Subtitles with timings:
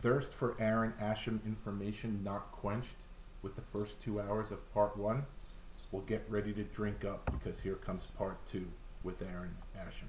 [0.00, 2.96] thirst for Aaron Asham information not quenched
[3.42, 5.26] with the first two hours of part one?
[5.90, 8.66] Well, get ready to drink up because here comes part two
[9.02, 10.08] with Aaron Asham.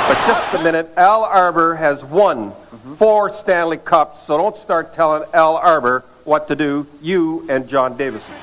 [0.11, 2.51] But just a minute, Al Arbour has won
[2.97, 7.95] four Stanley Cups, so don't start telling Al Arbour what to do, you and John
[7.95, 8.35] Davidson.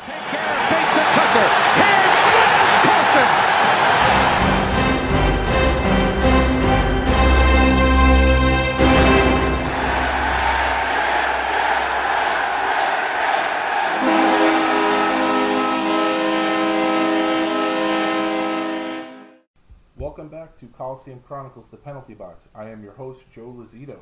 [20.60, 22.48] To Coliseum Chronicles, the penalty box.
[22.52, 23.98] I am your host, Joe Lazito.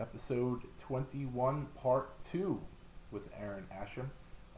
[0.00, 2.60] Episode 21, part 2
[3.12, 4.06] with Aaron Asham.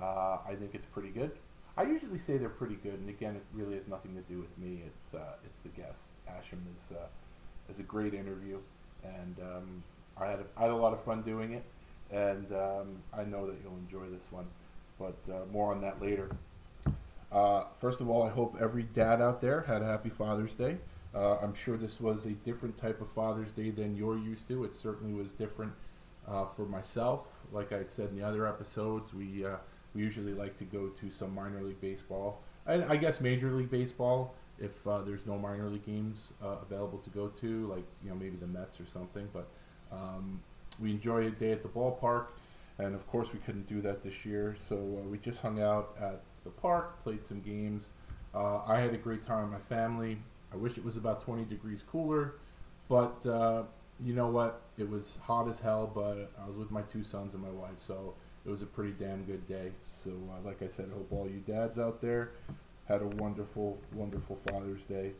[0.00, 1.32] Uh, I think it's pretty good.
[1.76, 4.56] I usually say they're pretty good, and again, it really has nothing to do with
[4.56, 4.82] me.
[4.86, 6.06] It's uh, it's the guest.
[6.28, 7.06] Asham is uh,
[7.70, 8.58] is a great interview,
[9.04, 9.84] and um,
[10.16, 11.64] I had a, I had a lot of fun doing it,
[12.10, 14.46] and um, I know that you'll enjoy this one.
[14.98, 16.30] But uh, more on that later.
[17.30, 20.78] Uh, first of all, I hope every dad out there had a happy Father's Day.
[21.14, 24.64] Uh, I'm sure this was a different type of Father's Day than you're used to.
[24.64, 25.72] It certainly was different
[26.26, 27.28] uh, for myself.
[27.52, 29.56] Like I had said in the other episodes, we uh,
[29.94, 33.70] we usually like to go to some minor league baseball, and I guess Major League
[33.70, 38.10] Baseball if uh, there's no minor league games uh, available to go to, like you
[38.10, 39.28] know maybe the Mets or something.
[39.32, 39.48] But
[39.90, 40.40] um,
[40.78, 42.26] we enjoy a day at the ballpark,
[42.78, 45.96] and of course we couldn't do that this year, so uh, we just hung out
[46.00, 47.84] at the park, played some games.
[48.34, 50.18] I had a great time with my family.
[50.52, 52.34] I wish it was about 20 degrees cooler,
[52.88, 53.64] but uh,
[54.02, 54.62] you know what?
[54.76, 57.78] It was hot as hell, but I was with my two sons and my wife,
[57.78, 58.14] so
[58.46, 59.72] it was a pretty damn good day.
[59.86, 62.30] So, uh, like I said, I hope all you dads out there
[62.86, 65.12] had a wonderful, wonderful Father's Day,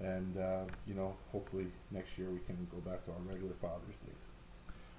[0.00, 3.98] and uh, you know, hopefully next year we can go back to our regular Father's
[4.06, 4.28] Days.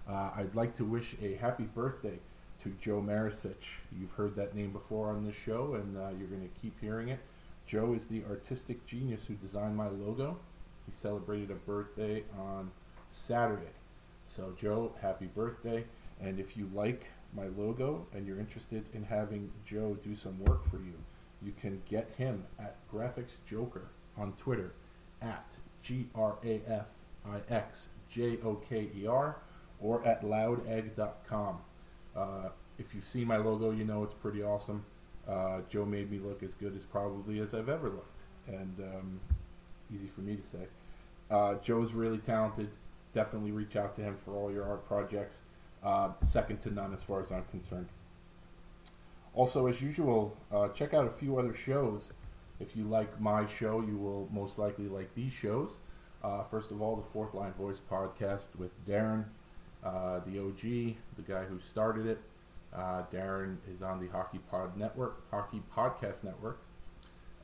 [0.09, 2.19] Uh, I'd like to wish a happy birthday
[2.63, 3.79] to Joe Marisich.
[3.99, 7.09] You've heard that name before on this show, and uh, you're going to keep hearing
[7.09, 7.19] it.
[7.65, 10.37] Joe is the artistic genius who designed my logo.
[10.85, 12.71] He celebrated a birthday on
[13.11, 13.73] Saturday.
[14.27, 15.85] So, Joe, happy birthday.
[16.21, 20.69] And if you like my logo and you're interested in having Joe do some work
[20.69, 20.93] for you,
[21.41, 23.87] you can get him at Graphics Joker
[24.17, 24.73] on Twitter
[25.21, 26.85] at G R A F
[27.25, 29.37] I X J O K E R
[29.81, 31.57] or at loudegg.com.
[32.15, 34.85] Uh, if you've seen my logo, you know it's pretty awesome.
[35.27, 39.19] Uh, Joe made me look as good as probably as I've ever looked, and um,
[39.93, 40.67] easy for me to say.
[41.31, 42.69] Uh, Joe's really talented.
[43.13, 45.41] Definitely reach out to him for all your art projects.
[45.83, 47.87] Uh, second to none as far as I'm concerned.
[49.33, 52.11] Also, as usual, uh, check out a few other shows.
[52.59, 55.71] If you like my show, you will most likely like these shows.
[56.23, 59.25] Uh, first of all, the Fourth Line Voice podcast with Darren,
[59.83, 62.19] uh, the OG, the guy who started it.
[62.75, 66.59] Uh, Darren is on the Hockey Pod Network, Hockey Podcast Network.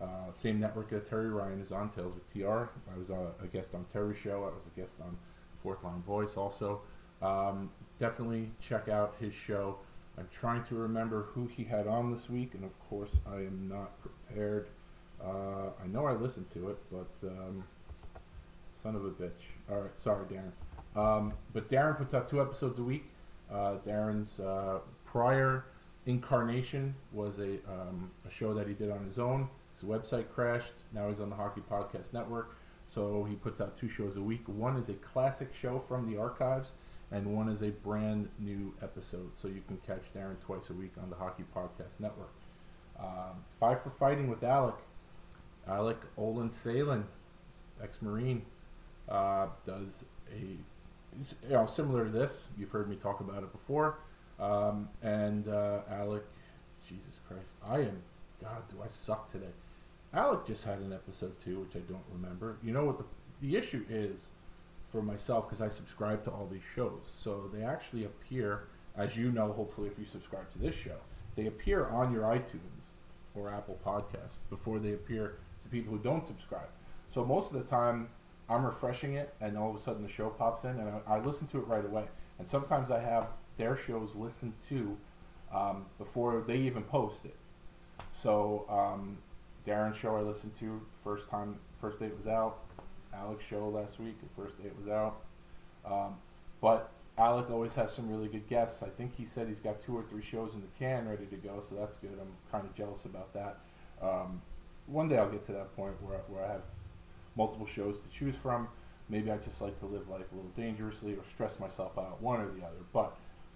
[0.02, 2.70] Uh, same network that Terry Ryan is on, Tales with TR.
[2.92, 4.50] I was a, a guest on Terry's show.
[4.52, 5.16] I was a guest on
[5.62, 6.82] Fourth Line Voice also.
[7.22, 9.78] Um, definitely check out his show.
[10.18, 13.70] I'm trying to remember who he had on this week, and of course, I am
[13.72, 14.68] not prepared.
[15.24, 17.64] Uh, I know I listened to it, but um,
[18.82, 19.32] son of a bitch.
[19.70, 20.52] All right, sorry, Darren.
[21.00, 23.06] Um, but Darren puts out two episodes a week.
[23.52, 24.80] Uh, Darren's uh,
[25.12, 25.66] prior
[26.06, 29.50] incarnation was a, um, a show that he did on his own.
[29.76, 30.74] His website crashed.
[30.94, 32.56] Now he's on the Hockey Podcast Network.
[32.88, 34.44] So he puts out two shows a week.
[34.48, 36.74] One is a classic show from the archives,
[37.12, 39.32] and one is a brand new episode.
[39.42, 42.34] So you can catch Darren twice a week on the Hockey Podcast Network.
[43.00, 44.76] Um, Five for Fighting with Alec.
[45.68, 47.06] Alec Olin Salen,
[47.82, 48.44] ex-Marine,
[49.08, 50.04] uh, does
[50.34, 52.48] a you know similar to this.
[52.58, 54.00] You've heard me talk about it before.
[54.42, 56.24] Um, and uh, Alec
[56.88, 57.52] Jesus Christ.
[57.66, 58.02] I am.
[58.42, 59.54] God, do I suck today?
[60.14, 62.58] Alec just had an episode too, which I don't remember.
[62.64, 63.06] You know what the
[63.42, 64.30] the issue is
[64.92, 69.32] for myself because I subscribe to all these shows, so they actually appear, as you
[69.32, 69.52] know.
[69.54, 70.98] Hopefully, if you subscribe to this show,
[71.36, 72.86] they appear on your iTunes
[73.36, 76.70] or Apple Podcasts before they appear to people who don't subscribe.
[77.14, 78.10] So most of the time,
[78.50, 81.20] I'm refreshing it, and all of a sudden the show pops in, and I, I
[81.20, 82.06] listen to it right away.
[82.38, 83.28] And sometimes I have
[83.58, 84.98] their shows listened to
[85.54, 87.36] um, before they even post it.
[88.12, 89.18] So um,
[89.68, 92.60] Darren's show I listened to first time, first day it was out.
[93.14, 95.22] Alec's show last week, the first day it was out.
[95.86, 96.16] Um,
[96.62, 98.82] but Alec always has some really good guests.
[98.84, 101.36] I think he said he's got two or three shows in the can ready to
[101.36, 102.18] go, so that's good.
[102.20, 103.60] I'm kind of jealous about that.
[104.02, 104.42] Um,
[104.88, 106.64] one day I'll get to that point where, where I have
[107.36, 108.68] multiple shows to choose from.
[109.10, 112.40] Maybe I just like to live life a little dangerously or stress myself out, one
[112.40, 112.80] or the other.
[112.94, 113.16] But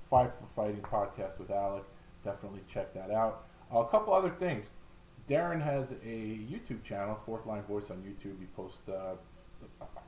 [0.10, 1.84] Five for Fighting podcast with Alec,
[2.24, 3.46] definitely check that out.
[3.74, 4.66] Uh, a couple other things.
[5.30, 8.40] Darren has a YouTube channel, Fourth Line Voice on YouTube.
[8.40, 9.16] He posts uh,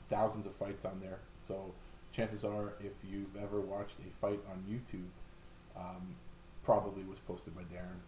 [0.10, 1.20] thousands of fights on there.
[1.48, 1.74] So
[2.12, 5.10] chances are, if you've ever watched a fight on YouTube,
[5.76, 6.16] um,
[6.64, 8.00] probably was posted by Darren.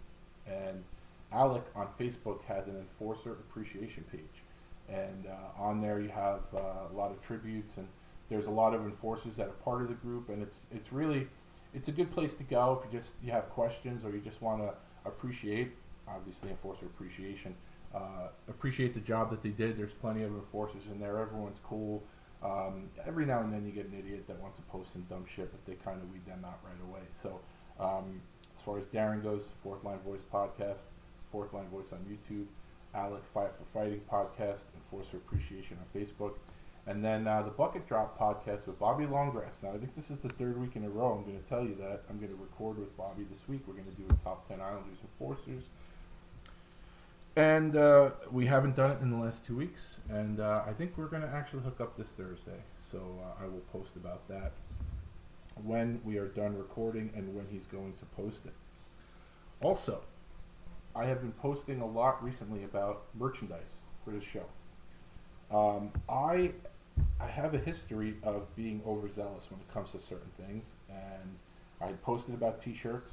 [0.47, 0.83] And
[1.31, 4.44] Alec on Facebook has an enforcer appreciation page,
[4.89, 7.88] and uh, on there you have uh, a lot of tributes, and
[8.30, 11.27] there's a lot of enforcers that are part of the group, and it's it's really
[11.74, 14.42] it's a good place to go if you just you have questions or you just
[14.42, 14.74] want to
[15.06, 15.71] appreciate
[16.07, 17.56] obviously enforcer appreciation
[17.94, 19.75] uh, appreciate the job that they did.
[19.75, 21.18] There's plenty of enforcers in there.
[21.18, 22.04] Everyone's cool.
[22.44, 25.25] Um, every now and then you get an idiot that wants to post some dumb
[25.25, 27.01] shit but they kind of weed them out right away.
[27.10, 27.39] So
[27.80, 28.21] um,
[28.60, 30.80] as far as darren goes fourth line voice podcast
[31.31, 32.45] fourth line voice on youtube
[32.94, 36.33] alec five for fighting podcast enforcer appreciation on facebook
[36.89, 39.62] and then uh, the Bucket Drop podcast with Bobby Longgrass.
[39.62, 41.63] Now, I think this is the third week in a row I'm going to tell
[41.63, 42.01] you that.
[42.09, 43.62] I'm going to record with Bobby this week.
[43.68, 45.69] We're going to do a top 10 Islanders Enforcers.
[47.36, 49.97] And uh, we haven't done it in the last two weeks.
[50.09, 52.59] And uh, I think we're going to actually hook up this Thursday.
[52.92, 54.53] So uh, I will post about that
[55.63, 58.53] when we are done recording and when he's going to post it.
[59.62, 60.01] Also,
[60.95, 64.45] I have been posting a lot recently about merchandise for the show.
[65.51, 66.51] Um, I
[67.19, 71.38] I have a history of being overzealous when it comes to certain things, and
[71.81, 73.12] I posted about T-shirts.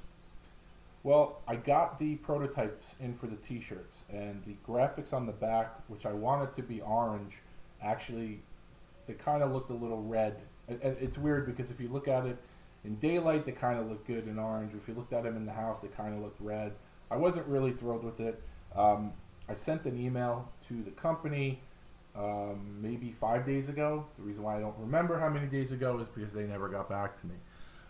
[1.03, 5.75] Well, I got the prototypes in for the T-shirts, and the graphics on the back,
[5.89, 7.39] which I wanted to be orange,
[7.83, 8.41] actually
[9.07, 10.37] they kind of looked a little red.
[10.69, 12.37] And it's weird because if you look at it
[12.85, 14.73] in daylight, they kind of look good in orange.
[14.75, 16.73] If you looked at them in the house, they kind of looked red.
[17.11, 18.43] I wasn't really thrilled with it.
[18.75, 19.13] Um,
[19.49, 21.61] I sent an email to the company
[22.19, 24.07] um, maybe five days ago.
[24.17, 26.89] The reason why I don't remember how many days ago is because they never got
[26.89, 27.35] back to me.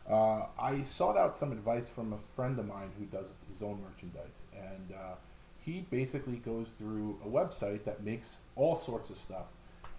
[0.08, 3.82] Uh, I sought out some advice from a friend of mine who does his own
[3.82, 5.14] merchandise, and uh,
[5.64, 9.46] he basically goes through a website that makes all sorts of stuff.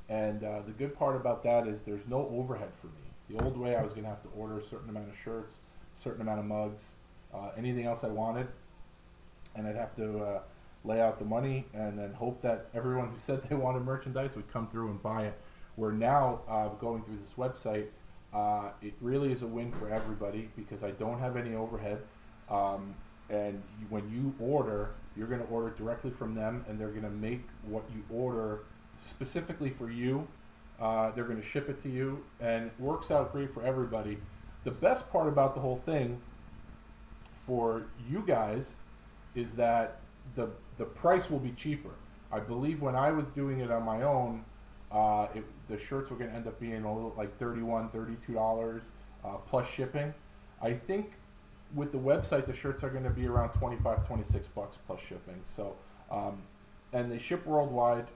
[0.09, 2.93] And uh, the good part about that is there's no overhead for me.
[3.29, 5.55] The old way, I was going to have to order a certain amount of shirts,
[6.01, 6.83] certain amount of mugs,
[7.33, 8.47] uh, anything else I wanted,
[9.55, 10.41] and I'd have to uh,
[10.87, 14.51] lay out the money, and then hope that everyone who said they wanted merchandise would
[14.51, 15.39] come through and buy it.
[15.75, 17.87] We're now uh, going through this website.
[18.33, 21.99] Uh, it really is a win for everybody because I don't have any overhead.
[22.49, 22.95] Um,
[23.29, 27.09] and when you order, you're going to order directly from them, and they're going to
[27.09, 28.61] make what you order
[29.09, 30.27] specifically for you.
[30.79, 34.17] Uh, they're going to ship it to you, and it works out great for everybody.
[34.63, 36.21] The best part about the whole thing
[37.45, 38.75] for you guys
[39.35, 39.99] is that
[40.35, 41.91] the the price will be cheaper.
[42.31, 44.43] I believe when I was doing it on my own,
[44.91, 48.81] uh, it, the shirts were going to end up being a little like $31, $32
[49.23, 50.13] uh, plus shipping.
[50.61, 51.13] I think
[51.75, 55.41] with the website, the shirts are going to be around 25 26 bucks plus shipping.
[55.55, 55.75] So,
[56.11, 56.41] um,
[56.93, 58.07] and they ship worldwide.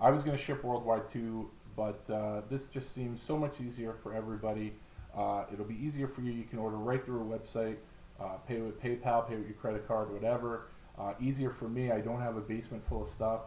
[0.00, 3.94] I was going to ship worldwide too, but uh, this just seems so much easier
[4.02, 4.72] for everybody.
[5.16, 6.32] Uh, it'll be easier for you.
[6.32, 7.76] You can order right through a website,
[8.20, 10.66] uh, pay with PayPal, pay with your credit card, whatever.
[10.98, 11.90] Uh, easier for me.
[11.90, 13.46] I don't have a basement full of stuff,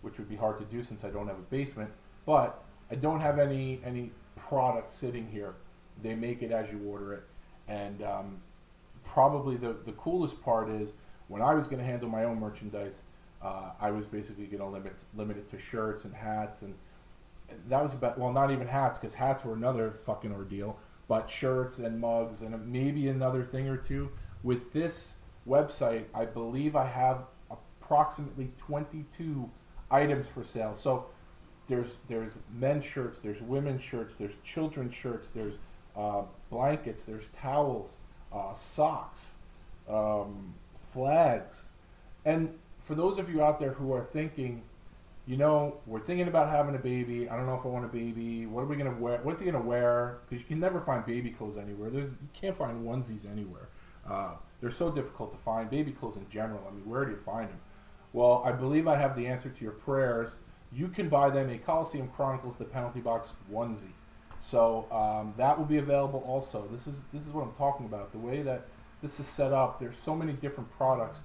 [0.00, 1.90] which would be hard to do since I don't have a basement.
[2.24, 5.56] But I don't have any any product sitting here.
[6.02, 7.24] They make it as you order it,
[7.66, 8.38] and um,
[9.04, 10.94] probably the the coolest part is
[11.28, 13.02] when I was going to handle my own merchandise.
[13.40, 16.74] Uh, I was basically going to limit limit it to shirts and hats, and
[17.68, 20.78] that was about well, not even hats because hats were another fucking ordeal.
[21.06, 24.10] But shirts and mugs and maybe another thing or two.
[24.42, 25.14] With this
[25.48, 29.50] website, I believe I have approximately 22
[29.90, 30.74] items for sale.
[30.74, 31.06] So
[31.68, 35.54] there's there's men's shirts, there's women's shirts, there's children's shirts, there's
[35.96, 37.96] uh, blankets, there's towels,
[38.32, 39.34] uh, socks,
[39.88, 40.54] um,
[40.92, 41.64] flags.
[42.24, 44.62] And for those of you out there who are thinking,
[45.26, 47.28] you know, we're thinking about having a baby.
[47.28, 48.46] I don't know if I want a baby.
[48.46, 49.20] What are we gonna wear?
[49.22, 50.20] What's he gonna wear?
[50.28, 51.90] Because you can never find baby clothes anywhere.
[51.90, 53.68] There's you can't find onesies anywhere.
[54.08, 55.70] Uh, they're so difficult to find.
[55.70, 56.62] Baby clothes in general.
[56.68, 57.60] I mean, where do you find them?
[58.12, 60.36] Well, I believe I have the answer to your prayers.
[60.72, 63.92] You can buy them a Coliseum Chronicles the Penalty Box onesie.
[64.40, 66.68] So um, that will be available also.
[66.70, 68.12] This is this is what I'm talking about.
[68.12, 68.66] The way that
[69.02, 71.22] this is set up, there's so many different products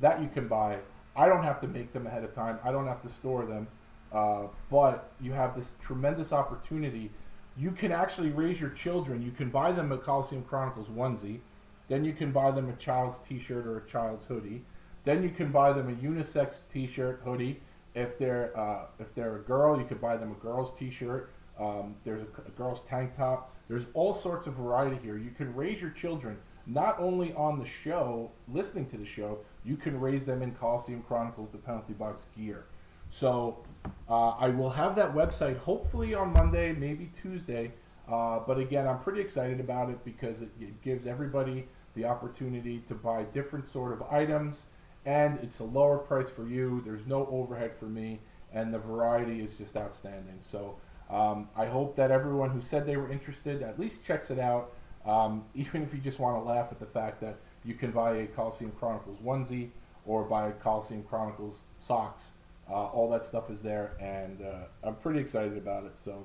[0.00, 0.78] that you can buy.
[1.16, 2.58] I don't have to make them ahead of time.
[2.64, 3.68] I don't have to store them.
[4.12, 7.10] Uh, but you have this tremendous opportunity.
[7.56, 9.22] You can actually raise your children.
[9.22, 11.40] You can buy them a Coliseum Chronicles onesie.
[11.88, 14.62] Then you can buy them a child's T-shirt or a child's hoodie.
[15.04, 17.60] Then you can buy them a unisex T-shirt, hoodie.
[17.94, 21.30] If they're uh, if they're a girl, you could buy them a girl's T-shirt.
[21.60, 23.54] Um, there's a, a girl's tank top.
[23.68, 25.16] There's all sorts of variety here.
[25.16, 29.76] You can raise your children not only on the show, listening to the show, you
[29.76, 32.64] can raise them in Coliseum Chronicles, the penalty box gear.
[33.10, 33.62] So
[34.08, 37.72] uh, I will have that website hopefully on Monday, maybe Tuesday.
[38.08, 42.80] Uh, but again, I'm pretty excited about it because it, it, gives everybody the opportunity
[42.80, 44.64] to buy different sort of items,
[45.06, 46.82] and it's a lower price for you.
[46.84, 48.20] There's no overhead for me,
[48.52, 50.38] and the variety is just outstanding.
[50.40, 50.76] So
[51.10, 54.72] um, I hope that everyone who said they were interested at least checks it out.
[55.04, 58.16] Um, even if you just want to laugh at the fact that you can buy
[58.16, 59.70] a Coliseum Chronicles onesie
[60.06, 62.32] or buy a Coliseum Chronicles socks.
[62.68, 65.98] Uh, all that stuff is there, and uh, I'm pretty excited about it.
[66.02, 66.24] So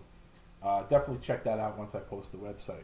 [0.63, 2.83] uh, definitely check that out once I post the website.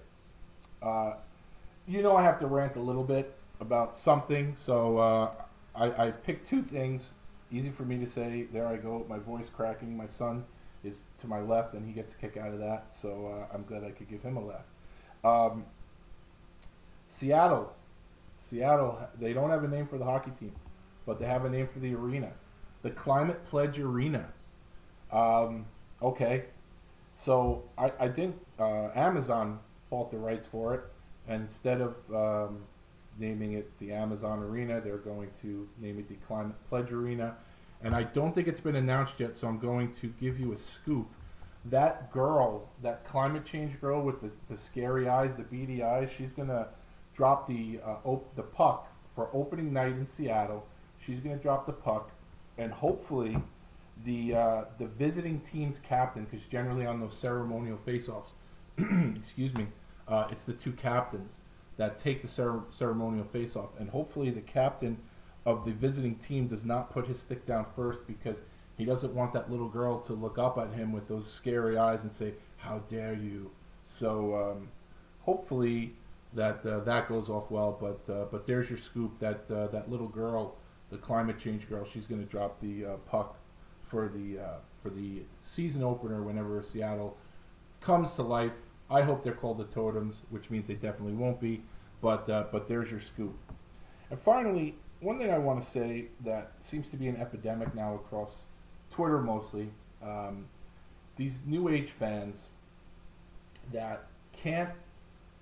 [1.88, 5.32] You know, I have to rant a little bit about something, so uh,
[5.76, 7.12] I, I picked two things.
[7.52, 8.48] Easy for me to say.
[8.52, 9.96] There I go, my voice cracking.
[9.96, 10.46] My son
[10.84, 12.88] is to my left, and he gets a kick out of that.
[12.90, 14.66] So uh, I'm glad I could give him a laugh.
[15.24, 15.66] Um,
[17.08, 17.76] Seattle
[18.36, 20.54] Seattle, they don't have a name for the hockey team,
[21.06, 22.32] but they have a name for the arena,
[22.82, 24.28] the Climate Pledge Arena.
[25.12, 25.66] Um,
[26.02, 26.46] okay,
[27.16, 30.82] so I, I think uh, Amazon bought the rights for it,
[31.28, 32.62] and instead of um,
[33.18, 37.36] naming it the Amazon Arena, they're going to name it the Climate Pledge Arena.
[37.84, 40.58] And I don't think it's been announced yet, so I'm going to give you a
[40.58, 41.08] scoop.
[41.66, 46.32] That girl, that climate change girl with the, the scary eyes, the beady eyes, she's
[46.32, 46.68] going to
[47.16, 50.66] drop the uh, op- the puck for opening night in Seattle.
[51.04, 52.12] She's going to drop the puck,
[52.58, 53.38] and hopefully,
[54.04, 58.34] the uh, the visiting team's captain, because generally on those ceremonial faceoffs,
[59.18, 59.68] excuse me,
[60.08, 61.42] uh, it's the two captains
[61.78, 64.98] that take the cer- ceremonial faceoff, and hopefully the captain
[65.46, 68.44] of the visiting team does not put his stick down first because
[68.78, 72.04] he doesn't want that little girl to look up at him with those scary eyes
[72.04, 73.52] and say, "How dare you!"
[73.86, 74.70] So um,
[75.22, 75.94] hopefully
[76.34, 77.78] that uh, that goes off well.
[77.80, 79.20] But uh, but there's your scoop.
[79.20, 80.56] That uh, that little girl,
[80.90, 83.38] the climate change girl, she's going to drop the uh, puck
[83.88, 87.18] for the uh, for the season opener whenever Seattle
[87.82, 88.65] comes to life.
[88.90, 91.64] I hope they're called the Totems, which means they definitely won't be.
[92.02, 93.38] But uh, but there's your scoop.
[94.10, 97.96] And finally, one thing I want to say that seems to be an epidemic now
[97.96, 98.46] across
[98.90, 99.72] Twitter mostly.
[100.04, 100.46] Um,
[101.16, 102.50] these new age fans
[103.72, 104.70] that can't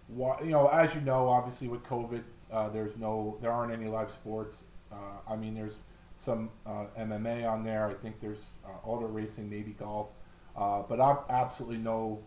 [0.09, 4.11] you know, as you know, obviously with COVID, uh, there's no, there aren't any live
[4.11, 4.63] sports.
[4.91, 4.95] Uh,
[5.27, 5.81] I mean, there's
[6.17, 7.87] some uh, MMA on there.
[7.87, 10.13] I think there's uh, auto racing, maybe golf,
[10.55, 12.21] uh, but absolutely no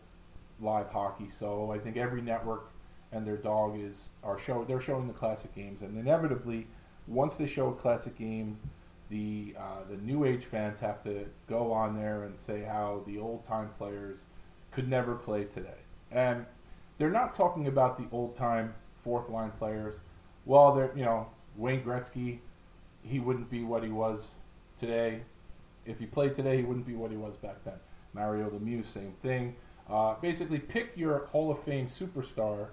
[0.60, 1.28] live hockey.
[1.28, 2.70] So I think every network
[3.12, 4.64] and their dog is are show.
[4.64, 6.66] They're showing the classic games, and inevitably,
[7.06, 8.58] once they show classic games,
[9.10, 13.18] the uh, the new age fans have to go on there and say how the
[13.18, 14.20] old time players
[14.72, 15.78] could never play today,
[16.10, 16.44] and
[16.98, 20.00] they're not talking about the old time fourth line players.
[20.44, 22.38] Well, they're you know Wayne Gretzky,
[23.02, 24.28] he wouldn't be what he was
[24.78, 25.22] today.
[25.84, 27.78] If he played today, he wouldn't be what he was back then.
[28.12, 29.54] Mario Lemieux, same thing.
[29.88, 32.68] Uh, basically, pick your Hall of Fame superstar,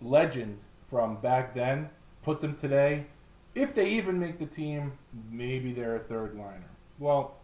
[0.00, 1.90] legend from back then,
[2.22, 3.06] put them today.
[3.54, 4.92] If they even make the team,
[5.30, 6.70] maybe they're a third liner.
[6.98, 7.36] Well,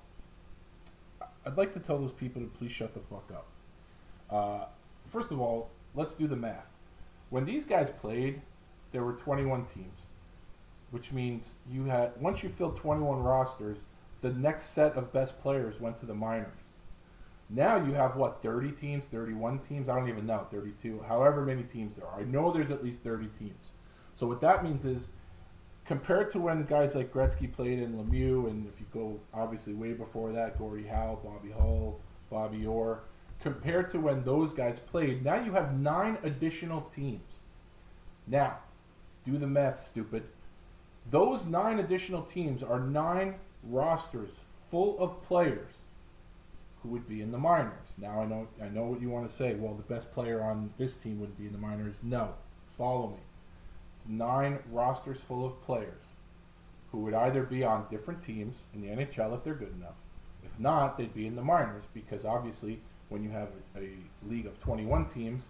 [1.46, 3.46] I'd like to tell those people to please shut the fuck up.
[4.30, 4.66] Uh,
[5.06, 6.66] first of all, let's do the math.
[7.30, 8.40] When these guys played,
[8.92, 10.00] there were 21 teams,
[10.90, 13.84] which means you had once you filled 21 rosters,
[14.20, 16.59] the next set of best players went to the minors.
[17.52, 21.64] Now you have what 30 teams, 31 teams, I don't even know, 32, however many
[21.64, 22.20] teams there are.
[22.20, 23.72] I know there's at least 30 teams.
[24.14, 25.08] So what that means is
[25.84, 29.92] compared to when guys like Gretzky played in Lemieux, and if you go obviously way
[29.92, 31.98] before that, Gordie Howe, Bobby Hull,
[32.30, 33.02] Bobby Orr,
[33.40, 35.24] compared to when those guys played.
[35.24, 37.32] Now you have nine additional teams.
[38.28, 38.58] Now,
[39.24, 40.22] do the math, stupid.
[41.10, 44.38] Those nine additional teams are nine rosters
[44.70, 45.79] full of players
[46.82, 47.88] who would be in the minors.
[47.98, 49.54] Now I know I know what you want to say.
[49.54, 51.96] Well, the best player on this team would be in the minors.
[52.02, 52.34] No,
[52.76, 53.22] follow me.
[53.96, 56.06] It's nine rosters full of players
[56.90, 59.94] who would either be on different teams in the NHL if they're good enough.
[60.44, 63.90] If not, they'd be in the minors because obviously when you have a,
[64.28, 65.48] league of 21 teams,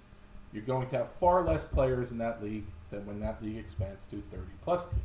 [0.52, 4.04] you're going to have far less players in that league than when that league expands
[4.06, 5.02] to 30 plus teams.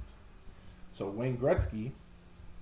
[0.93, 1.91] So Wayne Gretzky,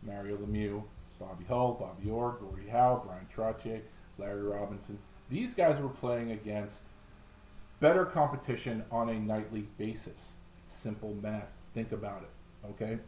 [0.02, 0.84] Mario Lemieux,
[1.24, 3.82] Bobby Hull, Bobby Orr, Gordie Howe, Brian Trottier,
[4.18, 4.98] Larry Robinson,
[5.30, 6.82] these guys were playing against
[7.80, 10.32] better competition on a nightly basis.
[10.66, 11.50] Simple math.
[11.74, 12.70] Think about it.
[12.72, 13.00] Okay.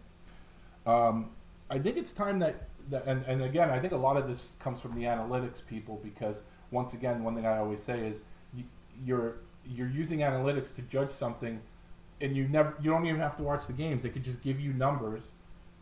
[0.85, 1.31] Um,
[1.69, 4.49] I think it's time that, that and, and again, I think a lot of this
[4.59, 6.41] comes from the analytics people because
[6.71, 8.21] once again, one thing I always say is
[8.53, 8.63] you,
[9.05, 11.59] you're you're using analytics to judge something,
[12.21, 14.03] and you never you don't even have to watch the games.
[14.03, 15.31] They could just give you numbers,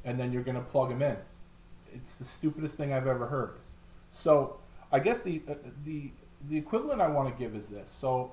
[0.05, 1.17] and then you're going to plug them in.
[1.93, 3.59] It's the stupidest thing I've ever heard.
[4.09, 4.57] So
[4.91, 6.11] I guess the uh, the
[6.49, 7.89] the equivalent I want to give is this.
[7.99, 8.31] So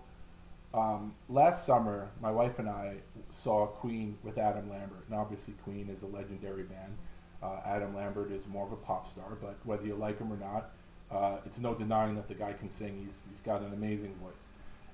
[0.75, 2.97] um, last summer, my wife and I
[3.31, 6.97] saw Queen with Adam Lambert, and obviously Queen is a legendary band.
[7.43, 10.37] Uh, Adam Lambert is more of a pop star, but whether you like him or
[10.37, 10.71] not,
[11.11, 13.03] uh, it's no denying that the guy can sing.
[13.05, 14.47] He's he's got an amazing voice.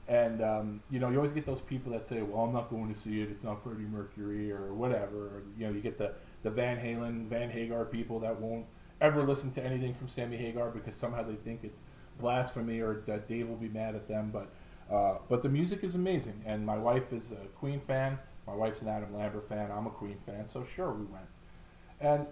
[0.09, 2.93] And um, you know, you always get those people that say, "Well, I'm not going
[2.95, 3.31] to see it.
[3.31, 6.13] It's not Freddie Mercury or whatever." Or, you know, you get the
[6.47, 8.67] the Van Halen, Van Hagar people that won't
[9.01, 11.81] ever listen to anything from Sammy Hagar because somehow they think it's
[12.21, 14.31] blasphemy or that Dave will be mad at them.
[14.33, 14.53] But
[14.89, 18.17] uh, but the music is amazing, and my wife is a Queen fan.
[18.47, 19.73] My wife's an Adam Lambert fan.
[19.73, 21.27] I'm a Queen fan, so sure we went.
[22.01, 22.29] And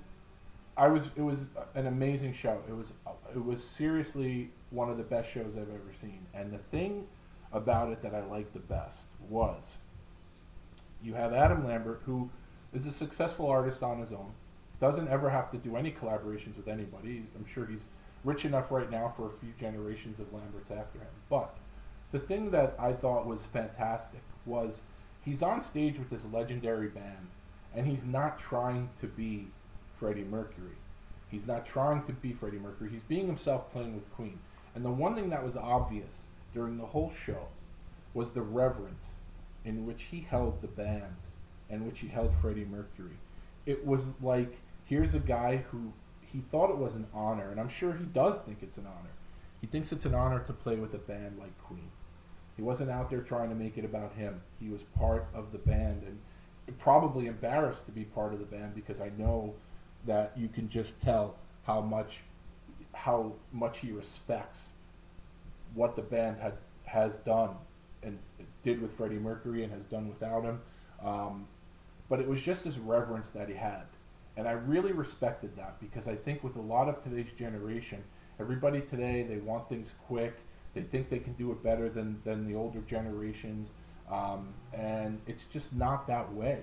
[0.77, 2.63] I was it was an amazing show.
[2.69, 2.93] It was
[3.35, 6.25] it was seriously one of the best shows I've ever seen.
[6.33, 7.09] And the thing
[7.53, 9.77] about it that I liked the best was
[11.03, 12.31] you have Adam Lambert who
[12.75, 14.33] is a successful artist on his own.
[14.81, 17.25] Doesn't ever have to do any collaborations with anybody.
[17.37, 17.87] I'm sure he's
[18.25, 21.09] rich enough right now for a few generations of Lamberts after him.
[21.31, 21.57] But
[22.11, 24.83] the thing that I thought was fantastic was
[25.25, 27.29] he's on stage with this legendary band
[27.75, 29.49] and he's not trying to be
[29.97, 30.77] Freddie Mercury.
[31.31, 32.91] He's not trying to be Freddie Mercury.
[32.91, 34.39] He's being himself playing with Queen.
[34.75, 37.49] And the one thing that was obvious during the whole show
[38.13, 39.15] was the reverence
[39.65, 41.17] in which he held the band
[41.71, 43.19] and which he held Freddie Mercury.
[43.67, 47.69] It was like here's a guy who he thought it was an honor, and I'm
[47.69, 49.11] sure he does think it's an honor.
[49.61, 51.91] He thinks it's an honor to play with a band like Queen.
[52.57, 54.41] He wasn't out there trying to make it about him.
[54.61, 58.75] He was part of the band and probably embarrassed to be part of the band
[58.75, 59.55] because I know
[60.07, 62.21] that you can just tell how much
[62.93, 64.71] how much he respects
[65.75, 67.51] what the band had has done
[68.03, 68.19] and
[68.63, 70.61] did with Freddie Mercury and has done without him.
[71.03, 71.47] Um,
[72.09, 73.85] but it was just this reverence that he had.
[74.37, 78.03] And I really respected that because I think with a lot of today's generation,
[78.41, 80.37] everybody today, they want things quick.
[80.75, 83.71] They think they can do it better than, than the older generations.
[84.11, 86.63] Um, and it's just not that way.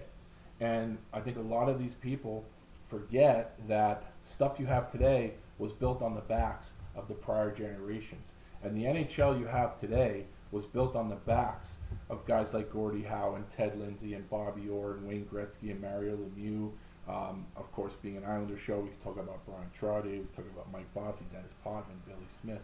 [0.59, 2.45] And I think a lot of these people
[2.83, 8.33] forget that stuff you have today was built on the backs of the prior generations.
[8.63, 11.77] And the NHL you have today was built on the backs
[12.11, 15.81] of guys like Gordie Howe and Ted Lindsay and Bobby Orr and Wayne Gretzky and
[15.81, 16.71] Mario Lemieux.
[17.07, 20.45] Um, of course, being an Islander show, we could talk about Brian Trottier, we talk
[20.53, 22.61] about Mike Bossy, Dennis Potvin, Billy Smith.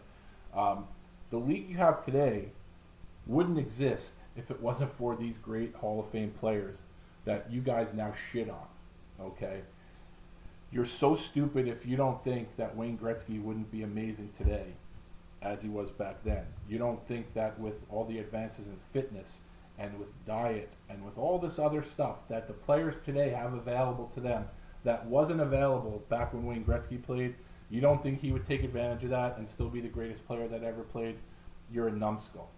[0.54, 0.86] Um,
[1.30, 2.50] the league you have today
[3.26, 6.82] wouldn't exist if it wasn't for these great Hall of Fame players
[7.24, 8.68] that you guys now shit on.
[9.20, 9.62] Okay?
[10.70, 14.74] You're so stupid if you don't think that Wayne Gretzky wouldn't be amazing today
[15.42, 16.44] as he was back then.
[16.68, 19.38] You don't think that with all the advances in fitness
[19.78, 24.06] and with diet and with all this other stuff that the players today have available
[24.14, 24.46] to them
[24.84, 27.34] that wasn't available back when Wayne Gretzky played,
[27.70, 30.48] you don't think he would take advantage of that and still be the greatest player
[30.48, 31.16] that ever played?
[31.72, 32.50] You're a numbskull.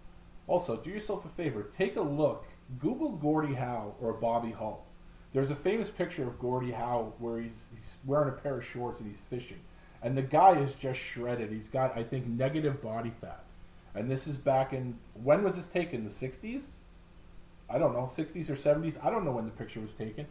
[0.47, 2.45] Also, do yourself a favor, take a look,
[2.79, 4.85] Google Gordie Howe or Bobby Hull.
[5.33, 8.99] There's a famous picture of Gordie Howe where he's, he's wearing a pair of shorts
[8.99, 9.59] and he's fishing.
[10.01, 11.51] And the guy is just shredded.
[11.51, 13.43] He's got, I think, negative body fat.
[13.93, 16.03] And this is back in, when was this taken?
[16.03, 16.63] The 60s?
[17.69, 18.97] I don't know, 60s or 70s?
[19.03, 20.27] I don't know when the picture was taken.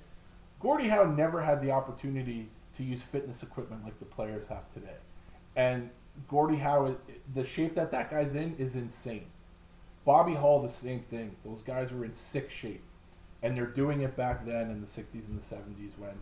[0.61, 4.97] Gordie Howe never had the opportunity to use fitness equipment like the players have today.
[5.57, 5.91] And
[6.29, 6.97] Gordie Howe,
[7.35, 9.27] the shape that that guy's in is insane.
[10.05, 11.37] Bobby Hull, the same thing.
[11.45, 12.83] Those guys were in sick shape.
[13.43, 16.13] And they're doing it back then in the 60s and the 70s when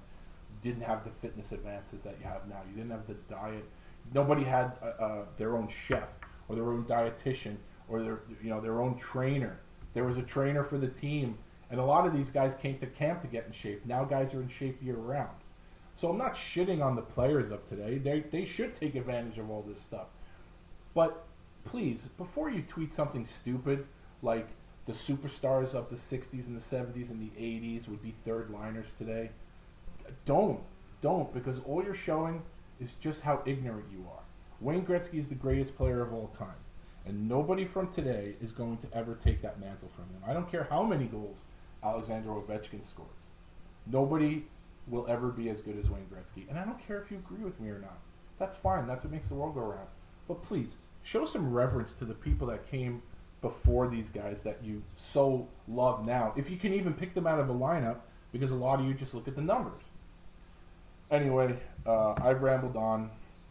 [0.62, 2.60] didn't have the fitness advances that you have now.
[2.68, 3.64] You didn't have the diet.
[4.12, 6.18] Nobody had uh, uh, their own chef
[6.48, 7.56] or their own dietitian
[7.88, 9.60] or their you know their own trainer.
[9.94, 11.38] There was a trainer for the team,
[11.70, 13.84] And a lot of these guys came to camp to get in shape.
[13.84, 15.36] Now guys are in shape year round.
[15.96, 17.98] So I'm not shitting on the players of today.
[17.98, 20.08] They they should take advantage of all this stuff.
[20.94, 21.26] But
[21.64, 23.86] please, before you tweet something stupid
[24.22, 24.48] like
[24.86, 28.94] the superstars of the 60s and the 70s and the 80s would be third liners
[28.94, 29.30] today,
[30.24, 30.60] don't.
[31.00, 32.42] Don't because all you're showing
[32.80, 34.22] is just how ignorant you are.
[34.60, 36.56] Wayne Gretzky is the greatest player of all time.
[37.06, 40.22] And nobody from today is going to ever take that mantle from him.
[40.26, 41.42] I don't care how many goals
[41.82, 43.08] Alexander Ovechkin scores.
[43.86, 44.44] Nobody
[44.88, 46.48] will ever be as good as Wayne Gretzky.
[46.48, 47.98] And I don't care if you agree with me or not.
[48.38, 48.86] That's fine.
[48.86, 49.88] That's what makes the world go round.
[50.26, 53.02] But please, show some reverence to the people that came
[53.40, 56.32] before these guys that you so love now.
[56.36, 57.98] If you can even pick them out of a lineup,
[58.32, 59.82] because a lot of you just look at the numbers.
[61.10, 63.10] Anyway, uh, I've rambled on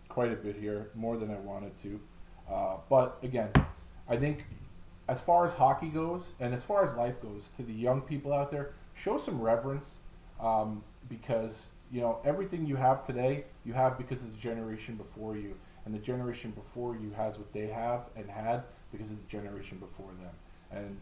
[0.10, 2.00] quite a bit here, more than I wanted to.
[2.52, 3.50] Uh, but again,
[4.08, 4.46] I think
[5.08, 8.32] as far as hockey goes and as far as life goes, to the young people
[8.32, 9.96] out there, show some reverence
[10.40, 15.36] um, because you know everything you have today, you have because of the generation before
[15.36, 19.28] you, and the generation before you has what they have and had because of the
[19.28, 20.34] generation before them.
[20.72, 20.98] And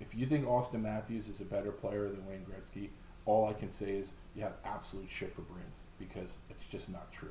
[0.00, 2.88] if you think Auston Matthews is a better player than Wayne Gretzky,
[3.26, 7.12] all I can say is you have absolute shit for brains because it's just not
[7.12, 7.30] true.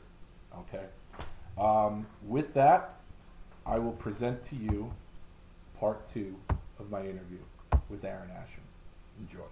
[0.60, 0.86] Okay.
[1.58, 2.96] Um, with that,
[3.66, 4.94] I will present to you
[5.80, 6.36] part two
[6.80, 7.40] of my interview
[7.90, 8.64] with Aaron Asham.
[9.20, 9.44] Enjoy.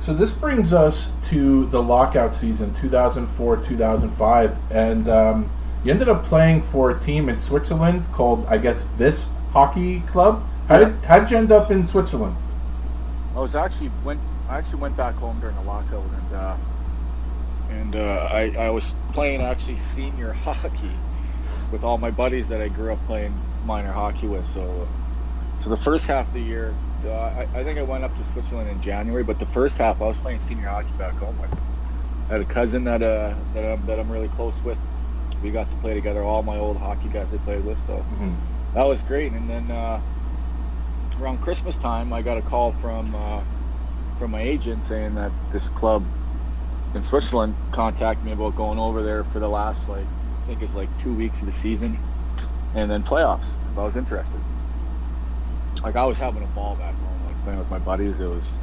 [0.00, 5.50] So this brings us to the lockout season, 2004-2005, and um,
[5.84, 10.42] you ended up playing for a team in Switzerland called, I guess, Visp Hockey Club.
[10.68, 10.84] How, Yeah.
[10.86, 12.36] did, how did you end up in Switzerland?
[13.36, 14.20] I was actually went.
[14.48, 16.56] I actually went back home during the lockout, and uh,
[17.70, 20.92] and uh, I I was playing actually senior hockey
[21.72, 24.46] with all my buddies that I grew up playing minor hockey with.
[24.46, 24.88] So
[25.58, 28.24] so the first half of the year, uh, I, I think I went up to
[28.24, 31.52] Switzerland in January, but the first half I was playing senior hockey back home with.
[32.28, 34.78] I had a cousin that uh that I'm, that I'm really close with.
[35.42, 36.22] We got to play together.
[36.22, 37.78] All my old hockey guys I played with.
[37.86, 38.04] So
[38.74, 39.32] that was great.
[39.32, 40.00] And then uh,
[41.20, 43.40] around Christmas time, I got a call from uh,
[44.18, 46.04] from my agent saying that this club
[46.94, 50.74] in Switzerland contacted me about going over there for the last like I think it's
[50.74, 52.00] like two weeks of the season,
[52.74, 53.58] and then playoffs.
[53.70, 54.44] If I was interested,
[55.82, 58.20] like I was having a ball back home, like playing with my buddies.
[58.20, 58.58] It was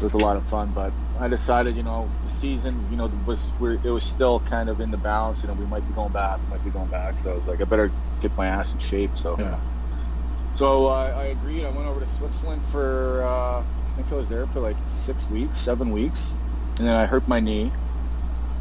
[0.00, 3.06] it was a lot of fun, but I decided, you know, the season, you know,
[3.26, 5.42] was we're, it was still kind of in the balance.
[5.42, 7.18] You know, we might be going back, we might be going back.
[7.20, 9.16] So I was like, I better get my ass in shape.
[9.18, 9.60] So Yeah.
[10.52, 11.64] so uh, I agreed.
[11.64, 15.28] I went over to Switzerland for uh, I think I was there for like six
[15.28, 16.36] weeks, seven weeks,
[16.80, 17.74] and then I hurt my knee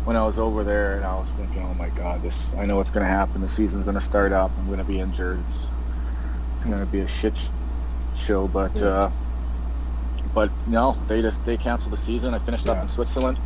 [0.04, 2.78] when I was over there, and I was thinking, oh my god, this I know
[2.78, 3.42] what's going to happen.
[3.42, 4.54] The season's going to start up.
[4.58, 5.42] I'm going to be injured.
[5.42, 5.74] It's,
[6.56, 7.52] it's going to be a shit
[8.14, 8.88] show, but Yeah.
[8.88, 9.12] uh,
[10.34, 12.34] but no, they just they canceled the season.
[12.34, 12.74] I finished Yeah.
[12.74, 13.42] up in Switzerland.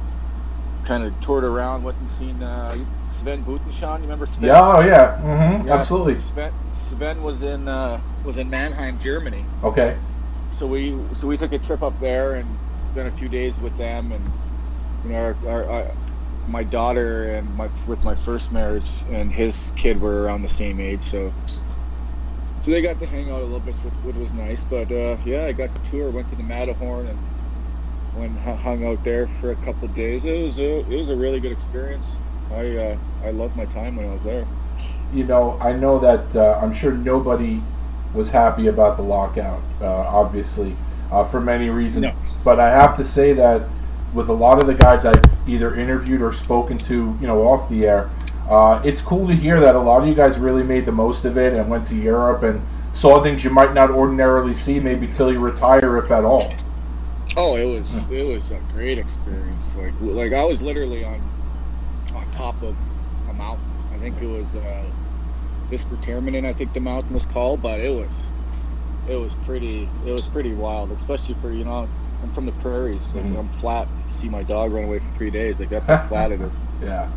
[0.84, 2.76] Kind of toured around, went and seen uh,
[3.08, 3.98] Sven Butenschön.
[3.98, 4.50] You remember Sven?
[4.50, 6.16] Yeah, oh yeah, hmm Yeah, absolutely.
[6.16, 9.52] Sven, Sven was in uh, was in Mannheim, Germany.
[9.64, 9.98] Okay.
[10.48, 13.76] So we so we took a trip up there and spent a few days with
[13.76, 14.34] them, and
[15.04, 15.92] you know, our, our, our,
[16.48, 20.80] my daughter and my with my first marriage and his kid were around the same
[20.80, 21.34] age, so
[22.62, 24.64] so they got to hang out a little bit, which, was nice.
[24.64, 27.20] But uh, yeah, I got to tour, went to the Matterhorn, and
[28.16, 30.26] went hung out there for a couple of days.
[30.26, 32.12] It was a, it was a really good experience.
[32.52, 34.46] I uh, I loved my time when I was there.
[35.14, 37.62] you know, I know that uh, I'm sure nobody
[38.14, 40.76] was happy about the lockout, uh, obviously,
[41.12, 42.04] uh, for many reasons.
[42.04, 42.14] No.
[42.44, 43.68] But I have to say that
[44.13, 47.69] with a lot of the guys I've either interviewed or spoken to, you know, off
[47.69, 48.10] the air,
[48.50, 51.24] uh, it's cool to hear that a lot of you guys really made the most
[51.26, 52.62] of it and went to Europe and
[52.93, 56.52] saw things you might not ordinarily see maybe till you retire, if at all.
[57.38, 59.74] Oh, it was it was a great experience.
[59.78, 61.21] Like like I was literally on
[62.13, 62.76] on top of
[63.30, 63.65] a mountain.
[63.93, 64.84] I think it was uh,
[65.69, 68.26] Visperterminen, I think the mountain was called, but it was
[69.08, 71.88] it was pretty it was pretty wild, especially for you know
[72.21, 73.13] I'm from the prairies.
[73.15, 73.39] Like, Mhm.
[73.39, 73.88] I'm flat.
[74.22, 75.60] See my dog run away for three days.
[75.60, 76.62] Like that's how flat it is.
[76.84, 77.10] Yeah.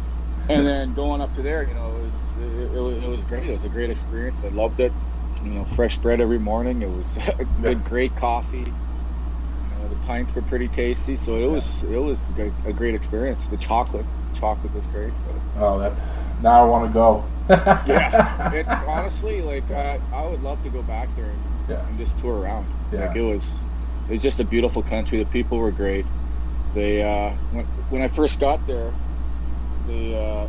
[0.49, 3.25] And then going up to there, you know, it was it, it, was- it was
[3.25, 3.47] great.
[3.49, 4.43] It was a great experience.
[4.43, 4.93] I loved it.
[5.45, 6.81] You know, fresh bread every morning.
[6.81, 7.19] It was
[7.62, 8.59] good, great coffee.
[8.61, 12.95] You know, the pints were pretty tasty, so it was it was a, a great
[12.95, 13.47] experience.
[13.49, 15.12] The chocolate, chocolate was great.
[15.19, 15.27] So
[15.59, 17.23] Oh, that's now I want to go.
[17.51, 21.38] yeah, it's honestly like I, I would love to go back there and,
[21.69, 21.87] Yeah.
[21.87, 22.67] and just tour around.
[22.90, 23.09] Yeah.
[23.09, 23.61] Like it was,
[24.09, 25.19] it's just a beautiful country.
[25.19, 26.07] The people were great.
[26.74, 28.98] They uh, when when I first got there,
[29.87, 30.48] they uh,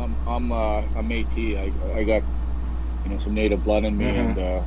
[0.00, 1.58] I'm I'm uh, a Métis.
[1.58, 2.24] I I got
[3.04, 4.18] you know some native blood in me, Mhm.
[4.18, 4.62] and uh,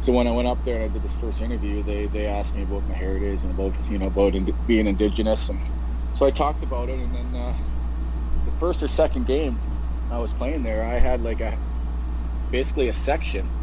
[0.00, 2.54] so when I went up there and I did this first interview, they, they asked
[2.54, 5.62] me about my heritage and about you know about ind- being indigenous, and
[6.12, 7.00] so I talked about it.
[7.00, 7.56] And then uh,
[8.46, 9.62] the first or second game
[10.10, 11.58] I was playing there, I had like a
[12.52, 13.54] basically a section.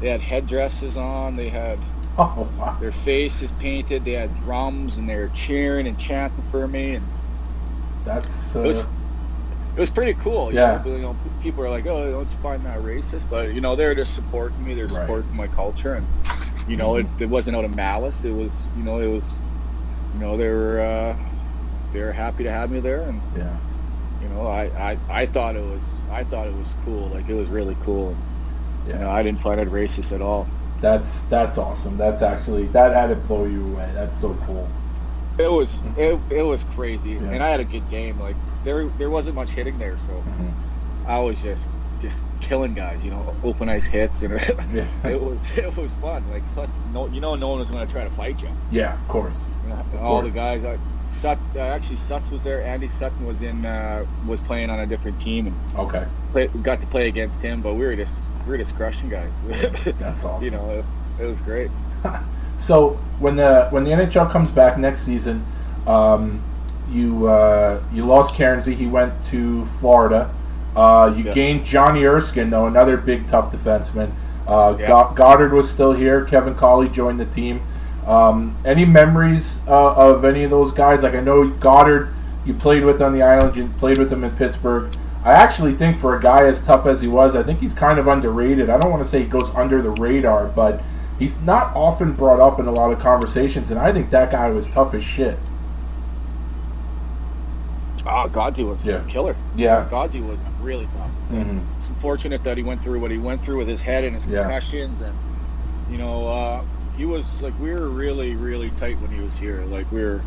[0.00, 1.36] They had headdresses on.
[1.36, 1.84] They had
[2.18, 2.78] Oh wow.
[2.78, 4.04] their faces painted.
[4.04, 6.96] They had drums and they were cheering and chanting for me.
[6.96, 7.12] And
[8.04, 8.80] That's uh, it was
[9.76, 10.52] it was pretty cool.
[10.52, 10.66] You Yeah.
[10.66, 10.82] Know?
[10.84, 13.94] You know, people are like, "Oh, don't you find that racist?" But you know, they're
[13.94, 14.74] just supporting me.
[14.74, 14.88] They're Right.
[14.88, 16.08] supporting my culture, and
[16.66, 18.24] you know, it, it wasn't out of malice.
[18.24, 19.46] It was, you know, it was,
[20.12, 21.30] you know, they were uh,
[21.92, 23.60] they were happy to have me there, and yeah.
[24.20, 27.10] you know, I, I I thought it was I thought it was cool.
[27.10, 28.24] Like it was really cool.
[28.84, 29.10] You know, Yeah.
[29.10, 30.57] I didn't find it racist at all.
[30.80, 31.96] That's that's awesome.
[31.96, 33.90] That's actually that had to blow you away.
[33.94, 34.68] That's so cool.
[35.38, 37.30] It was it, it was crazy, Yeah.
[37.30, 38.18] and I had a good game.
[38.20, 41.10] Like there there wasn't much hitting there, so Mm-hmm.
[41.10, 41.66] I was just
[42.00, 43.04] just killing guys.
[43.04, 44.32] You know, open ice hits, and
[44.72, 44.86] Yeah.
[45.04, 46.22] it was it was fun.
[46.30, 48.48] Like plus, no, you know, no one was going to try to fight you.
[48.70, 49.46] Yeah, of course.
[49.64, 50.28] You know, Of all course.
[50.32, 50.64] the guys.
[50.64, 50.78] I,
[51.10, 52.62] Sut, uh, actually, Suts was there.
[52.62, 56.06] Andy Sutton was in uh, was playing on a different team, and Okay.
[56.32, 57.62] play, got to play against him.
[57.62, 58.14] But we were just
[58.48, 59.30] were just crushing guys.
[59.98, 60.44] That's awesome.
[60.44, 60.84] you know, it,
[61.22, 61.70] it was great.
[62.60, 65.46] So when the when the NHL comes back next season,
[65.86, 66.42] um,
[66.90, 68.74] you uh, you lost Cairnsey.
[68.74, 70.28] He went to Florida.
[70.74, 71.34] Uh, you Yeah.
[71.34, 74.10] gained Johnny Erskine, though another big tough defenseman.
[74.44, 74.88] Uh, Yeah.
[74.88, 76.24] Go- Godard was still here.
[76.24, 77.60] Kevin Colley joined the team.
[78.08, 81.04] Um, any memories uh, of any of those guys?
[81.04, 82.08] Like I know Godard,
[82.44, 83.54] you played with on the island.
[83.54, 84.90] You played with him in Pittsburgh.
[85.24, 87.98] I actually think for a guy as tough as he was, I think he's kind
[87.98, 88.70] of underrated.
[88.70, 90.80] I don't want to say he goes under the radar, but
[91.18, 94.50] he's not often brought up in a lot of conversations, and I think that guy
[94.50, 95.38] was tough as shit.
[98.06, 98.94] Oh, Godzi was Yeah.
[98.96, 99.36] a killer.
[99.54, 99.84] Yeah.
[99.90, 101.10] Godzi was really tough.
[101.32, 101.60] Mhm.
[101.76, 104.24] It's unfortunate that he went through what he went through with his head and his
[104.24, 104.42] Yeah.
[104.42, 105.12] concussions, and
[105.90, 106.60] you know, uh,
[106.96, 109.62] he was like we were really, really tight when he was here.
[109.70, 110.20] Like we were,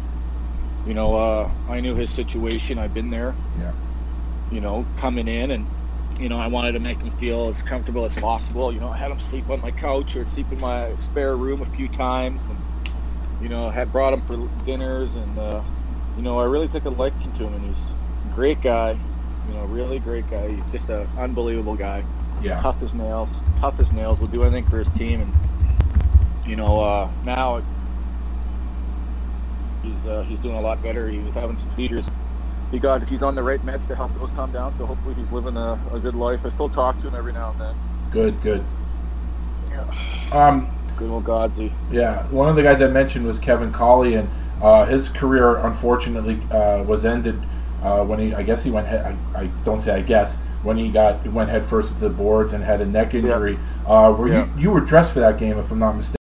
[0.86, 2.78] you know, uh, I knew his situation.
[2.78, 3.34] I've been there.
[3.60, 3.72] Yeah.
[4.52, 5.66] You know, coming in and.
[6.20, 8.72] You know, I wanted to make him feel as comfortable as possible.
[8.72, 11.64] You know, I had him sleep on my couch or sleep in my spare room
[11.64, 12.58] a few times, and
[13.42, 15.64] you know, had brought him for dinners, and uh,
[16.16, 17.92] you know, I really took a liking to him, and he's
[18.30, 18.92] a great guy.
[19.48, 20.52] You know, really great guy.
[20.52, 22.04] He's just an unbelievable guy.
[22.44, 22.62] Yeah.
[22.62, 23.42] Tough as nails.
[23.60, 24.20] Tough as nails.
[24.20, 25.34] Will do anything for his team, and
[26.46, 27.64] you know, uh, now
[29.82, 31.08] he's uh, he's doing a lot better.
[31.08, 32.06] He was having some seizures.
[32.72, 34.74] He got he's on the right meds to help those calm down.
[34.76, 36.40] So hopefully he's living a, a good life.
[36.46, 37.76] I still talk to him every now and then.
[38.12, 38.64] Good, good.
[40.32, 41.74] Um, Good old Godzy.
[41.92, 44.30] yeah, one of the guys I mentioned was Kevin Colley, and
[44.62, 47.36] uh, his career unfortunately uh, was ended
[47.84, 48.34] uh, when he.
[48.34, 48.88] I guess he went.
[48.88, 52.10] Head, I, I don't say I guess when he got went head first into the
[52.12, 53.58] boards and had a neck injury.
[53.86, 54.46] Uh, were Yeah.
[54.56, 56.18] you you were dressed for that game, if I'm not mistaken?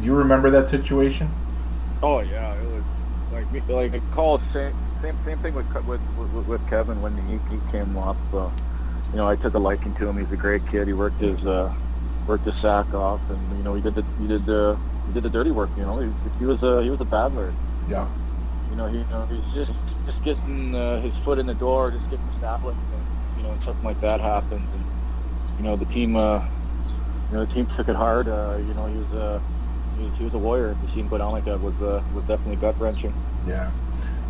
[0.00, 1.30] Do you remember that situation?
[2.02, 2.84] Oh yeah, it was
[3.32, 4.36] like like a call.
[4.38, 4.74] Same
[5.06, 6.00] same same thing with with
[6.34, 8.16] with, with Kevin when he, he came up.
[8.32, 8.50] Uh,
[9.12, 10.18] you know, I took a liking to him.
[10.18, 10.86] He's a great kid.
[10.88, 11.72] He worked his uh,
[12.26, 15.22] worked his sack off, and you know, he did the he did the he did
[15.22, 15.70] the dirty work.
[15.76, 17.52] You know, he, he was a he was a battler.
[17.88, 18.08] Yeah.
[18.70, 21.90] You know, he you know, he's just just getting uh, his foot in the door,
[21.90, 24.84] just getting established, and you know, and something like that happens, and
[25.58, 26.44] you know, the team uh,
[27.30, 28.26] you know the team took it hard.
[28.26, 29.40] Uh, you know, he was uh,
[29.98, 30.76] he he was a warrior.
[30.82, 33.14] To see him go down like that was uh, was definitely gut wrenching.
[33.46, 33.70] Yeah.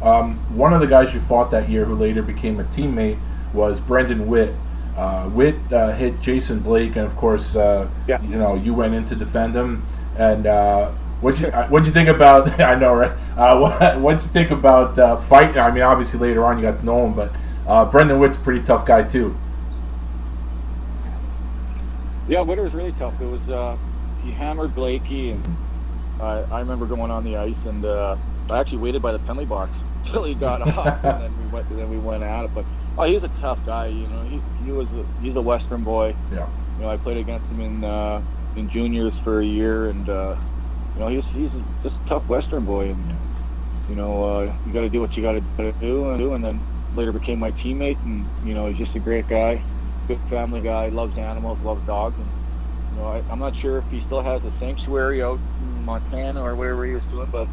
[0.02, 3.18] Um, one of the guys you fought that year, who later became a teammate,
[3.52, 4.54] was Brendan Witt.
[4.96, 8.20] Uh, Witt uh, hit Jason Blake, and of course, uh, Yeah.
[8.22, 9.82] you know, you went in to defend him.
[10.18, 12.61] And uh, what you uh, what'd you think about?
[12.61, 13.12] I know, right?
[13.37, 15.59] Uh, what what'd you think about uh, fighting?
[15.59, 17.32] I mean, obviously later on you got to know him, but
[17.66, 19.37] uh, Brendan Witt's a pretty tough guy too.
[22.28, 23.20] Yeah, Witter was really tough.
[23.20, 23.76] It was uh,
[24.24, 25.56] he hammered Blakey, and
[26.20, 28.16] I, I remember going on the ice, and uh,
[28.50, 31.68] I actually waited by the penalty box till he got off, and then we went,
[31.68, 32.54] then we went at it.
[32.54, 32.64] But
[32.96, 33.87] oh, he's a tough guy.
[33.87, 36.14] You know, he he was a, he's a Western boy.
[36.32, 36.46] Yeah.
[36.76, 38.22] You know, I played against him in uh,
[38.56, 40.37] in juniors for a year, and uh,
[40.94, 43.16] you know, he's he's just a tough Western boy, and
[43.88, 46.44] you know, uh, you got to do what you got to do and do, and
[46.44, 46.61] then
[46.94, 49.62] later became my teammate, and you know, he's just a great guy,
[50.09, 52.26] good family guy, loves animals, loves dogs, and
[52.92, 56.42] you know, I, I'm not sure if he still has a sanctuary out in Montana
[56.42, 57.48] or wherever he was doing, but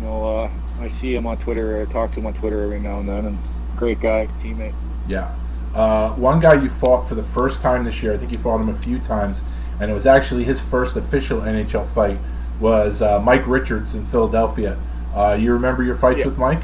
[0.00, 2.80] you know, uh, I see him on Twitter, I talk to him on Twitter every
[2.80, 3.38] now and then, and
[3.76, 4.74] great guy, teammate.
[5.06, 5.34] Yeah.
[5.74, 8.60] Uh, one guy you fought for the first time this year, I think you fought
[8.60, 9.42] him a few times,
[9.80, 12.18] and it was actually his first official NHL fight,
[12.60, 14.78] was uh, Mike Richards in Philadelphia.
[15.14, 16.26] Uh, you remember your fights Yeah.
[16.26, 16.62] with Mike?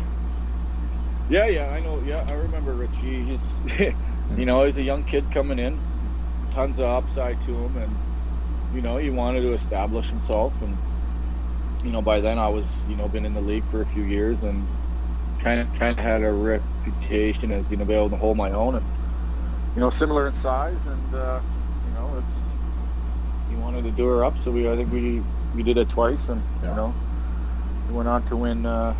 [1.28, 2.00] Yeah, yeah, I know.
[2.06, 3.22] Yeah, I remember Richie.
[3.24, 3.60] He's,
[4.36, 5.78] you know, he's a young kid coming in,
[6.52, 7.90] tons of upside to him, and
[8.74, 10.76] you know, he wanted to establish himself, and
[11.86, 14.02] you know, by then I was, you know, been in the league for a few
[14.02, 14.66] years and
[15.40, 18.50] kind of kind of had a reputation as you know, be able to hold my
[18.50, 18.84] own, and
[19.74, 21.40] you know, similar in size, and uh,
[21.86, 22.36] you know, it's
[23.50, 25.22] he wanted to do her up, so we I think we
[25.54, 26.70] we did it twice, and Yeah.
[26.70, 26.94] you know,
[27.88, 28.94] we went on to win uh,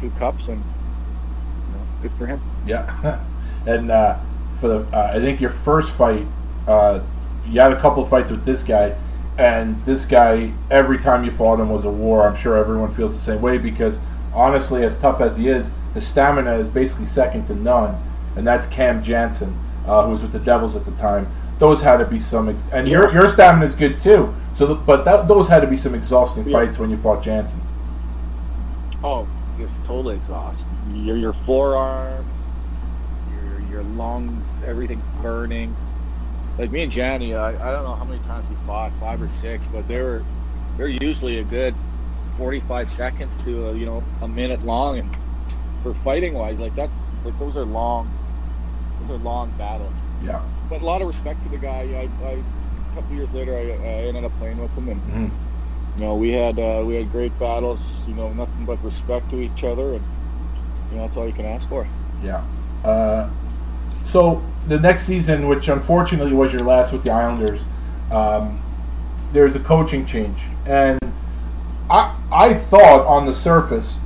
[0.00, 2.40] two cups, and you know, good for him.
[2.66, 3.20] Yeah,
[3.66, 4.16] and uh,
[4.60, 6.26] for the uh, I think your first fight,
[6.66, 7.00] uh,
[7.48, 8.94] you had a couple of fights with this guy,
[9.38, 12.26] and this guy every time you fought him was a war.
[12.26, 13.98] I'm sure everyone feels the same way because
[14.34, 17.96] honestly, as tough as he is, his stamina is basically second to none,
[18.36, 21.26] and that's Cam Janssen, uh, who was with the Devils at the time.
[21.58, 24.32] Those had to be some, ex- and your your stamina is good too.
[24.54, 26.52] So, the, but that, those had to be some exhausting Yeah.
[26.58, 27.60] fights when you fought Janssen.
[29.02, 29.26] Oh,
[29.58, 30.64] just totally exhausted.
[30.92, 32.26] Your your forearms,
[33.32, 35.74] your your lungs, everything's burning.
[36.58, 39.28] Like me and Johnny, I, I don't know how many times we fought, five or
[39.28, 40.24] six, but they were
[40.76, 41.74] they're usually a good
[42.36, 45.16] forty-five seconds to a, you know a minute long, and
[45.84, 48.10] for fighting wise, like that's like those are long,
[49.00, 49.94] those are long battles.
[50.24, 50.42] Yeah.
[50.68, 51.82] But a lot of respect to the guy.
[51.94, 55.30] I, I a couple years later, I, I ended up playing with him, and Mhm.
[55.96, 57.80] you know, we had uh, we had great battles.
[58.08, 60.02] You know, nothing but respect to each other, and
[60.90, 61.86] you know that's all you can ask for.
[62.20, 62.42] Yeah.
[62.84, 63.28] Uh,
[64.04, 67.64] so the next season, which unfortunately was your last with the Islanders,
[68.10, 68.60] um,
[69.32, 70.98] there's a coaching change, and
[71.90, 73.98] I I thought on the surface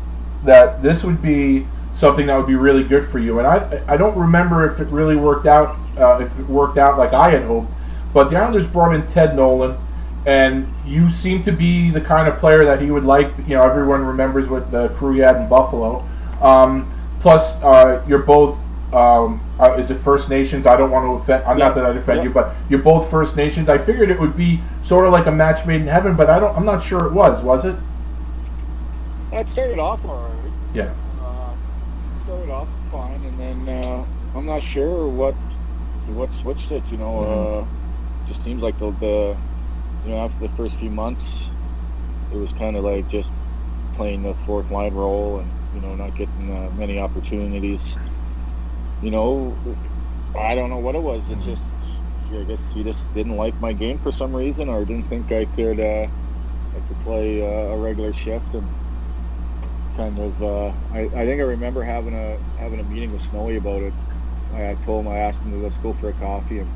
[0.44, 3.96] that this would be something that would be really good for you, and I I
[3.96, 7.42] don't remember if it really worked out uh, if it worked out like I had
[7.44, 7.74] hoped,
[8.14, 9.76] but the Islanders brought in Ted Nolan.
[10.24, 13.32] And you seem to be the kind of player that he would like.
[13.38, 16.06] You know, everyone remembers what the crew had in Buffalo.
[16.40, 18.61] Um, plus, uh, you're both.
[18.92, 20.66] Um, uh, is it First Nations?
[20.66, 21.44] I don't want to offend.
[21.46, 21.66] I'm Yeah.
[21.66, 22.24] not that I defend Yeah.
[22.24, 23.68] you, but you're both First Nations.
[23.70, 26.38] I figured it would be sort of like a match made in heaven, but I
[26.38, 26.54] don't.
[26.56, 27.42] I'm not sure it was.
[27.42, 27.74] Was it?
[29.32, 30.52] It started off all right.
[30.74, 30.90] Yeah.
[31.24, 31.52] Uh,
[32.26, 34.04] started off fine, and then uh,
[34.36, 35.34] I'm not sure what
[36.14, 36.82] what switched it.
[36.90, 39.34] You know, uh, just seems like the, the
[40.04, 41.48] you know after the first few months,
[42.30, 43.30] it was kind of like just
[43.96, 47.96] playing the fourth line role, and you know not getting uh, many opportunities.
[49.02, 49.78] You know,
[50.38, 51.30] I don't know what it was.
[51.30, 52.02] It just
[52.34, 55.46] I guess he just didn't like my game for some reason, or didn't think I
[55.46, 56.08] could uh,
[56.76, 58.76] I could play uh, a regular shift and
[59.96, 63.56] kind of uh, I, I think I remember having a having a meeting with Snowy
[63.56, 63.96] about it.
[64.54, 66.74] I, I told him I asked him to let's go for a coffee and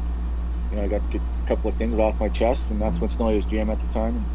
[0.71, 3.11] you know I got to a couple of things off my chest and that's when
[3.11, 4.17] Snowy was GM at the time.
[4.17, 4.29] And,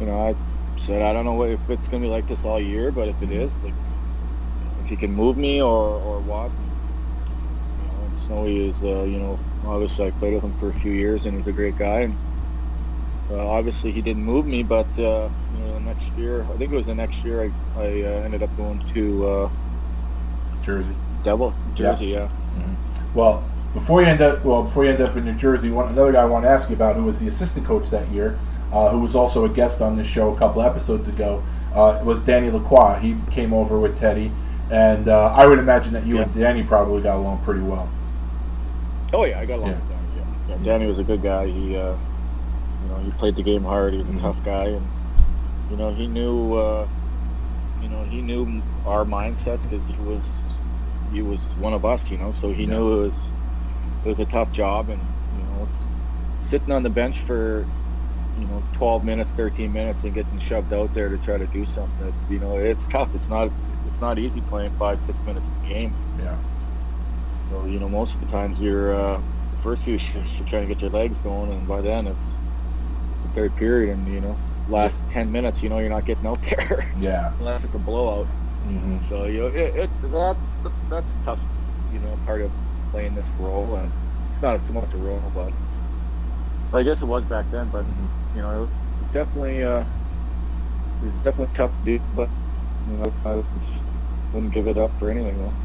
[0.00, 0.36] you know I
[0.78, 3.30] said I don't know if it's gonna be like this all year, but if it
[3.32, 3.76] is, like
[4.78, 6.52] if he can move me or or what.
[8.26, 11.36] Snowy is uh, you know obviously I played with him for a few years and
[11.36, 12.16] he's a great guy and
[13.30, 16.72] uh, obviously, he didn't move me, but uh, you know, the next year, I think
[16.72, 19.50] it was the next year, I, I uh, ended up going to uh,
[20.62, 20.94] Jersey.
[21.24, 22.06] Devil, Jersey.
[22.06, 22.28] Yeah.
[23.14, 26.12] Well, before you end up, well, before you end up in New Jersey, one another
[26.12, 28.38] guy I want to ask you about, who was the assistant coach that year,
[28.72, 31.42] uh, who was also a guest on this show a couple episodes ago,
[31.74, 32.98] uh, was Danny Lacroix.
[33.00, 34.30] He came over with Teddy,
[34.70, 37.88] and uh, I would imagine that you and Danny probably got along pretty well.
[39.16, 39.76] Oh yeah, I got along Yeah.
[39.78, 40.10] with Danny.
[40.14, 40.24] Yeah.
[40.46, 41.46] yeah, Danny was a good guy.
[41.46, 41.96] He, uh,
[42.78, 43.94] you know, he played the game hard.
[43.94, 44.92] He was a tough guy, and
[45.68, 46.88] you know, he knew, uh,
[47.78, 50.62] you know, he knew our mindsets because he was,
[51.08, 52.10] he was one of us.
[52.10, 52.68] You know, so he Yeah.
[52.68, 53.32] knew it was,
[54.04, 55.90] it was a tough job, and you know, it's
[56.40, 57.70] sitting on the bench for,
[58.34, 61.66] you know, 12 minutes, 13 minutes, and getting shoved out there to try to do
[61.66, 62.12] something.
[62.28, 63.14] You know, it's tough.
[63.14, 63.52] It's not,
[63.84, 65.96] it's not easy playing five, six minutes a game.
[66.14, 66.40] Yeah.
[67.48, 70.62] So you know, most of the times you're uh, the first few shifts you're trying
[70.62, 72.40] to get your legs going, and by then it's
[73.14, 76.26] it's the third period, and you know, last ten minutes, you know, you're not getting
[76.26, 77.32] out there Yeah.
[77.38, 78.30] unless it's a blowout.
[78.62, 80.38] hmm So you know, it, it that
[80.90, 81.46] that's tough.
[81.88, 82.52] You know, part of
[82.90, 83.94] playing this role, and
[84.32, 85.54] it's not so much a role, but
[86.72, 87.70] I guess it was back then.
[87.70, 87.86] But
[88.32, 89.86] you know, it was definitely uh,
[91.00, 92.32] it was definitely tough to do, but
[92.84, 93.42] you know, I
[94.32, 95.56] wouldn't give it up for anything though.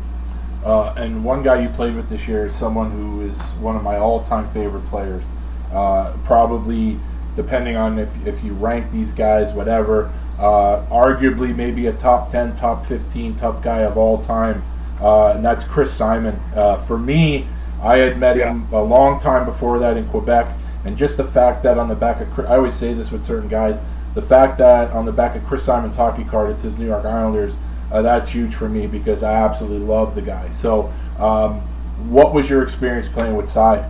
[0.64, 3.84] Uh, and one guy you played with this year is someone who is one of
[3.84, 5.26] my all-time favorite players.
[5.72, 7.00] Uh, probably,
[7.36, 12.56] depending on if, if you rank these guys, whatever, uh, arguably maybe a top 10,
[12.58, 14.64] top 15 tough guy of all time.
[15.00, 16.40] Uh, and that's Chris Simon.
[16.56, 17.48] Uh, for me,
[17.82, 20.48] I had met him a long time before that in Quebec.
[20.86, 23.24] And just the fact that on the back of, Chris- I always say this with
[23.24, 23.80] certain guys,
[24.14, 27.06] the fact that on the back of Chris Simon's hockey card it says New York
[27.06, 27.56] Islanders,
[27.92, 30.50] uh, that's huge for me because I absolutely love the guy.
[30.50, 31.62] So, um,
[32.10, 33.90] what was your experience playing with Cy?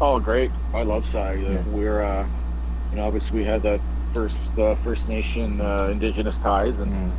[0.00, 0.50] Oh, great!
[0.74, 1.34] I love Cy.
[1.34, 1.62] Uh, Yeah.
[1.68, 2.26] We're, uh,
[2.90, 3.80] you know, obviously we had that
[4.14, 7.10] first uh, First Nation uh, Indigenous ties, and Mm.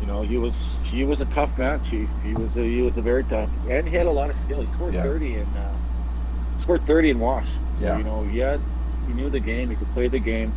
[0.00, 2.08] you know he was he was a tough man, Chief.
[2.24, 4.60] He was a he was a very tough, and he had a lot of skill.
[4.60, 5.02] He scored Yeah.
[5.02, 7.46] thirty and uh, scored thirty in Wash.
[7.80, 7.98] So, Yeah.
[7.98, 8.60] You know, he had
[9.08, 9.68] he knew the game.
[9.70, 10.52] He could play the game,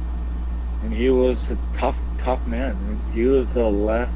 [0.84, 2.76] and he was a tough tough man.
[3.14, 4.12] He was a left.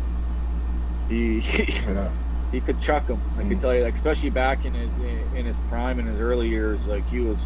[1.09, 1.39] He.
[1.39, 2.09] Yeah.
[2.51, 3.19] he could chuck him.
[3.37, 3.49] I Mm.
[3.51, 4.89] can tell you, like, especially back in his
[5.35, 7.43] in his prime in his early years, like he was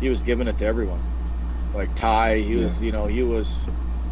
[0.00, 1.00] he was giving it to everyone.
[1.74, 3.52] Like Ty, he was you know he was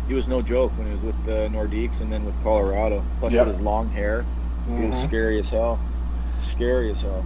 [0.09, 3.03] he was no joke when he was with the Nordiques and then with Colorado.
[3.21, 3.47] Plus Yep.
[3.47, 4.25] with his long hair,
[4.67, 5.05] he was Mhm.
[5.09, 5.79] scary as hell.
[6.41, 7.25] Scary as hell.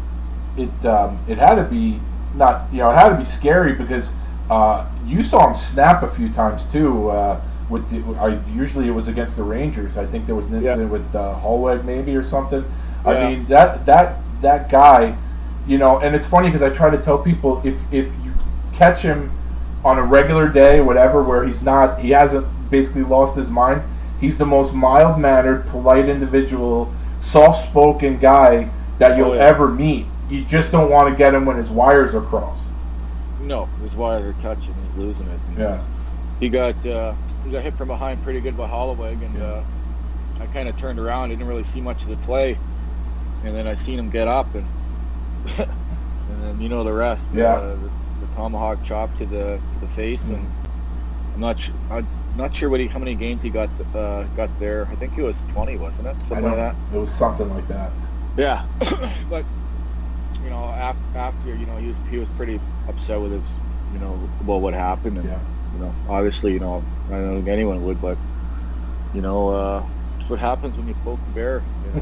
[0.57, 2.01] it um, it had to be
[2.35, 4.11] not you know it had to be scary because
[4.49, 7.11] uh, you saw him snap a few times too.
[7.11, 9.97] Uh, with the, I usually it was against the Rangers.
[9.97, 10.73] I think there was an Yeah.
[10.73, 12.65] incident with uh, Hollweg maybe or something.
[13.05, 15.17] I mean that that that guy,
[15.67, 18.33] you know, and it's funny because I try to tell people if if you
[18.73, 19.31] catch him
[19.85, 23.83] on a regular day, whatever, where he's not he hasn't basically lost his mind.
[24.21, 29.41] He's the most mild mannered, polite individual, soft spoken guy that you'll Oh, yeah.
[29.43, 30.07] ever meet.
[30.31, 32.65] You just don't want to get him when his wires are crossed.
[33.43, 34.75] No, his wires are touching.
[34.89, 35.39] He's losing it.
[35.59, 35.81] Yeah.
[36.41, 37.13] He got uh,
[37.47, 39.63] he got hit from behind pretty good by Hollweg, and uh,
[40.41, 41.27] I kind of turned around.
[41.27, 42.59] I Didn't really see much of the play,
[43.45, 44.67] and then I seen him get up, and
[45.59, 47.31] and then you know the rest.
[47.33, 47.55] Yeah.
[47.55, 47.91] Uh, the,
[48.27, 50.45] the tomahawk chop to the to the face, and
[51.35, 51.75] I'm not sure.
[51.91, 54.89] I'm not sure what he how many games he got uh, got there.
[54.91, 56.17] I think it was 20, wasn't it?
[56.17, 56.75] I Something like that.
[56.93, 57.93] It was something like that.
[58.37, 58.67] Yeah,
[59.31, 59.45] but
[60.43, 63.57] you know, after, after you know, he was he was pretty upset with his,
[63.93, 65.39] you know, about what happened, and Yeah.
[65.77, 68.17] You know, obviously, you know, I don't think anyone would, but
[69.15, 69.87] you know, uh,
[70.19, 71.63] it's what happens when you poke a bear,
[71.95, 72.01] you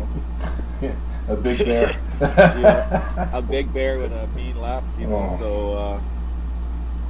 [0.89, 0.97] know,
[1.29, 1.97] A big bear.
[2.21, 3.37] Yeah.
[3.37, 5.29] a big bear with a mean left, you know.
[5.31, 5.39] Oh.
[5.39, 6.01] So uh,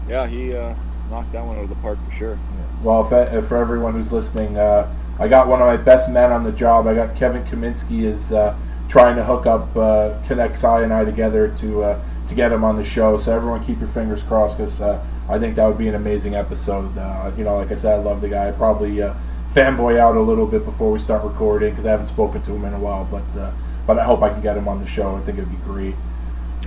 [0.09, 0.75] yeah, he uh,
[1.11, 2.39] knocked that one out of the park for sure.
[2.83, 6.33] Well, if, if for everyone who's listening, uh, I got one of my best men
[6.33, 6.87] on the job.
[6.87, 8.57] I got Kevin Kaminsky is uh,
[8.89, 12.65] trying to hook up uh, Connect Cy and I together to uh, to get him
[12.65, 13.19] on the show.
[13.19, 16.35] So everyone keep your fingers crossed because uh, I think that would be an amazing
[16.35, 16.97] episode.
[16.99, 18.49] Uh, you know, like I said, I love the guy.
[18.49, 19.14] I'd probably uh,
[19.55, 22.64] fanboy out a little bit before we start recording because I haven't spoken to him
[22.64, 23.05] in a while.
[23.11, 23.53] But uh,
[23.87, 25.14] but I hope I can get him on the show.
[25.16, 25.95] I think it'd be great.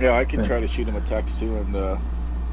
[0.00, 1.96] Yeah, I can try to shoot him a text too, and uh,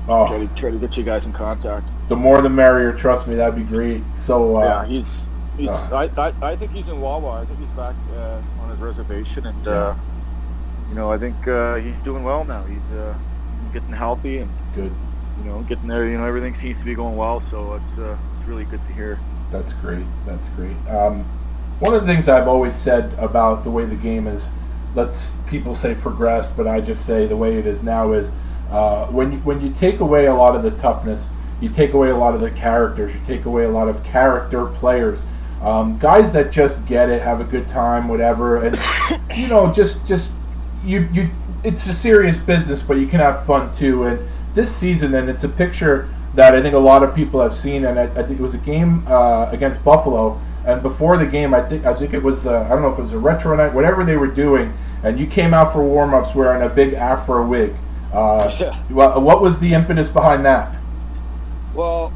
[0.08, 1.86] Oh, try to try to get you guys in contact.
[2.10, 2.93] the more the merrier.
[2.93, 4.01] Trust me, that'd be great.
[4.16, 5.26] So uh, yeah, he's
[5.58, 5.70] he's.
[5.70, 7.41] uh, I, I I think he's in Wawa.
[7.41, 9.95] I think he's back uh, on his reservation, and uh,
[10.89, 12.62] you know I think uh, he's doing well now.
[12.64, 13.16] He's uh,
[13.74, 14.91] getting healthy, and good.
[15.38, 16.08] You know getting there.
[16.08, 18.94] You know everything seems to be going well, so it's uh, it's really good to
[18.94, 19.20] hear.
[19.52, 20.06] That's great.
[20.26, 20.76] That's great.
[20.90, 21.24] Um,
[21.80, 24.50] one of the things I've always said about the way the game is,
[24.96, 28.32] let's people say progressed, but I just say the way it is now is
[28.70, 31.30] uh, when you, when you take away a lot of the toughness,
[31.62, 34.66] you take away a lot of the characters, you take away a lot of character
[34.68, 35.26] players,
[35.62, 38.78] um, guys that just get it, have a good time, whatever, and
[39.36, 40.32] you know just just
[40.84, 41.30] you you
[41.64, 44.04] it's a serious business, but you can have fun too.
[44.04, 44.20] And
[44.56, 47.86] this season, and it's a picture that I think a lot of people have seen.
[47.86, 50.39] And I, I think it was a game uh, against Buffalo.
[50.66, 52.97] And before the game, I think I think it was uh, I don't know if
[52.97, 54.74] it was a retro night, whatever they were doing.
[55.03, 57.76] And you came out for warm ups wearing a big afro wig.
[58.12, 58.84] Uh, Yeah.
[58.89, 60.76] what, what was the impetus behind that?
[61.76, 62.12] Well,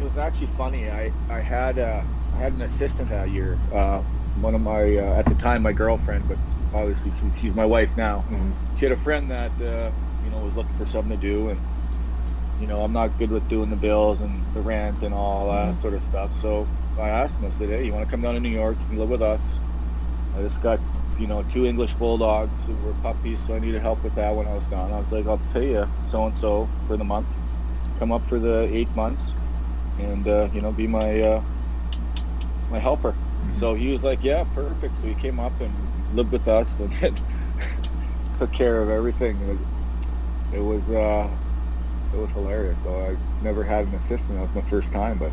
[0.00, 0.90] it was actually funny.
[0.90, 2.02] I I had uh,
[2.34, 3.58] I had an assistant that year.
[3.72, 4.02] Uh,
[4.40, 6.36] one of my uh, at the time my girlfriend, but
[6.74, 8.24] obviously she, she's my wife now.
[8.78, 9.90] She had a friend that uh,
[10.24, 11.60] you know was looking for something to do, and
[12.60, 15.80] you know I'm not good with doing the bills and the rent and all that
[15.80, 16.36] sort of stuff.
[16.38, 16.66] So
[16.98, 17.46] I asked him.
[17.46, 18.76] I said, "Hey, you want to come down to New York?
[18.80, 19.58] You can live with us."
[20.36, 20.80] I just got
[21.18, 24.46] you know two English bulldogs who were puppies, so I needed help with that when
[24.46, 24.92] I was gone.
[24.92, 27.26] I was like, "I'll pay you so and so for the month."
[28.02, 29.22] come up for the eight months
[30.00, 31.42] and uh, you know be my uh,
[32.68, 33.14] my helper.
[33.52, 34.98] So he was like, yeah, perfect.
[34.98, 35.72] So he came up and
[36.16, 36.92] lived with us and
[38.40, 39.36] took care of everything.
[40.54, 41.28] It was uh,
[42.14, 42.76] it was hilarious.
[42.84, 44.36] So I never had an assistant.
[44.38, 45.30] That was my first time, but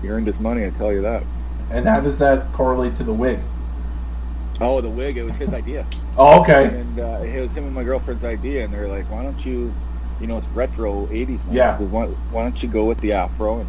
[0.00, 0.64] he earned his money.
[0.64, 1.22] I tell you that.
[1.70, 3.38] And how does that correlate to the wig?
[4.60, 5.16] Oh, the wig.
[5.16, 5.86] It was his idea.
[6.16, 6.64] Oh, okay.
[6.66, 9.72] And uh, it was him and my girlfriend's idea, and they're like, "Why don't you,
[10.20, 11.54] you know, it's retro '80s now.
[11.54, 11.78] Yeah.
[11.78, 13.68] So why, why don't you go with the afro?" And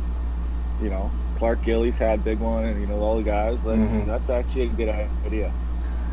[0.82, 3.58] you know, Clark Gillies had big one, and you know, all the guys.
[3.64, 4.06] Like, Mhm.
[4.08, 4.90] that's actually a good
[5.26, 5.52] idea.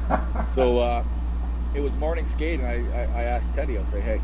[0.51, 1.03] so uh,
[1.75, 3.77] it was morning skate, and I, I, I asked Teddy.
[3.77, 4.21] I say, "Hey,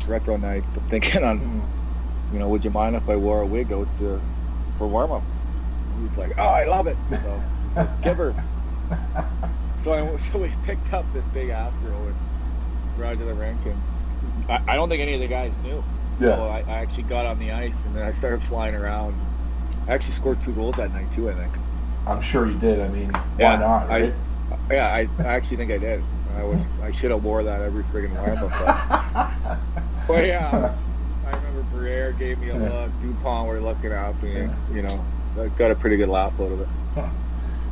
[0.00, 0.64] it's retro night.
[0.74, 2.32] I'm thinking on, Mm-hmm.
[2.34, 4.20] you know, would you mind if I wore a wig out to,
[4.78, 5.22] for warm up?"
[6.02, 7.42] He's like, "Oh, I love it." So
[7.76, 8.34] like, give her.
[9.78, 12.14] So I so we picked up this big afro and
[12.96, 13.80] brought it to the rink and
[14.48, 15.82] I, I don't think any of the guys knew.
[16.18, 16.36] Yeah.
[16.36, 19.14] So I, I actually got on the ice and then I started flying around.
[19.88, 21.28] I actually scored two goals that night too.
[21.30, 21.52] I think.
[22.06, 22.80] I'm sure you did.
[22.80, 24.12] I mean, why Yeah, not, I-
[24.70, 26.02] Yeah, I, I actually think I did.
[26.36, 29.58] I was I should have wore that every friggin' warm up.
[30.06, 30.86] But yeah, I, was,
[31.26, 32.90] I remember Briere gave me a look.
[33.00, 34.48] Dupont were looking at me.
[34.72, 35.04] You know,
[35.38, 36.68] I got a pretty good laugh out of it.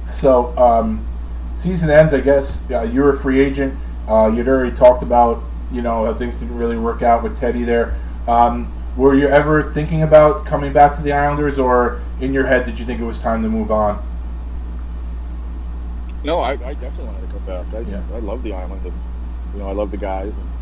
[0.08, 1.06] So, um,
[1.58, 2.60] season ends, I guess.
[2.70, 3.78] Uh, you're a free agent.
[4.08, 7.62] Uh, you'd already talked about, you know, how things didn't really work out with Teddy
[7.62, 7.94] there.
[8.26, 12.64] Um, were you ever thinking about coming back to the Islanders, or in your head
[12.64, 14.02] did you think it was time to move on?
[16.22, 17.66] No, I, I definitely wanted to come back.
[17.74, 18.02] I, Yeah.
[18.12, 19.02] I love the island, and
[19.52, 20.54] you know, I love the guys, and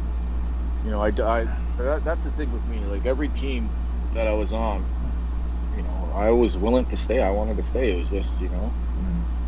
[0.82, 1.46] you know, I, I
[1.78, 2.86] that, that's the thing with me.
[2.86, 3.72] Like every team
[4.12, 4.88] that I was on,
[5.72, 7.20] you know, I was willing to stay.
[7.22, 7.92] I wanted to stay.
[7.92, 8.76] It was just, you know,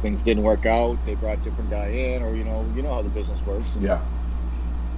[0.03, 1.05] things didn't work out.
[1.05, 3.75] They brought a different guy in, or you know, you know how the business works.
[3.77, 4.01] And, Yeah.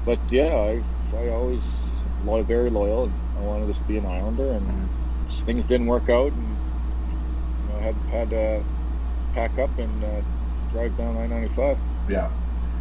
[0.05, 0.85] But yeah, I,
[1.17, 3.05] I always lo- very loyal.
[3.05, 4.69] And I wanted to be an Islander, and
[5.29, 6.59] just things didn't work out, and
[7.63, 8.65] you know, I had had to
[9.35, 10.23] pack up and uh,
[10.73, 11.79] drive down I-95.
[12.09, 12.31] Yeah.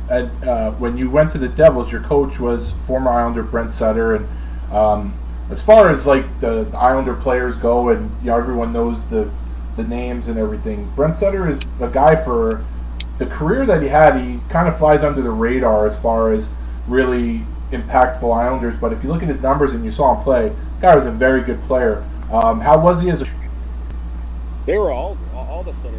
[0.10, 4.16] And uh, when you went to the Devils, your coach was former Islander Brent Sutter,
[4.16, 4.28] and
[4.72, 5.14] um,
[5.52, 9.30] as far as like the, the Islander players go, and you know everyone knows the
[9.76, 10.90] the names and everything.
[10.96, 12.66] Brent Sutter is a guy for
[13.20, 14.20] the career that he had.
[14.20, 16.50] He kind of flies under the radar as far as
[16.88, 18.78] really impactful Islanders.
[18.78, 21.06] But if you look at his numbers and you saw him play, the guy was
[21.06, 22.04] a very good player.
[22.32, 23.28] Um, how was he as a
[24.66, 25.96] They were all all the very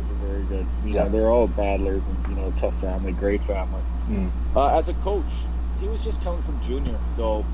[0.50, 0.70] good.
[0.82, 1.04] You Yeah.
[1.04, 3.84] know, they're all battlers and you know, tough family, great family.
[4.06, 4.28] Hmm.
[4.54, 7.48] Uh, as a coach, he was just coming from junior, so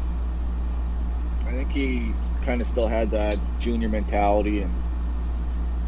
[1.47, 4.84] I think he kind of still had that junior mentality, and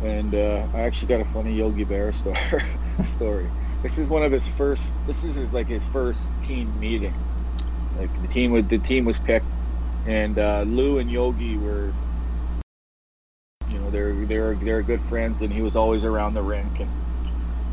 [0.01, 2.63] and uh, I actually got a funny Yogi Berra story.
[3.03, 3.53] story.
[3.83, 4.97] This is one of his first.
[5.07, 7.27] This is his, like his first team meeting.
[7.93, 9.49] Like the team with the team was picked,
[10.05, 11.97] and uh, Lou and Yogi were,
[13.71, 16.91] you know, they're they're they're good friends, and he was always around the rink, and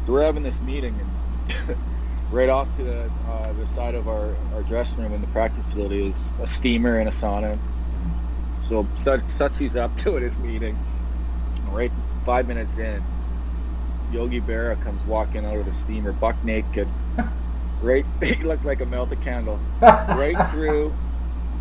[0.05, 1.77] so we're having this meeting, and
[2.31, 5.63] right off to the, uh, the side of our, our dressing room in the practice
[5.65, 7.57] facility is a steamer and a sauna.
[8.67, 10.77] So Sut- Sutsy's up to his meeting.
[11.69, 11.91] Right
[12.25, 13.03] five minutes in,
[14.11, 16.87] Yogi Berra comes walking out of the steamer, buck naked.
[17.81, 19.59] Right, he looked like a melted candle.
[19.81, 20.91] Right through,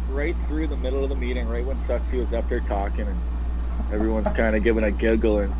[0.09, 3.21] right through the middle of the meeting, right when Sutsy was up there talking, and
[3.93, 5.53] everyone's kind of giving a giggle, and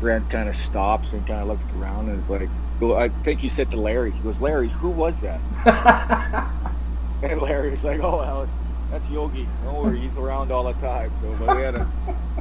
[0.00, 2.48] Brent kind of stops and kind of looks around and is like,
[2.80, 5.40] well, I think he said to Larry, he goes, Larry, who was that?
[7.22, 8.52] and Larry was like, oh, Alice,
[8.90, 9.46] that's Yogi.
[9.64, 11.12] Don't worry, he's around all the time.
[11.20, 11.86] So but we had a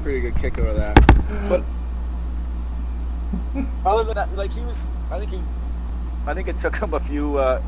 [0.01, 1.49] pretty good kick out of that.
[1.49, 1.63] But
[3.85, 5.41] other than that, like he was, I think he,
[6.25, 7.61] I think it took him a few, uh,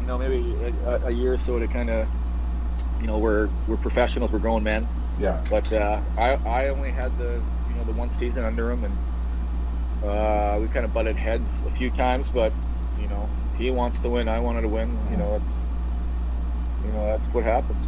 [0.00, 0.54] you know, maybe
[0.86, 2.08] a, a year or so to kind of,
[3.00, 4.88] you know, we're we're professionals, we're grown men.
[5.18, 5.42] Yeah?
[5.50, 8.98] But uh, I I only had the you know the one season under him, and
[10.04, 12.30] uh, we kind of butted heads a few times.
[12.30, 12.52] But
[13.00, 14.96] you know he wants to win, I wanted to win.
[15.10, 15.56] You know that's
[16.84, 17.86] you know that's what happens.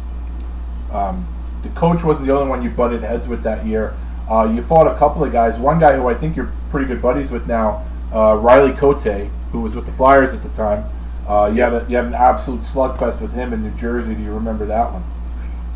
[0.91, 1.25] Um,
[1.63, 3.95] the coach wasn't the only one you butted heads with that year.
[4.29, 5.57] Uh, you fought a couple of guys.
[5.57, 9.03] One guy who I think you're pretty good buddies with now, uh, Riley Cote,
[9.51, 10.85] who was with the Flyers at the time.
[11.27, 14.15] Uh, you had a, you had an absolute slugfest with him in New Jersey.
[14.15, 15.03] Do you remember that one?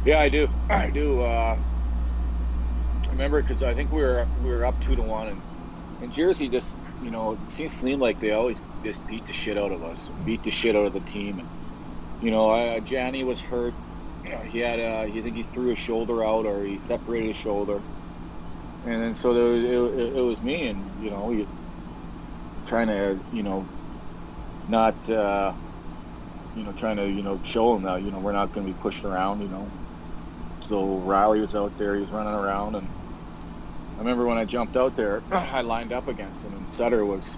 [0.06, 0.48] Yeah, I do.
[0.70, 1.22] I do.
[1.22, 1.58] Uh,
[3.10, 5.42] remember because I think we were we were up two to one, and
[6.04, 9.34] in Jersey, just you know, it seems to seem like they always just beat the
[9.34, 11.40] shit out of us, beat the shit out of the team.
[11.40, 11.50] And,
[12.22, 13.74] you know, uh, Johnny was hurt.
[14.24, 17.38] You know, He had, uh, think he threw his shoulder out or he separated his
[17.38, 17.82] shoulder,
[18.86, 21.48] and then so there was, it, it, it was me, and you know,
[22.68, 23.66] trying to, you know,
[24.68, 25.54] not, uh,
[26.56, 28.74] you know, trying to, you know, show them that, you know, we're not going to
[28.74, 29.68] be pushed around, you know.
[30.68, 32.88] So Riley was out there, he was running around, and
[33.96, 37.38] I remember when I jumped out there, I lined up against him, and Sutter was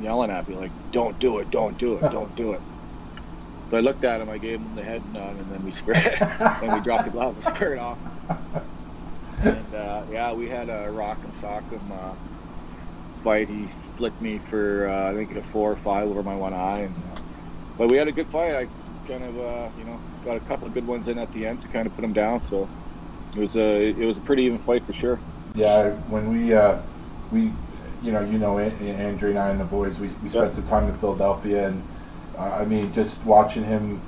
[0.00, 1.50] yelling at me like, "Don't do it!
[1.50, 2.10] Don't do it!
[2.12, 2.60] Don't do it!"
[3.70, 6.18] So I looked at him, I gave him the head nod, and then we squared,
[6.20, 7.98] and we dropped the gloves and squared off.
[9.42, 12.14] And uh, yeah, we had a rock and sock him uh,
[13.24, 13.48] fight.
[13.48, 16.80] He split me for uh, I think a four or five over my one eye,
[16.80, 16.94] and
[17.78, 18.54] but we had a good fight.
[18.54, 18.68] I
[19.08, 21.62] kind of uh, you know got a couple of good ones in at the end
[21.62, 22.42] to kind of put him down.
[22.44, 22.68] So
[23.34, 25.18] it was a it was a pretty even fight for sure.
[25.54, 26.78] Yeah, when we uh,
[27.32, 27.52] we
[28.02, 30.52] you know you know An- Andrew and I and the boys we, we spent Yeah.
[30.52, 31.82] some time in Philadelphia and
[32.36, 34.02] uh, I mean just watching him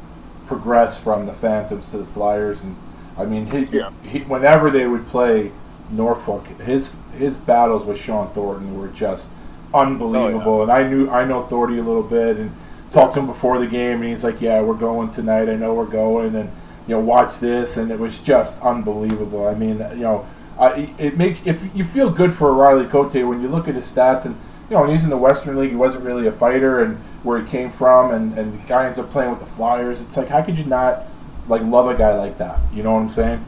[0.46, 2.76] progress from the Phantoms to the Flyers and
[3.16, 3.90] I mean he, Yeah.
[4.02, 5.52] he whenever they would play
[5.90, 9.28] Norfolk his his battles with Shawn Thornton were just
[9.72, 12.50] unbelievable and I knew I know Thornton a little bit and
[12.90, 15.74] talked to him before the game and he's like yeah we're going tonight I know
[15.74, 16.50] we're going and
[16.88, 19.46] you know, watch this, and it was just unbelievable.
[19.46, 20.26] I mean, you know,
[20.58, 23.88] uh, it makes if you feel good for Riley Cote when you look at his
[23.88, 24.34] stats, and
[24.70, 27.38] you know, when he's in the Western League, he wasn't really a fighter, and where
[27.38, 30.00] he came from, and and the guy ends up playing with the Flyers.
[30.00, 31.04] It's like, how could you not
[31.46, 32.58] like love a guy like that?
[32.72, 33.44] You know what I'm saying?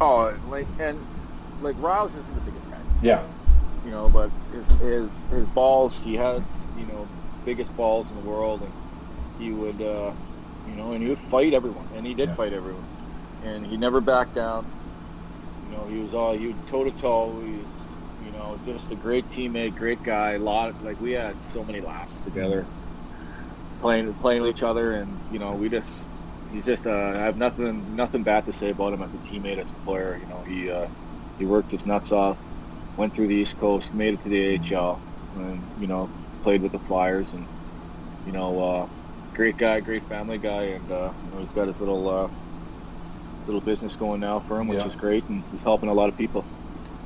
[0.00, 0.98] Oh, like and
[1.60, 2.78] like Rouse isn't the biggest guy.
[3.02, 3.22] Yeah.
[3.84, 6.42] You know, but his his his balls, he had
[6.76, 7.06] you know
[7.44, 8.74] biggest balls in the world, and
[9.36, 10.14] he would uh,
[10.64, 12.36] you know, and he would fight everyone, and he did Yeah.
[12.36, 12.88] fight everyone,
[13.40, 14.70] and he never backed down.
[15.60, 17.40] You know, he was all he would toe to toe.
[17.42, 20.32] He was you know just a great teammate, great guy.
[20.34, 22.68] A lot like we had so many laughs together,
[23.80, 26.10] playing playing with each other, and you know we just
[26.48, 29.58] he's just uh, I have nothing nothing bad to say about him as a teammate,
[29.58, 30.16] as a player.
[30.16, 30.88] You know, he uh,
[31.38, 32.38] he worked his nuts off,
[32.96, 35.02] went through the East Coast, made it to the AHL,
[35.34, 36.12] and you know
[36.42, 37.46] played with the Flyers, and
[38.26, 38.86] you know uh,
[39.34, 42.28] great guy, great family guy, and uh, you know, he's got his little uh,
[43.46, 44.86] little business going now for him, which Yeah.
[44.86, 46.44] is great, and he's helping a lot of people.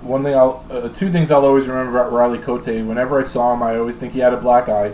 [0.02, 2.66] One thing I'll, uh, two things I'll always remember about Riley Cote.
[2.66, 4.92] Whenever I saw him, I always think he had a black eye,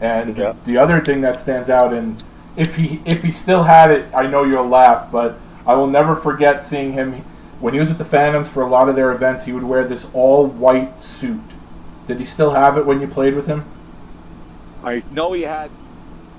[0.00, 0.54] and Yeah.
[0.64, 2.22] the other thing that stands out, and
[2.56, 5.36] if he if he still had it, I know you'll laugh, but
[5.66, 7.24] I will never forget seeing him
[7.60, 9.44] when he was at the Phantoms for a lot of their events.
[9.44, 11.40] He would wear this all white suit.
[12.06, 13.64] Did he still have it when you played with him?
[14.84, 15.70] I know he had.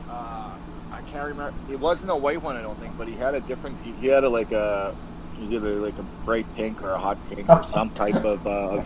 [0.09, 0.51] Uh,
[0.91, 1.53] I can't remember.
[1.71, 3.77] It wasn't a white one, I don't think, but he had a different.
[3.83, 4.95] He, he had a like a.
[5.39, 8.45] He did a, like a bright pink or a hot pink or some type of
[8.47, 8.81] uh.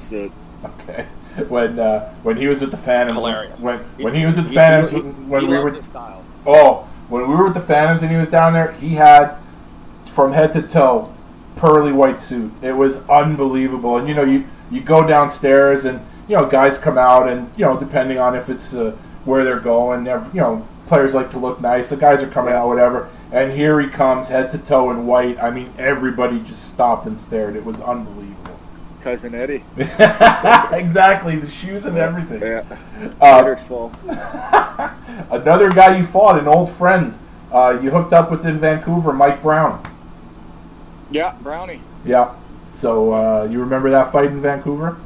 [0.66, 1.06] Okay.
[1.48, 3.60] When uh, when he was with the Phantoms, Hilarious.
[3.62, 5.80] when when he was with the Phantoms, he- he- when he we were.
[6.46, 9.36] Oh, when we were with the Phantoms and he was down there, he had
[10.06, 11.14] from head to toe
[11.56, 12.52] pearly white suit.
[12.62, 13.98] It was unbelievable.
[13.98, 17.66] And you know, you you go downstairs and you know guys come out and you
[17.66, 18.96] know depending on if it's uh,
[19.30, 21.92] where they're going, they're, you know players like to look nice.
[21.92, 23.10] The guys are coming out, whatever.
[23.32, 25.42] And here he comes, head to toe in white.
[25.42, 27.56] I mean, everybody just stopped and stared.
[27.56, 28.60] It was unbelievable.
[29.02, 29.64] Cousin Eddie.
[29.78, 32.42] exactly, the shoes and everything.
[32.42, 32.64] Yeah.
[33.22, 33.94] Uh, full.
[35.32, 37.18] Another guy you fought, an old friend.
[37.52, 39.82] Uh, you hooked up with in Vancouver, Mike Brown.
[41.12, 41.82] Yeah, Brownie.
[42.04, 42.36] Yeah.
[42.70, 44.98] So uh, you remember that fight in Vancouver?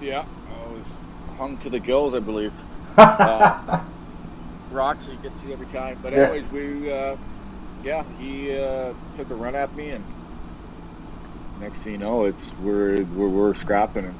[0.00, 0.96] Yeah, I was
[1.38, 2.52] hung to the gills, I believe.
[2.96, 3.80] Uh,
[4.70, 5.98] Roxy gets you every time.
[6.02, 6.20] But Yeah.
[6.24, 7.16] anyways, we, uh,
[7.82, 10.04] yeah, he uh, took a run at me, and
[11.60, 14.14] next thing you know, it's we're we're, we're scrapping, and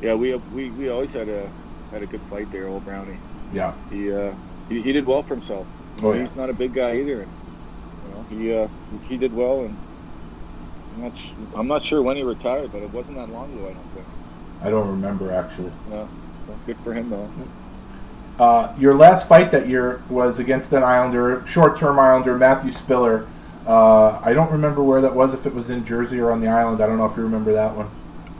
[0.00, 1.48] yeah, we we, we always had a
[1.90, 3.16] had a good fight there, old Brownie.
[3.52, 3.72] Yeah.
[3.90, 4.32] He uh,
[4.68, 5.66] he, he did well for himself.
[6.02, 6.22] Oh, yeah.
[6.24, 7.32] He's not a big guy either, and
[8.06, 8.68] you know, he uh,
[9.08, 9.76] he did well, and
[10.96, 13.68] I'm not sh- I'm not sure when he retired, but it wasn't that long ago.
[13.68, 14.06] I don't think.
[14.62, 15.72] I don't remember actually.
[15.90, 16.08] No,
[16.46, 17.28] well, good for him though.
[18.38, 23.26] Uh, your last fight that year was against an Islander, short-term Islander, Matthew Spiller.
[23.66, 25.34] Uh, I don't remember where that was.
[25.34, 27.52] If it was in Jersey or on the island, I don't know if you remember
[27.52, 27.88] that one.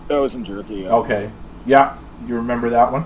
[0.06, 0.76] That was in Jersey.
[0.76, 0.94] Yeah.
[0.94, 1.30] Okay.
[1.66, 3.04] Yeah, you remember that one?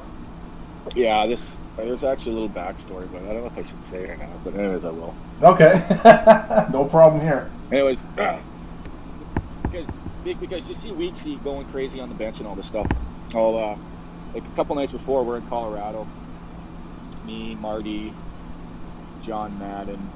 [0.94, 4.04] Yeah, this there's actually a little backstory, but I don't know if I should say
[4.04, 4.44] it or not.
[4.44, 5.14] But anyways, I will.
[5.42, 5.84] Okay.
[6.72, 7.50] no problem here.
[7.72, 8.04] Anyways,
[9.62, 9.86] because
[10.24, 12.86] because you see Weeksy going crazy on the bench and all this stuff.
[13.34, 13.76] All uh,
[14.34, 16.06] like a couple nights before, we're in Colorado.
[17.24, 18.12] Me, Marty,
[19.22, 20.10] John Madden,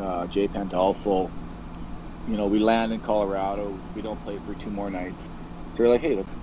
[0.00, 1.30] uh, Jay Pandolfo.
[2.28, 3.78] You know, we land in Colorado.
[3.94, 5.30] We don't play for two more nights.
[5.74, 6.36] So we're like, hey, let's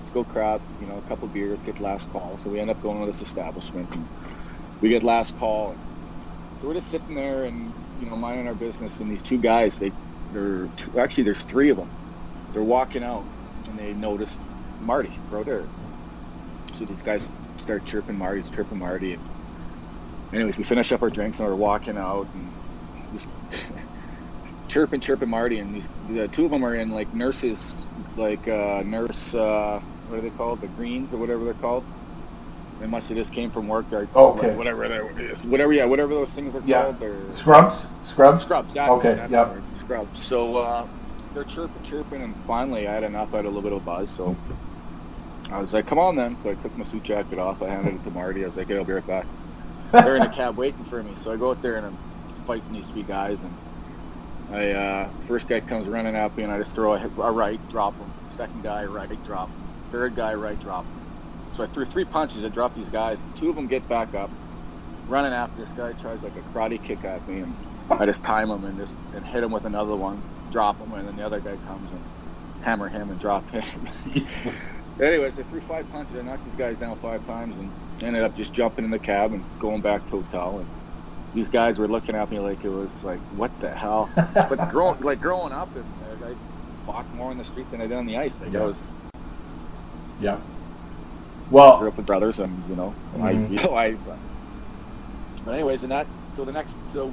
[0.00, 0.60] let's go crap.
[0.80, 2.36] You know, a couple beers, get last call.
[2.38, 3.94] So we end up going to this establishment.
[3.94, 4.06] And
[4.80, 5.76] we get last call.
[6.60, 9.00] So we're just sitting there and you know minding our business.
[9.00, 9.92] And these two guys, they
[10.32, 11.90] they're two, actually there's three of them.
[12.52, 13.24] They're walking out
[13.68, 14.38] and they notice
[14.80, 15.66] Marty Brodeur.
[16.72, 19.14] So these guys start chirping Marty, chirping Marty.
[19.14, 19.22] And
[20.34, 22.52] anyways, we finish up our drinks and we're walking out and
[23.12, 23.28] just
[24.68, 25.58] chirping, chirping Marty.
[25.58, 30.18] And these the two of them are in like nurses, like uh, nurse, uh, what
[30.18, 30.60] are they called?
[30.60, 31.84] The greens or whatever they're called.
[32.80, 33.86] They must have just came from work.
[33.92, 34.54] Or Okay.
[34.54, 36.82] Whatever they're, whatever, yeah, whatever those things are Yeah.
[36.82, 36.98] called.
[37.00, 37.86] They're, Scrubs?
[38.04, 38.42] Scrubs?
[38.42, 38.74] Scrubs.
[38.74, 39.16] That's Okay, it.
[39.16, 39.48] That's yep.
[39.48, 39.66] word.
[39.66, 40.22] Scrubs.
[40.22, 40.86] So uh,
[41.32, 43.32] they're chirping, chirping, and finally I had enough.
[43.32, 44.36] I had a little bit of buzz, so
[45.52, 47.62] I was like, "Come on, then." So I took my suit jacket off.
[47.62, 48.42] I handed it to Marty.
[48.42, 49.24] I was like, "Hey, I'll be right back."
[50.02, 51.96] They're in a cab waiting for me, so I go out there and I'm
[52.46, 56.58] fighting these three guys, and I uh, first guy comes running at me, and I
[56.58, 58.10] just throw a, a right, drop him.
[58.30, 59.56] Second guy, right, drop him.
[59.92, 61.00] Third guy, right, drop him.
[61.56, 62.44] So I threw three punches.
[62.44, 63.22] I dropped these guys.
[63.36, 64.30] Two of them get back up,
[65.06, 65.92] running after this guy.
[65.92, 67.54] Tries like a karate kick at me, and
[67.90, 70.20] I just time him and just and hit him with another one,
[70.50, 72.02] drop him, and then the other guy comes and
[72.64, 73.62] hammer him and drop him.
[75.00, 76.16] Anyways, I threw five punches.
[76.16, 77.70] I knocked these guys down five times and
[78.02, 80.58] ended up just jumping in the cab and going back to hotel.
[80.58, 80.66] And
[81.34, 84.08] these guys were looking at me like it was like, what the hell?
[84.34, 85.84] but growing like growing up, and
[86.24, 86.34] I
[86.86, 88.38] fought more in the street than I did on the ice.
[88.40, 88.62] Like Yeah.
[88.62, 88.82] I was
[90.20, 90.36] Yeah.
[91.50, 93.50] Well grew up with brothers, and you know, I Mhm.
[93.58, 93.96] you know I.
[95.44, 97.12] But anyways, and that so the next so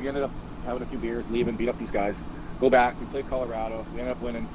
[0.00, 0.30] we ended up
[0.66, 2.20] having a few beers, leaving, beat up these guys,
[2.60, 2.98] go back.
[3.00, 3.84] We played Colorado.
[3.94, 4.46] We ended up winning,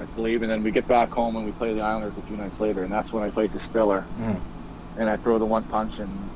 [0.00, 2.36] I believe, and then we get back home and we play the Islanders a few
[2.36, 4.36] nights later, and that's when I played the Spiller, mm,
[4.96, 6.30] and I throw the one punch and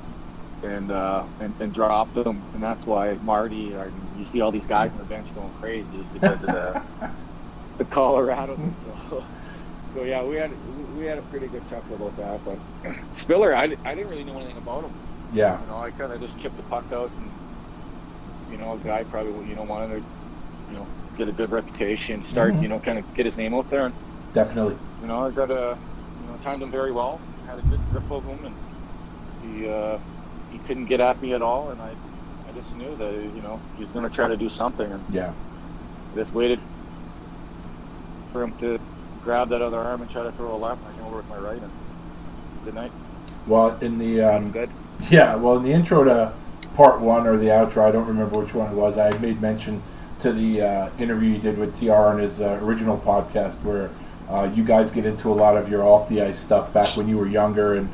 [0.64, 4.66] and uh, and, and drop them, and that's why Marty, or you see all these
[4.66, 6.82] guys on the bench going crazy because of the
[7.78, 8.58] the Colorado.
[9.10, 9.24] So,
[9.94, 10.50] so yeah, we had
[10.96, 12.40] we had a pretty good chuckle about that.
[12.82, 14.90] But Spiller, I, I didn't really know anything about him.
[15.32, 17.30] yeah, You know, I kind of just chipped the puck out, and
[18.50, 20.02] you know, a guy probably you know wanted to
[20.72, 20.86] you know
[21.16, 22.62] get a good reputation, start Mhm.
[22.62, 23.94] you know kind of get his name out there, and
[24.34, 24.76] definitely.
[25.02, 25.78] you know I got a
[26.24, 28.54] you know timed him very well, had a good grip of him, and
[29.56, 29.98] he uh,
[30.52, 31.88] he couldn't get at me at all, and I
[32.48, 35.02] I just knew that you know he was going to try to do something, and
[35.12, 35.32] Yeah.
[36.14, 36.60] just waited
[38.32, 38.78] for him to
[39.24, 40.82] grab that other arm and try to throw a left.
[40.84, 41.70] And I came over with my right, and
[42.64, 42.92] good night.
[43.46, 44.70] Well, in the um, good.
[45.10, 46.32] Yeah, well, in the intro to
[46.74, 48.98] part one or the outro, I don't remember which one it was.
[48.98, 49.80] I had made mention
[50.20, 53.90] to the uh, interview you did with TR on his uh, original podcast, where
[54.28, 57.08] uh, you guys get into a lot of your off the ice stuff back when
[57.08, 57.88] you were younger, and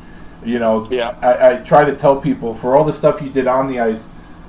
[0.45, 1.14] you know, Yeah.
[1.22, 4.07] I, I try to tell people for all the stuff you did on the ice,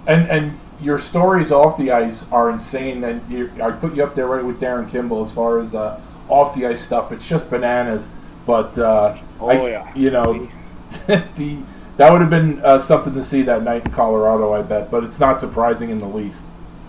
[0.07, 3.03] and and your stories off the ice are insane.
[3.03, 6.01] And you, I put you up there right with Darren Kimball as far as uh,
[6.27, 7.11] off the ice stuff.
[7.13, 8.09] It's just bananas.
[8.45, 9.91] But uh, Oh, I- yeah.
[9.95, 10.47] you know,
[11.07, 11.57] the
[11.97, 14.91] that would have been uh, something to see that night in Colorado, I bet.
[14.91, 16.43] But it's not surprising in the least.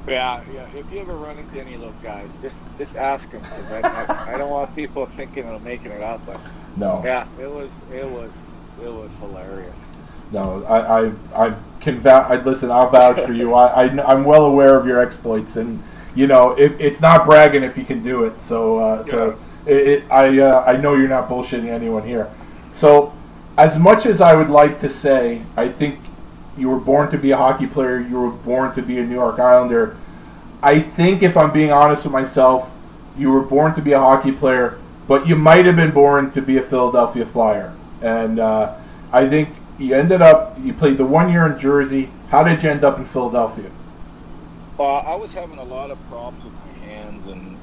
[0.07, 0.69] Yeah, yeah.
[0.75, 3.81] If you ever run into any of those guys, just just ask them because I,
[3.81, 6.25] I, I don't want people thinking of making it up.
[6.25, 6.41] But
[6.77, 8.37] No, yeah, it was it was
[8.83, 9.79] it was hilarious.
[10.33, 12.31] no, I, I, I can vouch.
[12.31, 13.55] I, listen, I'll vouch for you.
[13.55, 15.83] I, I, am well aware of your exploits, and
[16.15, 18.41] you know, it, it's not bragging if you can do it.
[18.43, 22.31] So, uh, so it, it, I, uh, I know you're not bullshitting anyone here.
[22.73, 23.13] So,
[23.59, 25.99] as much as I would like to say, I think
[26.57, 28.01] you were born to be a hockey player.
[28.01, 29.97] You were born to be a New York Islander.
[30.63, 32.73] I think, if I'm being honest with myself,
[33.17, 36.43] you were born to be a hockey player, but you might have been born to
[36.43, 37.75] be a Philadelphia Flyer.
[38.03, 38.75] And uh,
[39.13, 40.57] I think you ended up.
[40.61, 42.11] You played the one year in Jersey.
[42.29, 43.71] How did you end up in Philadelphia?
[44.79, 47.57] Uh, I was having a lot of problems with my hands, and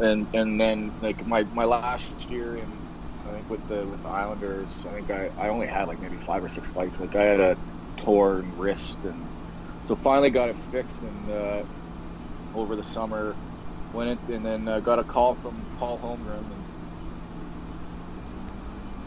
[0.00, 2.80] and and then like my, my last year in
[3.30, 6.16] I think with the with the Islanders, I think I, I only had like maybe
[6.16, 7.00] five or six fights.
[7.00, 7.56] Like I had a
[8.02, 9.26] torn wrist, and
[9.86, 11.62] so finally got it fixed, and uh,
[12.54, 13.34] over the summer
[13.92, 16.64] went in, and then uh, got a call from Paul Holmgren, and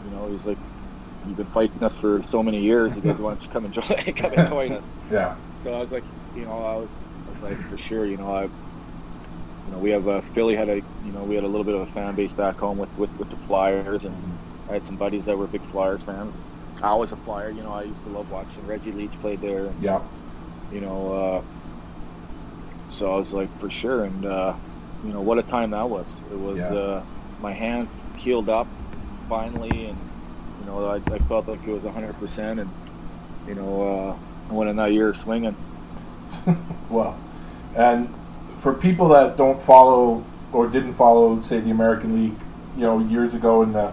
[0.04, 0.58] you know he's like,
[1.26, 2.94] "You've been fighting us for so many years.
[2.94, 3.84] You guys want to come and join
[4.16, 5.36] come and join us?" Yeah.
[5.64, 6.04] So I was like,
[6.36, 6.90] you know, I was,
[7.26, 8.50] I was like, for sure, you know, I, you
[9.70, 11.80] know, we have uh, Philly had a, you know, we had a little bit of
[11.82, 14.14] a fan base back home with, with, with the Flyers, and
[14.68, 16.34] I had some buddies that were big Flyers fans.
[16.82, 19.66] I was a Flyer, you know, I used to love watching Reggie Leach play there,
[19.66, 20.00] and, Yeah.
[20.72, 21.42] you know, uh,
[22.90, 24.54] so I was like, for sure, and uh,
[25.04, 26.14] you know, what a time that was.
[26.32, 26.72] It was Yeah.
[26.72, 27.02] uh,
[27.40, 28.66] my hand healed up
[29.28, 29.96] finally, and
[30.60, 32.70] you know, I, I felt like it was 100 percent, and
[33.48, 35.56] you know, uh, I went in that year swinging.
[36.90, 37.16] Well,
[37.74, 38.08] and
[38.60, 40.22] for people that don't follow
[40.52, 42.34] or didn't follow, say the American League,
[42.76, 43.92] you know, years ago in the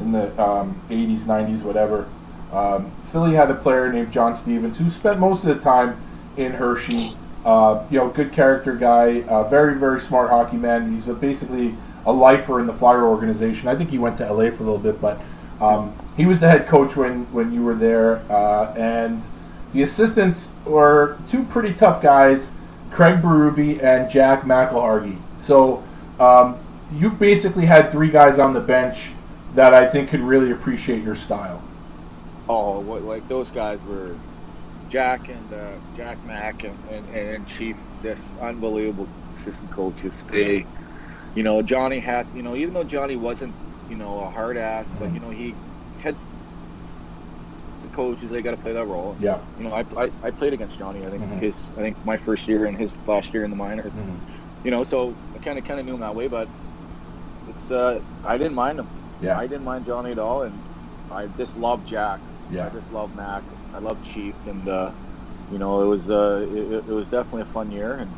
[0.00, 2.08] in the um, 80s, 90s, whatever,
[2.52, 6.00] um, Philly had a player named John Stevens who spent most of the time
[6.36, 7.16] in Hershey.
[7.44, 10.92] Uh, you know, good character guy, uh, very very smart hockey man.
[10.92, 11.74] He's a, basically
[12.06, 13.68] a lifer in the Flyer organization.
[13.68, 15.20] I think he went to LA for a little bit, but
[15.60, 19.22] um, he was the head coach when when you were there, uh, and
[19.72, 22.50] the assistants were two pretty tough guys,
[22.90, 25.16] Craig Berube and Jack McIlhargey.
[25.36, 25.82] So
[26.20, 26.58] um,
[26.94, 29.10] you basically had three guys on the bench
[29.54, 31.62] that I think could really appreciate your style.
[32.48, 34.18] Oh, what, like those guys were
[34.88, 40.24] Jack and uh, Jack Mack and, and, and Chief, this unbelievable assistant coaches.
[40.30, 40.66] They,
[41.34, 43.56] you know, Johnny had, you know, even though Johnny wasn't,
[43.88, 45.54] you know, a hard ass, but you know, he
[45.98, 46.16] had
[47.82, 48.30] the coaches.
[48.30, 49.16] They got to play that role.
[49.20, 49.40] Yeah.
[49.56, 51.04] You know, I, I, I played against Johnny.
[51.06, 51.40] I think Mhm.
[51.42, 53.94] his, I think my first year and his last year in the minors.
[54.64, 56.48] You know, so I kind of kind of knew him that way, but
[57.46, 58.88] it's uh, I didn't mind him.
[59.20, 59.36] Yeah.
[59.38, 60.62] I didn't mind Johnny at all, and
[61.10, 62.20] I just loved Jack.
[62.52, 62.66] Yeah.
[62.66, 63.42] I just love Mac.
[63.74, 64.90] I love Chief, and uh,
[65.50, 68.10] you know, it was uh, it, it was definitely a fun year, and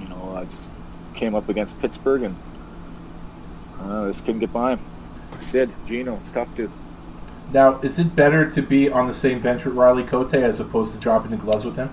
[0.00, 0.70] you know, I just
[1.14, 2.36] came up against Pittsburgh, and
[3.80, 4.80] uh, just couldn't get by him.
[5.38, 6.70] Sid, Geno, it's tough to.
[7.52, 10.92] Now, is it better to be on the same bench with Riley Cote as opposed
[10.92, 11.90] to dropping the gloves with him?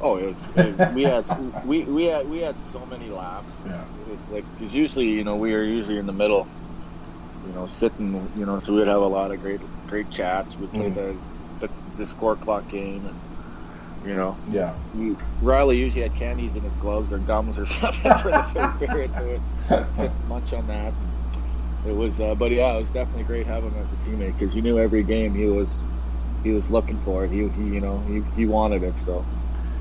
[0.00, 0.48] Oh, it was.
[0.56, 1.26] It, we had
[1.64, 3.62] we we had we had so many laughs.
[3.66, 3.82] Yeah.
[4.12, 6.46] It's like because usually you know we are usually in the middle,
[7.48, 10.56] you know, sitting, you know, so we'd have a lot of great great chats.
[10.58, 10.94] We'd play Mhm.
[10.94, 11.16] the,
[11.66, 14.72] the the score clock game, and you know, Yeah.
[14.96, 18.78] we, Riley usually had candies in his gloves or gums or something for the third
[18.78, 19.40] period, so we'd
[19.92, 20.92] sit and munch on that.
[21.86, 24.54] It was, uh, but yeah, it was definitely great having him as a teammate because
[24.54, 25.84] you knew every game he was
[26.44, 27.30] he was looking for it.
[27.30, 29.24] He, he you know he, he wanted it, so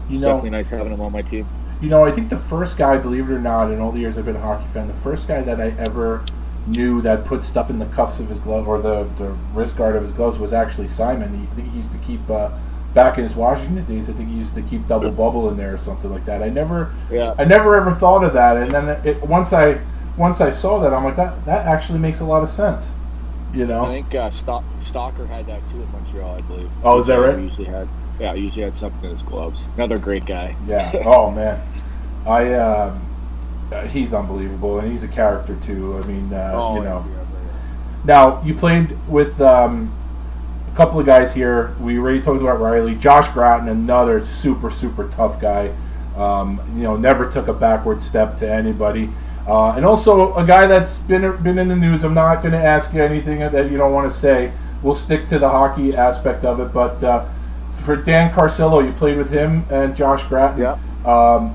[0.09, 1.45] You know, definitely nice having him on my team.
[1.82, 4.18] You know, I think the first guy, believe it or not, in all the years
[4.18, 6.24] I've been a hockey fan, the first guy that I ever
[6.68, 9.95] knew that put stuff in the cuffs of his glove or the, the wrist guard
[9.95, 11.36] of his gloves was actually Simon.
[11.38, 12.51] He, I think he used to keep uh,
[12.93, 14.09] back in his Washington days.
[14.09, 16.43] I think he used to keep double bubble in there or something like that.
[16.43, 17.34] I never, Yeah.
[17.38, 18.57] I never ever thought of that.
[18.57, 19.80] And then it, once I
[20.18, 22.91] once I saw that, I'm like, that that actually makes a lot of sense.
[23.53, 26.70] You know, I think uh, Stock, Stalker had that too in Montreal, I believe.
[26.84, 27.38] Oh, is that right?
[27.38, 27.88] He usually had,
[28.20, 29.70] yeah, usually had something in his gloves.
[29.76, 30.55] Another great guy.
[30.68, 30.91] Yeah.
[31.05, 31.61] Oh man,
[32.26, 32.99] I um, uh,
[33.89, 35.97] he's unbelievable, and he's a character too.
[35.97, 37.05] I mean, uh, oh, you know.
[37.07, 37.26] yeah,
[38.05, 39.93] Now you played with um,
[40.72, 41.76] a couple of guys here.
[41.80, 45.74] We already talked about Riley, Josh Gratton, another super super tough guy.
[46.15, 49.09] Um, you know, never took a backward step to anybody,
[49.47, 52.03] uh, and also a guy that's been been in the news.
[52.03, 54.51] I'm not going to ask you anything that you don't want to say.
[54.82, 56.72] We'll stick to the hockey aspect of it.
[56.74, 57.26] But uh,
[57.72, 60.61] for Dan Carcillo, you played with him and Josh Gratton.
[60.61, 60.78] Yeah.
[61.05, 61.53] Um,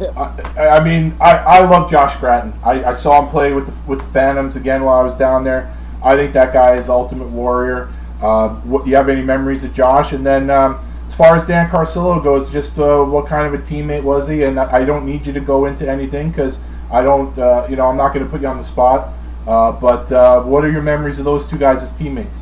[0.00, 2.52] I, I mean, I, I love Josh Gratton.
[2.64, 5.44] I, I saw him play with the with the Phantoms again while I was down
[5.44, 5.74] there.
[6.02, 7.88] I think that guy is ultimate warrior.
[8.20, 10.12] Uh, what, you have any memories of Josh?
[10.12, 13.62] And then um, as far as Dan Carcillo goes, just uh, what kind of a
[13.62, 14.42] teammate was he?
[14.42, 16.58] And I don't need you to go into anything because
[16.90, 19.12] I don't, uh, you know, I'm not going to put you on the spot.
[19.46, 22.40] Uh, but uh, what are your memories of those two guys as teammates?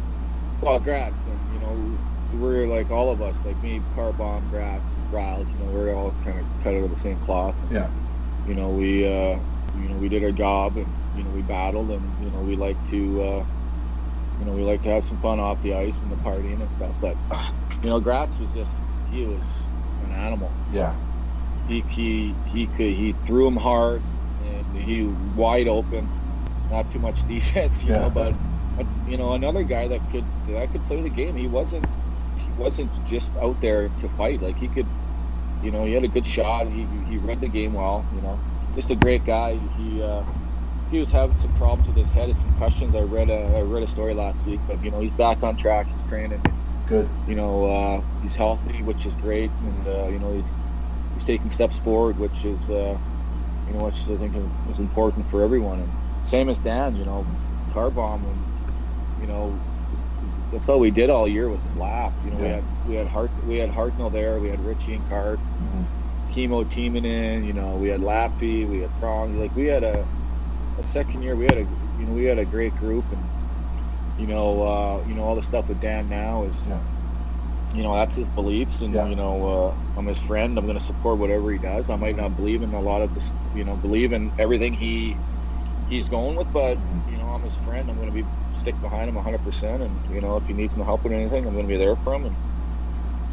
[0.61, 1.12] Well, know,
[2.43, 5.49] we're like all of us, like me, Carbon, Gratz, Riles.
[5.49, 7.57] You know, we're all kind of cut out of the same cloth.
[7.70, 7.88] Yeah.
[8.47, 9.38] You know, we, uh,
[9.78, 10.86] you know, we did our job, and
[11.16, 13.45] you know, we battled, and you know, we like to, uh,
[14.40, 16.72] you know, we like to have some fun off the ice and the partying and
[16.72, 16.95] stuff.
[17.01, 17.16] But
[17.82, 19.43] you know, Gratz was just, he was
[20.05, 20.51] an animal.
[20.72, 20.95] Yeah.
[21.68, 24.03] He he he could he threw him hard,
[24.45, 25.05] and he
[25.36, 26.09] wide open.
[26.70, 28.01] Not too much defense, you Yeah.
[28.01, 28.34] know, but
[29.07, 31.36] you know, another guy that could that could play the game.
[31.36, 31.84] He wasn't
[32.59, 34.42] wasn't just out there to fight.
[34.42, 34.86] Like he could,
[35.62, 36.66] you know, he had a good shot.
[36.66, 38.05] He he read the game well.
[38.14, 38.38] You know,
[38.74, 39.57] just a great guy.
[39.78, 40.22] He uh,
[40.90, 42.94] he was having some problems with his head, and some questions.
[42.94, 45.57] I read a I read a story last week, but you know, he's back on
[45.57, 45.86] track.
[45.86, 46.42] He's training.
[46.88, 47.09] Good.
[47.26, 50.50] You know, uh, he's healthy, which is great, and uh, you know, he's
[51.14, 52.98] he's taking steps forward, which is uh,
[53.66, 54.34] you know, which I think
[54.70, 55.80] is important for everyone.
[55.80, 55.90] And
[56.24, 57.26] same as Dan, you know,
[57.72, 59.59] car bomb, and you know,
[60.53, 62.14] that's all we did all year was laugh.
[62.22, 65.07] You know, we had we had Hart we had Hartnell there, we had Richie and
[65.09, 65.53] Carts,
[66.30, 67.44] Kimmo Timonen.
[67.46, 69.34] You know, we had Lappy, we had Prong.
[69.36, 70.09] Like we had a,
[70.78, 73.30] a second year, we had a you know we had a great group, and
[74.16, 76.64] you know uh, you know all the stuff with Dan now is.
[76.68, 76.84] Yeah.
[77.72, 79.07] You know that's his beliefs, and Yeah.
[79.09, 80.59] you know uh, I'm his friend.
[80.59, 81.90] I'm going to support whatever he does.
[81.90, 85.20] I might not believe in a lot of this, you know, believe in everything he
[85.86, 87.90] he's going with, but you know, I'm his friend.
[87.90, 88.28] I'm going to be
[88.62, 89.42] stick behind him 100.
[89.42, 91.76] percent And you know, if he needs my help with anything, I'm going to be
[91.76, 92.26] there for him.
[92.26, 92.36] And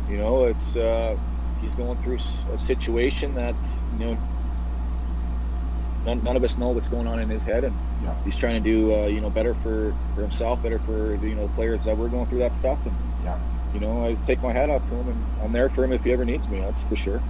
[0.09, 1.15] you know, it's uh,
[1.61, 2.17] he's going through
[2.53, 3.55] a situation that
[3.99, 4.17] you know
[6.05, 8.13] none, none of us know what's going on in his head, and Yeah.
[8.23, 11.47] he's trying to do uh, you know better for for himself, better for you know
[11.47, 12.79] the players that we're going through that stuff.
[12.85, 13.37] And Yeah.
[13.73, 16.03] you know, I take my hat off to him, and I'm there for him if
[16.03, 16.59] he ever needs me.
[16.61, 17.21] That's for sure.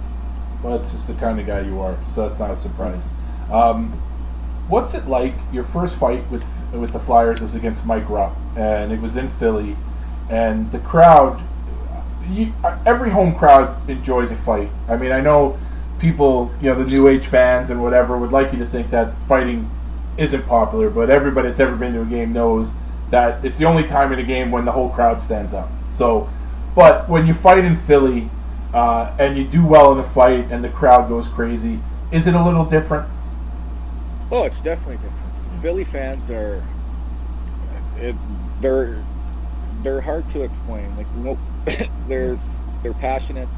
[0.62, 3.06] Well, it's just the kind of guy you are, so that's not a surprise.
[3.50, 3.92] Um,
[4.68, 5.34] what's it like?
[5.52, 9.28] Your first fight with with the Flyers was against Mike Rupp, and it was in
[9.28, 9.76] Philly,
[10.30, 11.42] and the crowd.
[12.28, 12.52] You,
[12.86, 14.68] every home crowd enjoys a fight.
[14.88, 15.58] I mean, I know
[15.98, 19.20] people, you know, the New Age fans and whatever would like you to think that
[19.22, 19.70] fighting
[20.16, 22.70] isn't popular, but everybody that's ever been to a game knows
[23.10, 25.68] that it's the only time in a game when the whole crowd stands up.
[25.92, 26.28] So,
[26.74, 28.28] but when you fight in Philly
[28.72, 31.80] uh, and you do well in a fight and the crowd goes crazy,
[32.12, 33.08] is it a little different?
[34.30, 35.19] Oh, it's definitely different.
[35.62, 36.62] Philly fans are,
[37.96, 38.16] it,
[38.60, 39.02] they're,
[39.82, 40.94] they're hard to explain.
[40.96, 41.38] Like, no,
[42.08, 43.48] there's, they're passionate.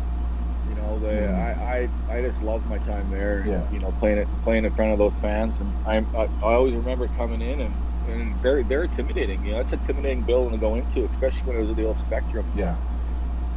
[0.69, 1.63] You know, they, mm-hmm.
[1.63, 3.45] I, I, I just love my time there.
[3.47, 3.71] Yeah.
[3.71, 6.73] You know, playing it, playing in front of those fans, and I'm, I, I always
[6.73, 7.75] remember coming in and,
[8.09, 9.45] and very, very intimidating.
[9.45, 12.47] You know, it's intimidating building to go into, especially when it was the old Spectrum.
[12.57, 12.77] Yeah.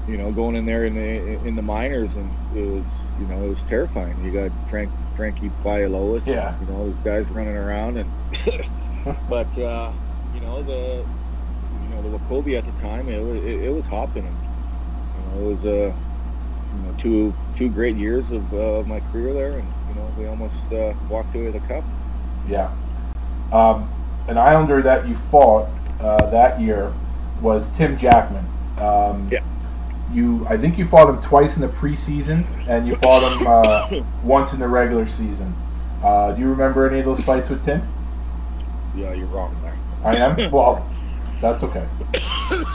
[0.08, 2.86] You know, going in there in the in the minors, and it was,
[3.20, 4.16] you know, it was terrifying.
[4.24, 6.60] You got Frank, Frankie Bialowas, Yeah.
[6.60, 8.10] you know, those guys running around, and
[9.30, 9.92] but uh,
[10.34, 11.06] you know the,
[11.84, 14.26] you know the Wachovia at the time, it was it, it was hopping.
[14.26, 15.94] And, you know, it was a uh,
[16.76, 20.26] you know two two great years of uh, my career there, and you know we
[20.28, 21.84] almost uh, walked away with the cup.
[22.50, 22.72] Yeah.
[23.52, 23.90] Um,
[24.28, 25.70] an Islander that you fought
[26.02, 26.92] uh, that year
[27.42, 28.46] was Tim Jackman.
[28.80, 29.40] Um, yeah.
[30.14, 34.04] You, I think you fought him twice in the preseason, and you fought him uh,
[34.24, 35.54] once in the regular season.
[36.04, 37.82] Uh, do you remember any of those fights with Tim?
[38.96, 39.76] Yeah, you're wrong there.
[40.04, 40.52] I am.
[40.52, 40.88] well,
[41.42, 41.86] that's okay.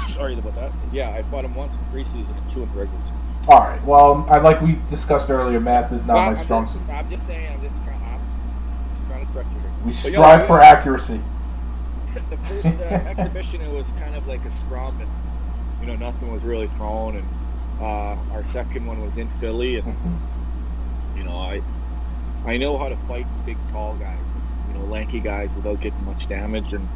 [0.08, 0.72] Sorry about that.
[0.92, 3.16] Yeah, I fought him once in preseason and two in regular season.
[3.48, 3.82] All right.
[3.84, 5.60] Well, I like we discussed earlier.
[5.60, 6.82] Math is not well, my I'm strong suit.
[6.90, 7.52] I'm just saying.
[7.52, 8.20] I'm just trying, I'm
[8.96, 9.70] just trying to correct you here.
[9.86, 11.20] We strive yeah, for accuracy.
[12.30, 15.08] the first uh, exhibition it was kind of like a scrum and
[15.80, 17.26] you know nothing was really thrown and
[17.80, 19.94] uh, our second one was in Philly and
[21.16, 21.62] you know I
[22.46, 24.18] I know how to fight big tall guys
[24.68, 26.86] you know lanky guys without getting much damage and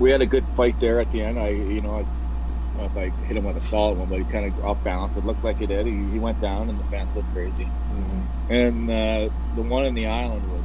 [0.00, 2.94] we had a good fight there at the end I you know I, I don't
[2.94, 5.16] know if I hit him with a solid one but he kind of off balance
[5.16, 7.66] it looked like he did he, he went down and the fans looked crazy
[7.96, 8.52] Mm-hmm.
[8.52, 10.62] and uh, the one in the island was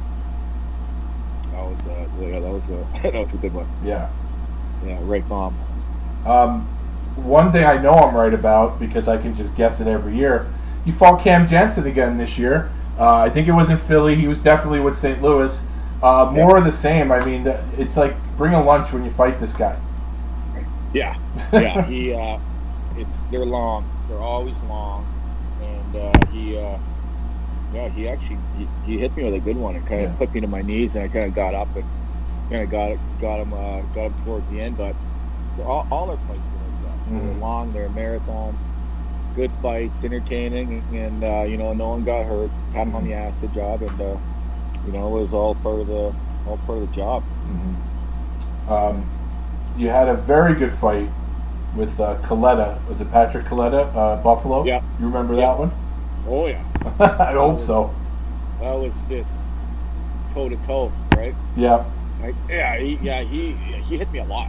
[1.52, 4.10] that was uh, yeah, that was a that was a good one Yeah.
[4.84, 5.56] yeah, right bomb.
[6.26, 6.68] Um,
[7.16, 10.46] one thing I know I'm right about because I can just guess it every year.
[10.84, 12.70] You fought Cam Janssen again this year.
[12.98, 14.14] Uh, I think it was in Philly.
[14.16, 15.22] He was definitely with St.
[15.22, 15.60] Louis.
[16.02, 17.12] Uh, more of the same.
[17.12, 17.46] I mean,
[17.78, 19.76] it's like bring a lunch when you fight this guy.
[20.92, 21.16] Yeah,
[21.52, 21.82] yeah.
[21.86, 22.38] he, uh,
[22.96, 23.88] it's they're long.
[24.08, 25.06] They're always long,
[25.62, 26.76] and uh, he, uh,
[27.72, 30.18] yeah, he actually he, he hit me with a good one and kind of Yeah.
[30.18, 31.84] put me to my knees, and I kind of got up and
[32.50, 34.76] kind of got it, got him, uh, got him towards the end.
[34.76, 34.94] But
[35.64, 36.40] all, all our fights
[37.10, 37.24] are like that.
[37.26, 37.40] They're Mhm.
[37.40, 37.72] long.
[37.72, 38.54] They're marathons.
[39.34, 42.50] Good fights, entertaining, and uh, you know, no one got hurt.
[42.74, 44.16] Pat him on the ass, good job, and uh,
[44.86, 46.12] you know, it was all part of the
[46.46, 47.22] all part of the job.
[48.68, 49.04] Um,
[49.76, 51.08] you had a very good fight
[51.76, 52.76] with uh, Kaleta.
[52.88, 54.64] Was it Patrick Kaleta, uh, Buffalo?
[54.64, 54.82] Yeah.
[55.00, 55.46] You remember Yeah.
[55.46, 55.72] that one?
[56.28, 56.62] Oh yeah.
[57.00, 57.90] I hope so.
[58.60, 59.40] That was just
[60.34, 61.34] toe to toe, right?
[61.56, 61.84] Yeah.
[62.20, 64.48] Like, yeah, he, yeah, he he hit me a lot.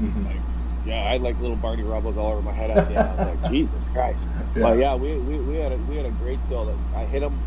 [0.00, 0.26] Mhm.
[0.26, 0.36] Like,
[0.84, 3.08] yeah, I had like little Barney Rubbles all over my head at the end.
[3.20, 4.28] I was like, Jesus Christ.
[4.54, 4.62] Yeah.
[4.62, 6.64] But yeah, we, we, we had a we had a great kill.
[6.66, 7.38] That I hit him.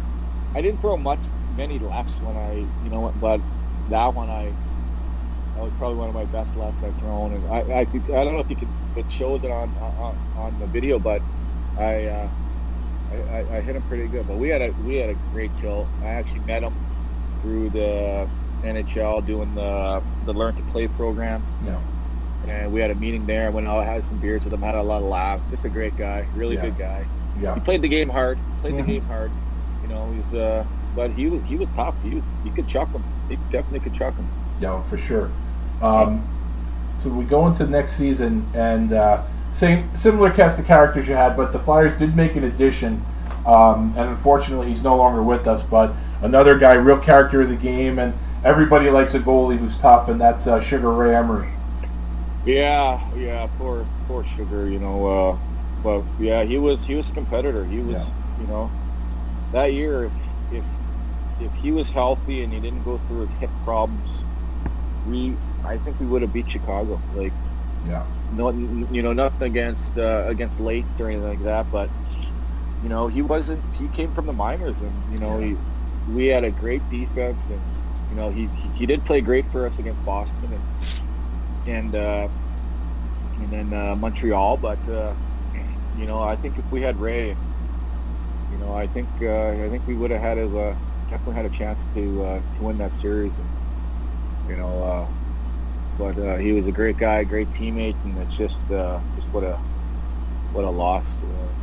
[0.56, 1.22] I didn't throw much
[1.56, 2.54] many laps when I
[2.84, 3.40] you know but
[3.90, 4.52] that one I
[5.56, 7.34] that was probably one of my best laps I've thrown.
[7.34, 10.60] And I I, I don't know if you could it shows it on on, on
[10.60, 11.22] the video, but
[11.78, 12.06] I.
[12.06, 12.30] Uh,
[13.12, 15.52] I, I, I hit him pretty good, but we had a we had a great
[15.62, 15.88] kill.
[16.02, 16.74] I actually met him
[17.42, 18.28] through the
[18.64, 21.80] NHL doing the the learn to play programs, Yeah.
[22.48, 23.52] And we had a meeting there.
[23.52, 25.44] Went out, had some beers with him, had a lot of laughs.
[25.52, 26.62] Just a great guy, really Yeah.
[26.62, 27.06] good guy.
[27.42, 27.54] Yeah.
[27.56, 28.86] He played the game hard, played Mhm.
[28.86, 29.32] the game hard.
[29.82, 30.64] You know, he's uh,
[30.96, 31.96] but he was he was tough.
[32.04, 33.04] He was, you could chuck him.
[33.30, 34.26] He definitely could chuck him.
[34.62, 35.30] Yeah, for sure.
[35.82, 36.22] Um,
[37.00, 39.22] so we go into next season, and uh,
[39.52, 43.02] same similar cast of characters you had, but the Flyers did make an addition,
[43.46, 45.62] um, and unfortunately he's no longer with us.
[45.62, 48.14] But another guy, real character of the game, and
[48.44, 51.50] everybody likes a goalie who's tough, and that's uh, Sugar Ray Emery.
[52.44, 55.06] Yeah, yeah, poor poor Sugar, you know.
[55.06, 55.40] Uh,
[55.78, 57.66] but yeah, he was he was a competitor.
[57.66, 58.12] He was, Yeah.
[58.36, 58.76] you know,
[59.52, 60.16] that year if,
[60.50, 60.68] if
[61.40, 64.28] if he was healthy and he didn't go through his hip problems,
[65.04, 67.06] we I think we would have beat Chicago.
[67.12, 67.36] Like
[67.82, 68.08] Yeah.
[68.30, 71.92] no, you know, nothing against uh, against Lake or anything like that, but
[72.82, 73.66] you know, he wasn't.
[73.72, 75.48] He came from the minors, and you know, Yeah.
[75.48, 75.58] he
[76.06, 77.76] we had a great defense, and
[78.10, 80.73] you know, he he, he did play great for us against Boston, and
[81.66, 82.30] and uh,
[83.38, 84.58] and then uh, Montreal.
[84.58, 85.16] But uh,
[85.94, 87.38] you know, I think if we had Ray,
[88.50, 90.76] you know, I think uh, I think we would have had a uh,
[91.10, 93.38] definitely had a chance to uh, to win that series.
[93.38, 93.54] And,
[94.46, 95.12] you know, uh,
[95.98, 99.44] but uh, he was a great guy, great teammate, and it's just uh, just what
[99.44, 99.60] a
[100.52, 101.22] what a loss.
[101.24, 101.54] Uh,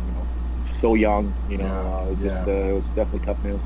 [0.00, 0.30] you know,
[0.64, 1.36] so young.
[1.46, 2.46] You know, Yeah, uh, it was just yeah.
[2.46, 3.64] uh, it was definitely tough news.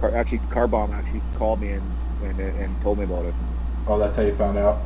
[0.00, 3.36] Car- actually, Carbomb actually called me and, and and told me about it.
[3.88, 4.78] Oh, that's how you found out.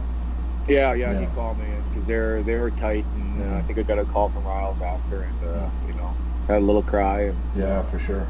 [0.69, 3.83] Yeah, yeah, he called me because they're they were tight, and uh, I think I
[3.83, 6.15] got a call from Riles after, and uh, you know,
[6.47, 8.27] had a little cry and Yeah, for sure.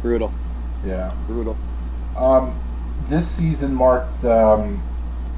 [0.00, 0.32] brutal,
[0.86, 1.12] Yeah.
[1.26, 1.56] brutal.
[2.16, 2.54] Um,
[3.08, 4.24] this season marked.
[4.24, 4.82] Um,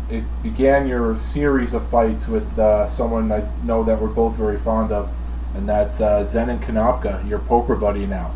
[0.08, 4.58] it began your series of fights with uh, someone I know that we're both very
[4.58, 5.08] fond of,
[5.54, 8.32] and that's uh, Zenon Konopka, your poker buddy now.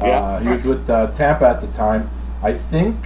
[0.00, 0.40] Uh, Yeah.
[0.40, 2.08] he was with uh, Tampa at the time.
[2.42, 2.96] I think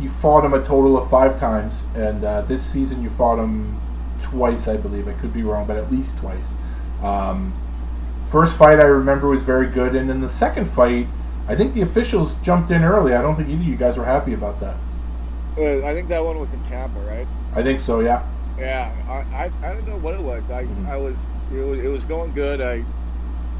[0.00, 3.80] you fought him a total of five times, and uh, this season you fought him
[4.22, 5.08] twice, I believe.
[5.08, 6.52] I could be wrong, but at least twice.
[7.02, 7.54] Um,
[8.30, 11.06] first fight I remember was very good, and in the second fight,
[11.48, 13.14] I think the officials jumped in early.
[13.14, 14.76] I don't think either of you guys were happy about that.
[15.56, 17.26] Uh, I think that one was in Tampa, right?
[17.54, 18.00] I think so.
[18.00, 18.22] Yeah.
[18.58, 20.42] Yeah, I, I, I don't know what it was.
[20.50, 20.88] I, Mhm.
[20.88, 21.24] I was
[21.54, 22.60] it, was it was going good.
[22.60, 22.84] I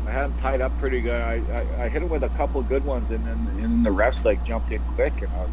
[0.07, 1.21] I had him tied up pretty good.
[1.21, 3.91] I, I, I hit him with a couple good ones, and then and then the
[3.91, 5.51] refs like jumped in quick, and I was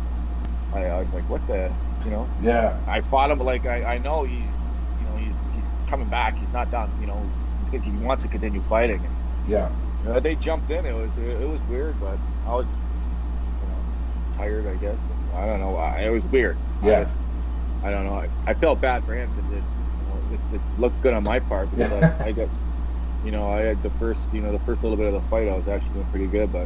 [0.74, 1.72] I, I was like, what the
[2.06, 2.28] you know?
[2.42, 2.78] Yeah.
[2.88, 6.36] I fought him like I, I know he's you know he's he's coming back.
[6.38, 6.90] He's not done.
[7.00, 7.30] You know,
[7.72, 9.00] I he wants to continue fighting.
[9.00, 9.16] And,
[9.50, 9.70] Yeah.
[10.08, 10.86] uh, they jumped in.
[10.86, 12.18] It was it, it was weird, but
[12.48, 14.68] I was you know tired.
[14.68, 14.98] I guess
[15.36, 15.76] I don't know.
[15.78, 16.58] I, it was weird.
[16.82, 17.00] I Yeah.
[17.02, 17.18] was-
[17.86, 18.14] I don't know.
[18.14, 21.22] I, I felt bad for him because it, you know, it, it looked good on
[21.26, 22.16] my part because Yeah.
[22.22, 22.48] I, I got,
[23.26, 25.50] you know, I had the first, you know, the first little bit of the fight.
[25.50, 26.66] I was actually doing pretty good, but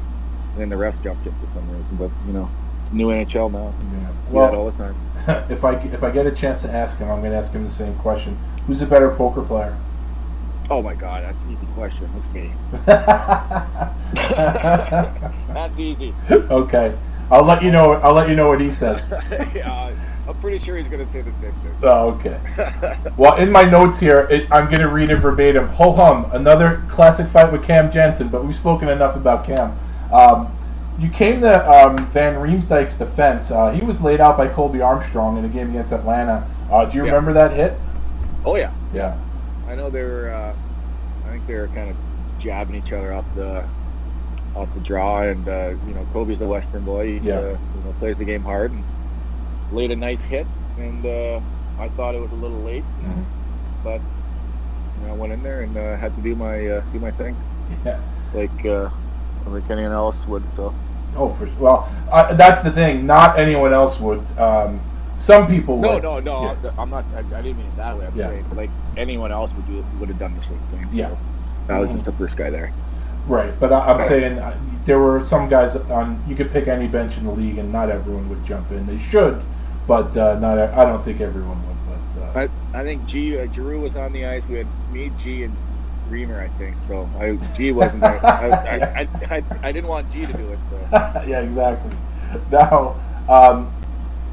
[0.57, 1.95] then the refs jumped it for some reason.
[1.97, 2.47] But you know,
[2.91, 3.73] new NHL now.
[3.93, 4.11] Yeah.
[4.31, 4.95] That all Well, the time.
[5.51, 7.63] if I if I get a chance to ask him, I'm going to ask him
[7.63, 8.37] the same question.
[8.65, 9.77] Who's a better poker player?
[10.69, 12.09] Oh my God, that's an easy question.
[12.15, 12.51] That's me.
[15.53, 16.13] That's easy.
[16.29, 16.95] okay.
[17.31, 17.93] I'll let you know.
[17.93, 19.01] I'll let you know what he says.
[19.55, 19.93] yeah,
[20.27, 21.73] I'm pretty sure he's gonna say the same thing.
[21.83, 22.39] Oh, okay.
[23.17, 25.67] Well, in my notes here, it, I'm going to read it verbatim.
[25.69, 29.77] Ho hum, another classic fight with Cam Janssen, but we've spoken enough about Cam.
[30.11, 30.47] Um,
[30.99, 33.51] you came to um, Van Riemsdyk's defense.
[33.51, 36.47] Uh, he was laid out by Colby Armstrong in a game against Atlanta.
[36.71, 37.11] Uh, do you Yeah.
[37.11, 37.73] remember that hit?
[38.45, 39.15] Oh yeah, Yeah.
[39.69, 40.29] I know they were.
[40.31, 40.53] Uh,
[41.27, 41.95] I think they were kind of
[42.39, 43.63] jabbing each other off the
[44.55, 47.19] off the draw, and uh, you know, Colby's a Western boy.
[47.19, 47.35] He Yeah.
[47.35, 48.83] uh, you know plays the game hard and
[49.71, 50.47] laid a nice hit,
[50.79, 51.39] and uh,
[51.79, 53.23] I thought it was a little late, Mhm.
[53.83, 53.99] but
[55.01, 57.11] you know, I went in there and uh, had to do my uh, do my
[57.11, 57.35] thing
[57.85, 57.97] Yeah.
[58.33, 58.89] like uh,
[59.47, 60.43] like anyone else would.
[60.55, 60.73] So
[61.15, 63.05] Oh, for well, uh, that's the thing.
[63.05, 64.19] Not anyone else would.
[64.39, 64.79] Um,
[65.17, 66.03] some people no, would.
[66.03, 66.71] no, no, Yeah.
[66.77, 67.05] I'm not.
[67.15, 68.05] I, I didn't mean it that way.
[68.05, 68.29] I'm Yeah.
[68.29, 70.83] saying like anyone else would do would have done the same thing.
[70.83, 71.15] So Yeah.
[71.69, 72.71] I was just the first guy there.
[73.27, 76.23] Right, but I, I'm saying uh, there were some guys on.
[76.27, 78.85] You could pick any bench in the league, and not everyone would jump in.
[78.87, 79.41] They should,
[79.85, 80.57] but uh, not.
[80.59, 81.77] I don't think everyone would.
[82.23, 84.47] But uh, I, I think G uh, Giroux was on the ice.
[84.47, 85.53] We had me, G, and
[86.09, 86.41] Reamer.
[86.41, 87.09] I think so.
[87.17, 88.25] I, G wasn't there.
[88.25, 90.59] I, I, I, I, didn't want G to do it.
[90.69, 91.95] So yeah, exactly.
[92.51, 92.95] Now,
[93.29, 93.73] um,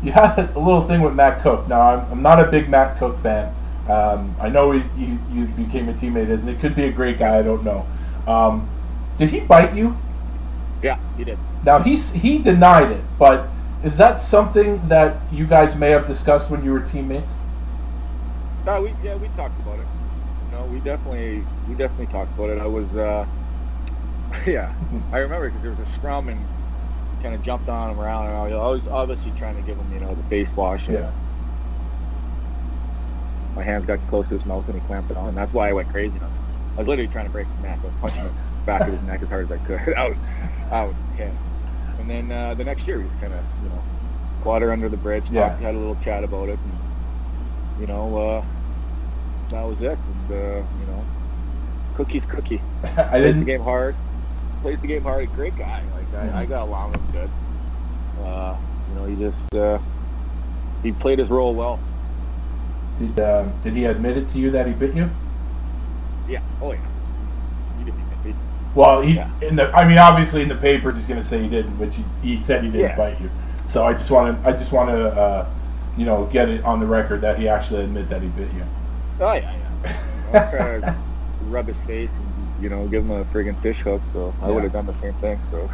[0.02, 1.68] you had a little thing with Matt Cooke.
[1.68, 3.54] Now, I'm, I'm not a big Matt Cooke fan.
[3.88, 7.18] Um, I know he, he, you became a teammate, and it could be a great
[7.18, 7.38] guy.
[7.38, 7.86] I don't know.
[8.26, 8.68] Um,
[9.18, 9.96] did he bite you?
[10.84, 11.38] yeah, he did.
[11.64, 13.48] Now he's he denied it, but
[13.82, 17.30] is that something that you guys may have discussed when you were teammates?
[18.66, 19.86] No, we yeah we talked about it.
[20.64, 22.58] No, we definitely we definitely talked about it.
[22.58, 23.26] I was uh,
[24.46, 24.72] yeah,
[25.12, 26.48] I remember because there was a scrum and
[27.20, 30.00] kind of jumped on him around, and I was obviously trying to give him you
[30.00, 30.88] know the face wash.
[30.88, 31.10] And Yeah.
[33.54, 35.68] My hands got close to his mouth and he clamped it on, and that's why
[35.68, 36.18] I went crazy.
[36.20, 36.40] I was,
[36.76, 37.80] I was literally trying to break his neck.
[37.84, 39.80] I was punching his back of his neck as hard as I could.
[39.98, 40.20] I was
[40.70, 41.44] I was pissed.
[41.98, 43.84] And then uh, the next year we just kind of you know
[44.42, 45.30] water under the bridge.
[45.30, 45.50] Yeah.
[45.50, 46.80] Talked, had a little chat about it, and
[47.76, 48.16] you know.
[48.16, 48.46] Uh,
[49.54, 49.98] that was it.
[49.98, 51.04] And, uh, you know,
[51.96, 52.60] cookie's cookie.
[52.84, 52.88] I
[53.20, 53.94] Plays the game hard.
[54.62, 55.32] Plays the game hard.
[55.34, 55.82] Great guy.
[55.94, 57.30] Like I, I got along with him good.
[58.24, 58.56] Uh,
[58.88, 59.78] you know, he just uh,
[60.82, 61.78] he played his role well.
[62.98, 65.08] Did uh, did he admit it to you that he bit you?
[66.28, 66.40] Yeah.
[66.60, 66.78] Oh yeah.
[67.78, 67.94] He did.
[68.24, 68.34] He,
[68.74, 69.30] Well, he Yeah.
[69.42, 69.70] in the.
[69.76, 72.40] I mean, obviously in the papers he's going to say he didn't, but he, he
[72.40, 72.96] said he didn't Yeah.
[72.96, 73.30] bite you.
[73.66, 74.48] So I just want to.
[74.48, 75.08] I just want to.
[75.08, 75.50] Uh,
[75.96, 78.64] you know, get it on the record that he actually admit that he bit you.
[79.20, 79.54] Oh yeah,
[79.84, 79.96] yeah.
[80.32, 80.94] I try to
[81.48, 84.00] rub his face and you know give him a friggin' fish hook.
[84.12, 84.54] So I Yeah.
[84.54, 85.38] would have done the same thing.
[85.50, 85.68] So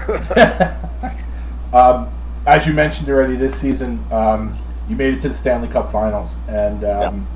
[1.72, 2.08] um,
[2.46, 4.56] as you mentioned already, this season um,
[4.88, 7.26] you made it to the Stanley Cup Finals, and um,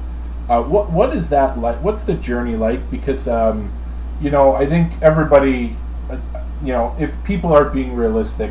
[0.48, 1.76] uh, what what is that like?
[1.82, 2.90] What's the journey like?
[2.90, 3.70] Because um,
[4.20, 5.76] you know, I think everybody,
[6.10, 6.18] uh,
[6.62, 8.50] you know, if people are being realistic,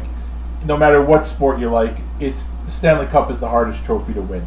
[0.66, 4.22] no matter what sport you like, it's the Stanley Cup is the hardest trophy to
[4.22, 4.46] win,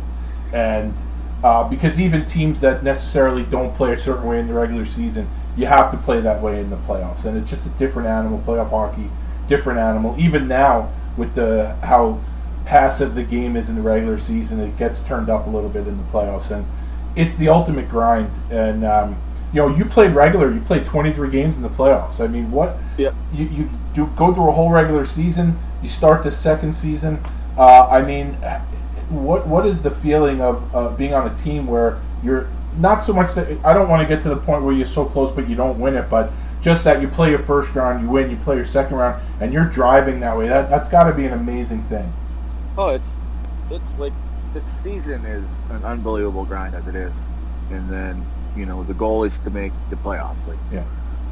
[0.52, 0.94] and
[1.42, 5.28] uh, because even teams that necessarily don't play a certain way in the regular season,
[5.56, 8.38] you have to play that way in the playoffs, and it's just a different animal.
[8.46, 9.08] Playoff hockey,
[9.48, 10.14] different animal.
[10.18, 12.20] Even now, with the how
[12.64, 15.86] passive the game is in the regular season, it gets turned up a little bit
[15.86, 16.66] in the playoffs, and
[17.14, 18.30] it's the ultimate grind.
[18.50, 19.16] And um,
[19.52, 20.52] you know, you played regular.
[20.52, 22.20] You played 23 games in the playoffs.
[22.20, 22.76] I mean, what?
[22.98, 23.14] Yep.
[23.32, 25.58] You you do go through a whole regular season.
[25.82, 27.18] You start the second season.
[27.56, 28.36] Uh, I mean,
[29.09, 33.12] what what is the feeling of uh, being on a team where you're not so
[33.12, 35.49] much that I don't want to get to the point where you're so close but
[35.49, 36.31] you don't win it, but
[36.62, 39.53] just that you play your first round, you win, you play your second round, and
[39.53, 40.49] you're driving that way.
[40.49, 42.12] That that's got to be an amazing thing.
[42.77, 43.15] Oh, it's
[43.70, 44.12] it's like
[44.53, 47.15] this season is an unbelievable grind as it is,
[47.70, 48.24] and then
[48.57, 50.47] you know the goal is to make the playoffs.
[50.47, 50.85] Like, Yeah.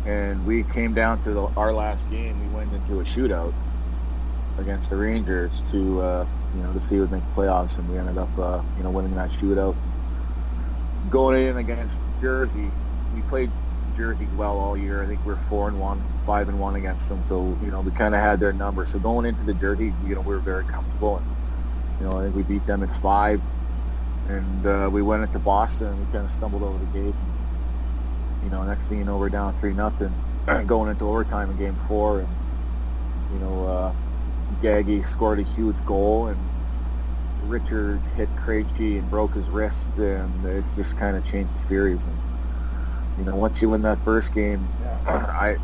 [0.06, 2.38] and we came down to the, our last game.
[2.48, 3.52] We went into a shootout
[4.58, 7.90] against the Rangers to uh, you know, to see city would make the playoffs, and
[7.90, 9.74] we ended up, uh, you know, winning that shootout.
[11.10, 12.70] Going in against Jersey,
[13.14, 13.50] we played
[13.96, 15.02] Jersey well all year.
[15.02, 17.22] I think we're four and one, five and one against them.
[17.28, 18.86] So you know, we kind of had their number.
[18.86, 21.18] So going into the Jersey, you know, we were very comfortable.
[21.18, 23.40] And, you know, I think we beat them in five,
[24.28, 27.14] and uh, we went into Boston and we kind of stumbled over the gate.
[27.14, 30.12] And, you know, next thing you know, we're down three nothing,
[30.66, 32.28] going into overtime in game four, and
[33.32, 33.92] you know, uh,
[34.64, 36.38] Gaggy scored a huge goal, and
[37.42, 42.02] Richards hit Krejci and broke his wrist, and it just kind of changed the series.
[42.02, 42.16] And,
[43.18, 44.66] you know, once you win that first game,
[45.06, 45.56] I,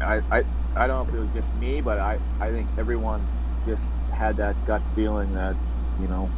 [0.00, 3.20] I, I, I don't know if it was just me, but I, I think everyone
[3.66, 5.54] just had that gut feeling that,
[6.00, 6.30] you know,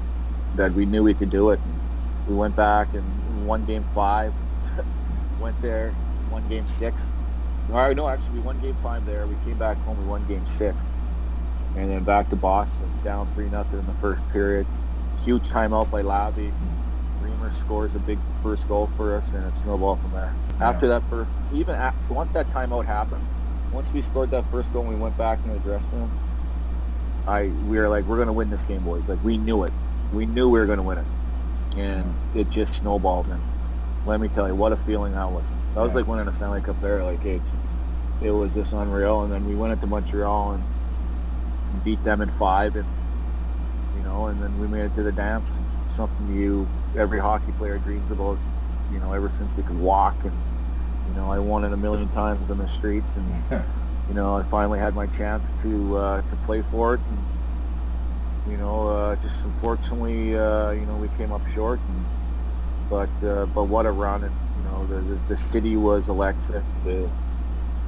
[0.56, 1.60] that we knew we could do it.
[2.26, 4.32] We went back and won game five,
[5.40, 5.94] went there,
[6.32, 7.12] won game six.
[7.68, 9.24] No, no, actually, we won game five there.
[9.28, 10.74] We came back home, we won game six.
[11.78, 14.66] And then back to Boston, down 3 nothing in the first period.
[15.24, 16.50] Huge timeout by Labby.
[17.22, 20.34] Reamer scores a big first goal for us, and it snowballed from there.
[20.60, 23.24] After that first, even after, once that timeout happened,
[23.72, 26.10] once we scored that first goal and we went back into the dressing room,
[27.28, 29.08] I we were like, we're going to win this game, boys.
[29.08, 29.72] Like, we knew it.
[30.12, 31.06] We knew we were going to win it.
[31.76, 33.26] And it just snowballed.
[33.28, 33.40] And
[34.04, 35.54] let me tell you, what a feeling that was.
[35.74, 35.98] That was Yeah.
[35.98, 37.04] like winning a Stanley Cup there.
[37.04, 37.52] Like, it's,
[38.20, 39.22] it was just unreal.
[39.22, 40.64] And then we went into Montreal and
[41.84, 42.76] beat them in five.
[42.76, 42.86] And,
[43.96, 45.52] you know, and then we made it to the dance.
[45.86, 48.38] Something you, every hockey player dreams about,
[48.92, 50.16] you know, ever since they could walk.
[50.24, 50.32] And,
[51.08, 53.16] you know, I won it a million times in the streets.
[53.16, 53.44] And,
[54.08, 57.00] you know, I finally had my chance to uh, to play for it.
[57.08, 61.80] And, you know, uh, just unfortunately, uh, you know, we came up short.
[61.88, 62.06] And,
[62.90, 64.24] but uh, but what a run!
[64.24, 66.64] And you know, the, the the city was electric.
[66.84, 67.08] The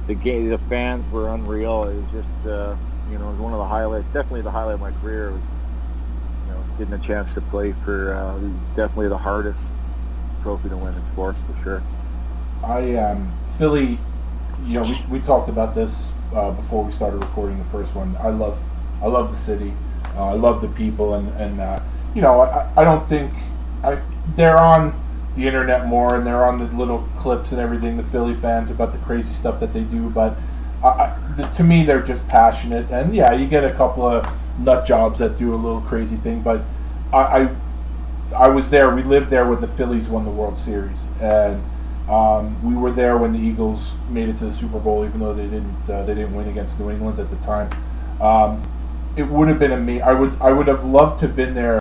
[0.07, 1.85] the game, the fans were unreal.
[1.85, 2.75] It was just uh,
[3.11, 4.05] you know, it was one of the highlights.
[4.13, 5.31] Definitely the highlight of my career.
[5.31, 5.41] Was
[6.47, 8.39] you know, getting a chance to play for uh,
[8.75, 9.73] definitely the hardest
[10.41, 11.83] trophy to win in sports for sure.
[12.63, 13.97] I um, Philly.
[14.65, 18.15] You know, we, we talked about this uh, before we started recording the first one.
[18.19, 18.59] I love
[19.01, 19.73] I love the city.
[20.15, 21.79] Uh, I love the people, and and uh,
[22.13, 23.33] you know, I, I don't think
[23.83, 23.99] I
[24.35, 24.93] they're on
[25.35, 27.97] the internet more, and they're on the little clips and everything.
[27.97, 30.37] The Philly fans about the crazy stuff that they do, but
[30.83, 32.89] I, I, the, to me, they're just passionate.
[32.91, 34.27] And yeah, you get a couple of
[34.59, 36.61] nut jobs that do a little crazy thing, but
[37.13, 37.49] I, I
[38.35, 38.93] I was there.
[38.95, 41.61] We lived there when the Phillies won the World Series, and
[42.09, 45.33] um, we were there when the Eagles made it to the Super Bowl, even though
[45.33, 45.89] they didn't.
[45.89, 47.69] Uh, they didn't win against New England at the time.
[48.21, 48.61] Um,
[49.17, 50.03] it would have been amazing.
[50.03, 50.33] I would.
[50.41, 51.79] I would have loved to have been there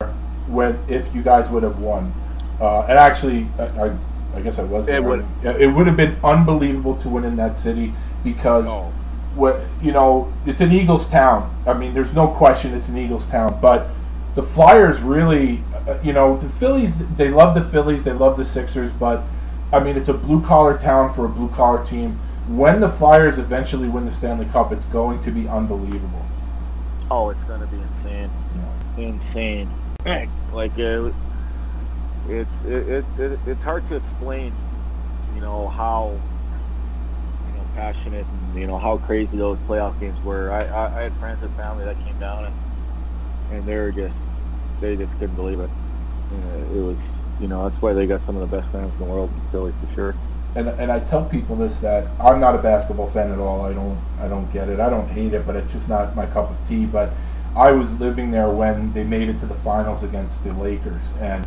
[0.48, 2.12] when if you guys would have won.
[2.60, 3.97] Uh, and actually, I, I,
[4.35, 4.89] I guess I was.
[4.89, 7.93] It would- It would have been unbelievable to win in that city
[8.24, 8.93] because Oh.
[9.35, 11.55] What you know, it's an Eagles town.
[11.66, 13.89] I mean, there's no question it's an Eagles town, but
[14.35, 16.97] the Flyers really, uh, you know, the Phillies.
[17.16, 18.05] They love the Phillies.
[18.05, 19.23] They love the Sixers, but
[19.73, 22.19] I mean, it's a blue collar town for a blue collar team.
[22.48, 26.24] When the Flyers eventually win the Stanley Cup, it's going to be unbelievable.
[27.11, 28.31] Oh, it's gonna be insane,
[28.97, 29.69] insane.
[30.52, 31.11] Like uh,
[32.28, 34.52] it's it, it, it it's hard to explain,
[35.35, 36.19] you know how
[37.48, 40.51] you know passionate and you know how crazy those playoff games were.
[40.51, 42.55] I, I, I had friends and family that came down and
[43.52, 44.22] and they were just
[44.81, 45.70] they just couldn't believe it.
[46.32, 49.01] Uh, it was you know that's why they got some of the best fans in
[49.01, 50.14] the world in Philly for sure.
[50.55, 53.62] and and I tell people this that I'm not a basketball fan at all.
[53.62, 54.81] I don't I don't get it.
[54.81, 56.86] I don't hate it, but it's just not my cup of tea.
[56.86, 57.10] But
[57.56, 61.44] I was living there when they made it to the finals against the Lakers, and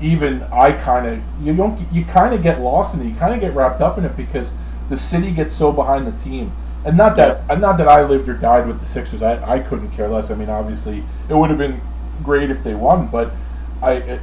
[0.00, 3.06] even I kind of you don't you kind of get lost in it.
[3.06, 4.52] You kind of get wrapped up in it because
[4.90, 6.52] the city gets so behind the team.
[6.84, 9.22] And not that and not that I lived or died with the Sixers.
[9.22, 10.30] I, I couldn't care less.
[10.30, 11.80] I mean, obviously, it would have been
[12.22, 13.32] great if they won, but
[13.82, 14.20] I it,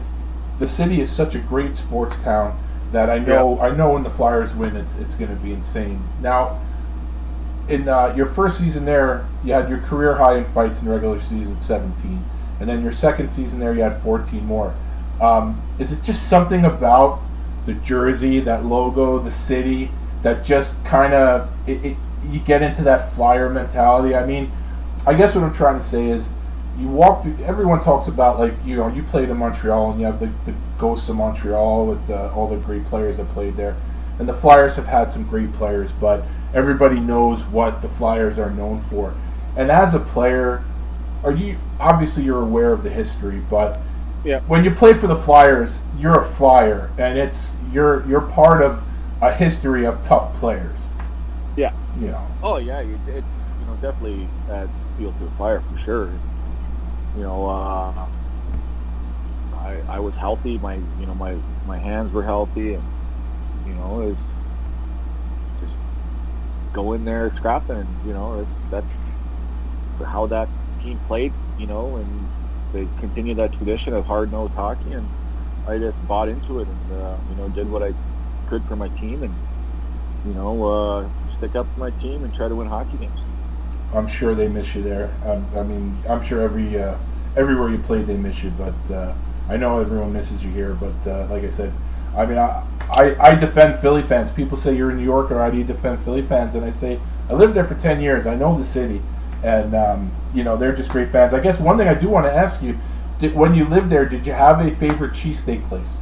[0.59, 2.59] the city is such a great sports town
[2.91, 6.01] that I know I know when the Flyers win, it's it's going to be insane.
[6.21, 6.59] Now,
[7.69, 11.19] in uh, your first season there, you had your career high in fights in regular
[11.19, 12.23] season, 17,
[12.59, 14.73] and then your second season there, you had 14 more.
[15.21, 17.19] Um, is it just something about
[17.65, 19.91] the jersey, that logo, the city,
[20.23, 21.97] that just kind of it, it,
[22.29, 24.15] you get into that Flyer mentality?
[24.15, 24.51] I mean,
[25.05, 26.27] I guess what I'm trying to say is
[26.79, 27.37] you walk through.
[27.45, 30.53] Everyone talks about like you know you played in Montreal and you have the, the
[30.77, 33.75] ghosts of Montreal with the, all the great players that played there,
[34.19, 36.23] and the Flyers have had some great players, but
[36.53, 39.13] everybody knows what the Flyers are known for.
[39.55, 40.63] And as a player,
[41.23, 43.79] are you obviously you're aware of the history, but
[44.23, 44.39] Yeah.
[44.41, 48.83] when you play for the Flyers, you're a Flyer, and it's you're you're part of
[49.21, 50.79] a history of tough players.
[51.55, 51.73] Yeah.
[51.99, 52.27] You know.
[52.43, 53.23] Oh yeah, you it
[53.59, 56.11] you know definitely adds fuel to a flyer for sure.
[57.15, 58.07] you know, uh,
[59.55, 60.57] I I was healthy.
[60.59, 61.35] My you know my
[61.65, 62.83] my hands were healthy, and
[63.65, 64.27] you know it was
[65.61, 65.77] just
[66.73, 67.77] go in there scrapping.
[67.77, 69.17] And, you know, it's, that's
[70.05, 70.47] how that
[70.81, 71.33] team played.
[71.57, 72.27] You know, and
[72.73, 75.09] they continued that tradition of hard nosed hockey, and
[75.67, 77.93] I just bought into it, and uh, you know did what I
[78.47, 79.33] could for my team, and
[80.25, 83.19] you know uh, stick up for my team and try to win hockey games.
[83.93, 85.13] I'm sure they miss you there.
[85.25, 86.97] Um, I mean, I'm sure every uh,
[87.35, 89.13] everywhere you played they miss you, but uh,
[89.49, 90.73] I know everyone misses you here.
[90.73, 91.71] But uh, like I said,
[92.15, 94.31] I mean, I, I I defend Philly fans.
[94.31, 95.39] People say you're a New Yorker.
[95.39, 96.55] How do you defend Philly fans?
[96.55, 96.99] And I say
[97.29, 98.25] I lived there for ten years.
[98.25, 99.01] I know the city,
[99.43, 101.33] and um, you know they're just great fans.
[101.33, 102.77] I guess one thing I do want to ask you:
[103.19, 105.97] did, when you lived there, did you have a favorite cheesesteak place?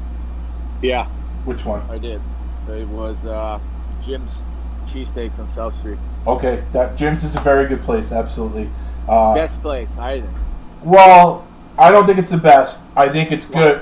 [0.81, 1.07] Yeah,
[1.45, 1.81] Which one?
[1.89, 2.21] I did.
[2.69, 3.59] It was uh,
[4.03, 4.41] Jim's
[4.85, 5.97] cheesesteaks on South Street.
[6.27, 8.11] Okay, that Jim's is a very good place.
[8.11, 8.69] Absolutely.
[9.07, 10.33] Uh, Best place, I think.
[10.83, 11.47] Well,
[11.77, 12.79] I don't think it's the best.
[12.95, 13.79] I think it's good.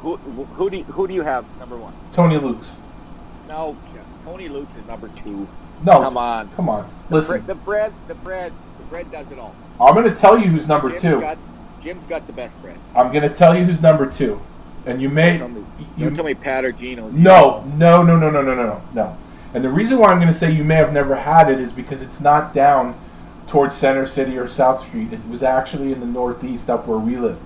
[0.00, 1.92] Who, who do you, who do you have number one?
[2.12, 2.70] Tony Luke's.
[3.48, 3.76] No,
[4.24, 5.46] Tony Luke's is number two.
[5.84, 6.48] No, Come on.
[6.56, 6.90] come on.
[7.08, 9.54] The, Listen, bre- the bread, the bread, the bread does it all.
[9.80, 11.20] I'm going to tell you who's number Jim's two.
[11.20, 11.38] Got,
[11.80, 12.76] Jim's got the best bread.
[12.94, 14.40] I'm going to tell you who's number two,
[14.86, 15.38] and you may.
[15.38, 15.64] Tell me,
[15.96, 17.12] You, don't tell me Pat or Geno's.
[17.12, 19.16] no, no, no, no, no, no, no, no.
[19.52, 21.72] And the reason why I'm going to say you may have never had it is
[21.72, 22.94] because it's not down
[23.48, 25.12] towards Center City or South Street.
[25.12, 27.38] It was actually in the Northeast, up where we live.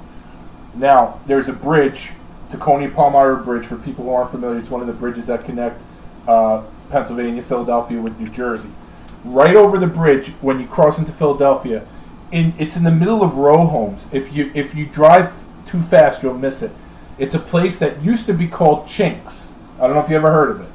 [0.75, 2.11] Now, there's a bridge,
[2.51, 3.67] Tacony Palmyra Bridge.
[3.67, 5.81] For people who aren't familiar, it's one of the bridges that connect
[6.29, 8.71] uh, Pennsylvania, Philadelphia with New Jersey.
[9.25, 11.87] Right over the bridge, when you cross into Philadelphia,
[12.31, 14.05] in it's in the middle of row homes.
[14.13, 16.73] If you if you drive too fast, you'll miss it.
[17.19, 19.49] It's a place that used to be called Chinks.
[19.79, 20.69] I don't know if you ever heard of it.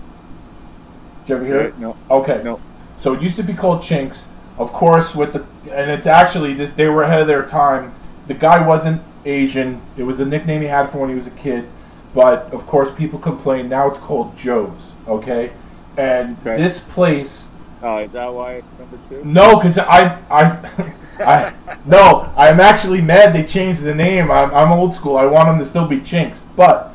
[1.26, 1.78] Did you ever hear it?
[1.80, 1.95] No.
[2.10, 2.41] Okay.
[2.44, 2.60] No.
[2.98, 4.26] So it used to be called Chinks.
[4.57, 7.94] Of course, with the and it's actually they were ahead of their time.
[8.28, 9.82] The guy wasn't Asian.
[9.98, 11.68] It was a nickname he had for when he was a kid.
[12.14, 13.70] But of course, people complain.
[13.70, 14.91] Now it's called Joe's.
[15.07, 15.52] Okay.
[15.98, 16.57] And Okay.
[16.61, 17.48] this place
[17.82, 19.24] Oh, is that why it's number two?
[19.24, 20.57] no, because I, I,
[21.20, 21.54] I,
[21.86, 24.32] no, I'm actually mad they changed the name.
[24.32, 25.18] I'm, I'm old school.
[25.18, 26.94] I want them to still be Chinks, but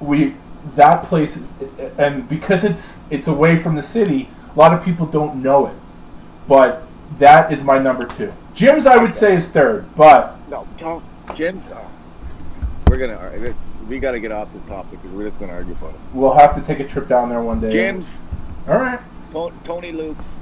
[0.00, 0.34] we
[0.74, 1.50] that place is,
[1.98, 5.74] and because it's it's away from the city, a lot of people don't know it.
[6.46, 6.82] But
[7.18, 8.32] that is my number two.
[8.54, 11.04] Jim's, I would say, is third, but No, don't.
[11.34, 11.68] Jim's.
[11.72, 11.88] Oh, uh,
[12.88, 13.16] we're gonna.
[13.16, 13.54] argue.
[13.88, 16.00] We got to get off the topic because we're just gonna argue about it.
[16.12, 17.70] we'll have to take a trip down there one day.
[17.70, 18.22] Jim's,
[18.66, 19.00] All right.
[19.64, 20.40] Tony Luke's,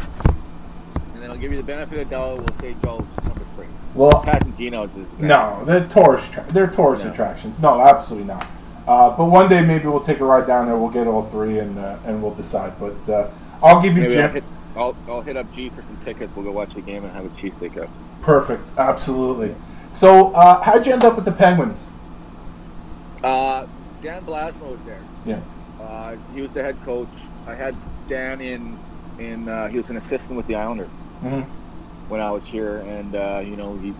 [1.26, 2.38] then I'll give you the benefit of the doubt.
[2.38, 3.66] We'll say Joe's number three.
[3.94, 6.30] Well, Pat and Geno's is No, they're tourist.
[6.32, 7.10] Tra- they're tourist No.
[7.10, 7.60] attractions.
[7.60, 8.46] No, absolutely not.
[8.86, 10.76] Uh, but one day maybe we'll take a ride down there.
[10.76, 12.74] We'll get all three and uh, and we'll decide.
[12.78, 13.30] But uh,
[13.62, 14.34] I'll give you Maybe I'll Jim.
[14.34, 14.44] hit,
[14.76, 16.34] I'll, I'll hit up G for some tickets.
[16.36, 17.88] We'll go watch the game and have a cheesesteak out.
[18.22, 18.62] Perfect.
[18.78, 19.54] Absolutely.
[19.90, 21.78] So uh, how'd you end up with the Penguins?
[23.24, 23.66] Uh,
[24.02, 25.00] Dan Bylsma was there.
[25.24, 25.40] Yeah.
[25.80, 27.08] Uh, he was the head coach.
[27.48, 27.74] I had
[28.08, 28.78] Dan in,
[29.18, 30.90] in uh, he was an assistant with the Islanders
[31.22, 31.42] hmm
[32.08, 33.96] when I was here, and uh, you know he,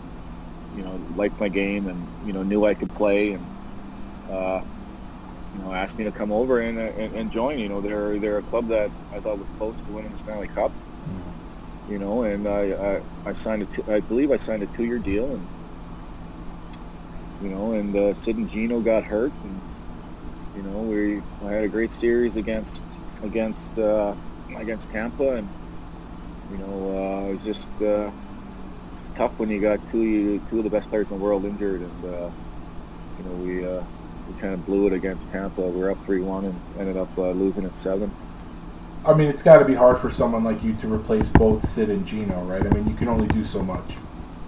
[0.73, 3.51] you know, liked my game and you know knew I could play, and
[4.31, 4.61] uh,
[5.53, 7.59] you know asked me to come over and, uh, and and join.
[7.59, 10.49] You know, they're they're a club that I thought was close to winning the Stanley
[10.49, 10.75] Cup.
[11.87, 14.85] You know, and I I, I signed a two, I believe I signed a two
[14.85, 15.51] year deal, and
[17.41, 19.65] you know, and uh, Sid and Geno got hurt, and
[20.55, 24.17] you know we I had a great series against against uh,
[24.59, 25.53] against Tampa, and
[26.51, 28.11] you know uh, it was just uh,
[28.95, 31.81] it's tough when you got two two of the best players in the world injured,
[31.81, 32.31] and uh,
[33.19, 33.83] you know we uh,
[34.29, 35.61] we kind of blew it against Tampa.
[35.63, 38.11] We were up three one and ended up uh, losing at seven.
[39.07, 41.91] I mean, it's got to be hard for someone like you to replace both Sid
[41.91, 42.67] and Geno, right?
[42.67, 43.85] I mean, you can only do so much.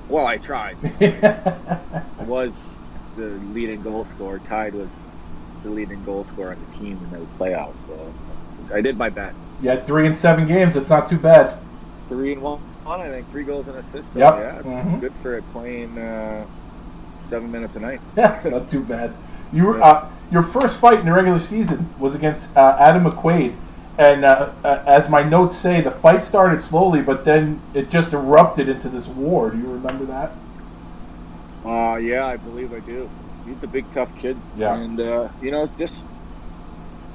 [0.09, 0.77] Well, I tried.
[1.01, 2.81] I was
[3.17, 4.91] the leading goal scorer, tied with
[5.63, 7.77] the leading goal scorer on the team in the playoffs.
[7.87, 8.13] So
[8.75, 9.37] I did my best.
[9.63, 10.75] you had three and seven games.
[10.75, 11.59] That's not too bad.
[12.09, 14.13] Three and one, I think three goals and assists.
[14.15, 14.35] So, Yep.
[14.39, 15.01] Yeah, it's Mhm.
[15.01, 16.45] good for playing uh,
[17.25, 18.01] seven minutes a night.
[18.15, 19.13] That's not too bad.
[19.53, 23.55] You were, uh, your first fight in the regular season was against uh, Adam McQuaid,
[23.99, 28.13] and uh, uh, as my notes say, the fight started slowly, but then it just
[28.13, 29.51] erupted into this war.
[29.51, 30.33] Do you remember that?
[31.65, 33.09] Uh, yeah, I believe I do.
[33.47, 34.37] He's a big, tough kid.
[34.57, 34.75] Yeah.
[34.77, 36.05] And uh, you know, just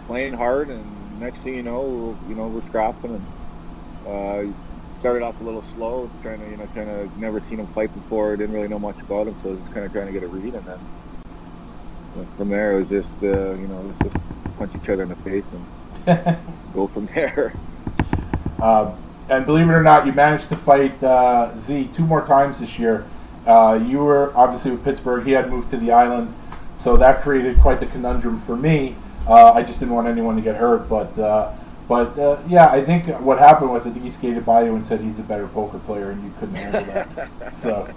[0.08, 0.84] playing hard, and
[1.20, 3.26] next thing you know, you know, we're scrapping, and
[4.08, 4.54] uh,
[5.04, 7.94] started off a little slow, trying to, you know, kind of never seen him fight
[7.94, 10.14] before, didn't really know much about him, so I was just kind of trying to
[10.14, 10.80] get a read, and then
[12.16, 14.16] you know, from there it was just, uh, you know, just
[14.58, 15.44] punch each other in the face
[16.06, 16.38] and
[16.74, 17.52] go from there.
[18.62, 18.96] Uh,
[19.28, 22.80] and believe it or not, you managed to fight uh, Z two more times this
[22.80, 23.06] year.
[23.46, 25.26] Uh, you were obviously with Pittsburgh.
[25.26, 26.34] He had moved to the island,
[26.78, 28.96] so that created quite the conundrum for me.
[29.28, 31.52] Uh, I just didn't want anyone to get hurt, but uh,
[31.88, 34.86] but uh, yeah, I think what happened was I think he skated by you and
[34.86, 37.12] said he's a better poker player, and you couldn't handle that.
[37.48, 37.94] so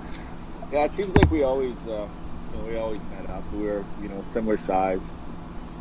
[0.71, 2.09] Yeah, it seems like we always, uh,
[2.45, 3.47] you know, we always met up.
[3.53, 5.15] We were, you know, similar size.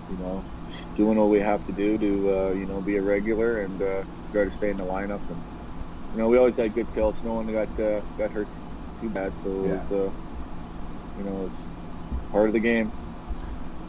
[0.07, 3.03] You know, just doing what we have to do to, uh, you know, be a
[3.03, 4.03] regular and uh,
[4.34, 5.23] try to stay in the lineup.
[5.30, 5.45] And
[6.11, 7.23] you know, we always had good kills.
[7.23, 8.49] No one got uh, got hurt
[9.02, 10.11] too bad, so it was, uh,
[11.15, 11.68] you know, it's
[12.32, 12.94] part of the game.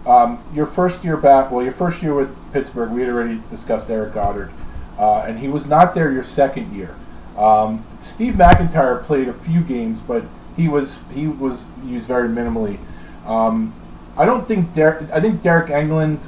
[0.06, 3.90] Um, your first year back, well, your first year with Pittsburgh, we had already discussed
[3.90, 4.52] Eric Godard,
[4.98, 6.94] uh, and he was not there your second year.
[7.36, 10.24] Um, Steve MacIntyre played a few games, but
[10.56, 12.78] he was he was used very minimally.
[13.26, 13.74] Um,
[14.16, 15.10] I don't think Derek.
[15.10, 16.20] I think Deryk Engelland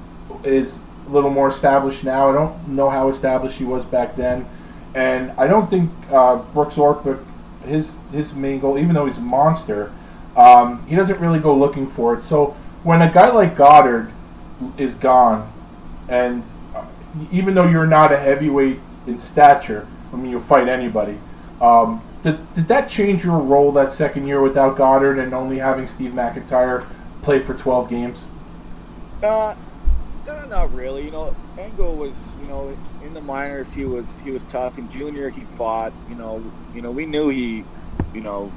[0.44, 2.28] is a little more established now.
[2.28, 4.46] I don't know how established he was back then,
[4.94, 7.24] and I don't think uh, Brooks Orpik,
[7.64, 9.92] his his main goal, even though he's a monster,
[10.36, 12.22] um, he doesn't really go looking for it.
[12.22, 14.12] So when a guy like Godard
[14.76, 15.52] is gone,
[16.09, 16.44] and
[16.74, 16.84] uh,
[17.30, 21.18] even though you're not a heavyweight in stature, I mean you'll fight anybody.
[21.60, 25.86] Um, does, did that change your role that second year without Godard and only having
[25.86, 26.86] Steve MacIntyre
[27.22, 28.24] play for 12 games?
[29.22, 29.55] Uh,
[30.26, 31.05] no, not really.
[31.05, 34.78] You know, Angle was, you know, in the minors he was he was tough.
[34.78, 35.92] In junior he fought.
[36.09, 36.44] You know,
[36.74, 37.64] you know we knew he,
[38.14, 38.52] you know,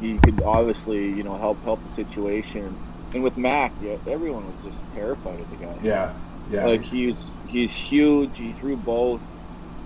[0.00, 2.76] he could obviously you know help help the situation.
[3.14, 5.74] And with Mac, yeah, everyone was just terrified of the guy.
[5.82, 6.12] Yeah,
[6.50, 6.66] yeah.
[6.66, 8.36] Like he's he's huge.
[8.36, 9.22] He threw both.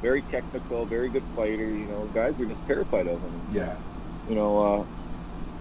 [0.03, 1.65] Very technical, very good fighter.
[1.65, 3.41] You know, guys were just terrified of him.
[3.53, 3.77] Yeah.
[4.29, 4.87] You know,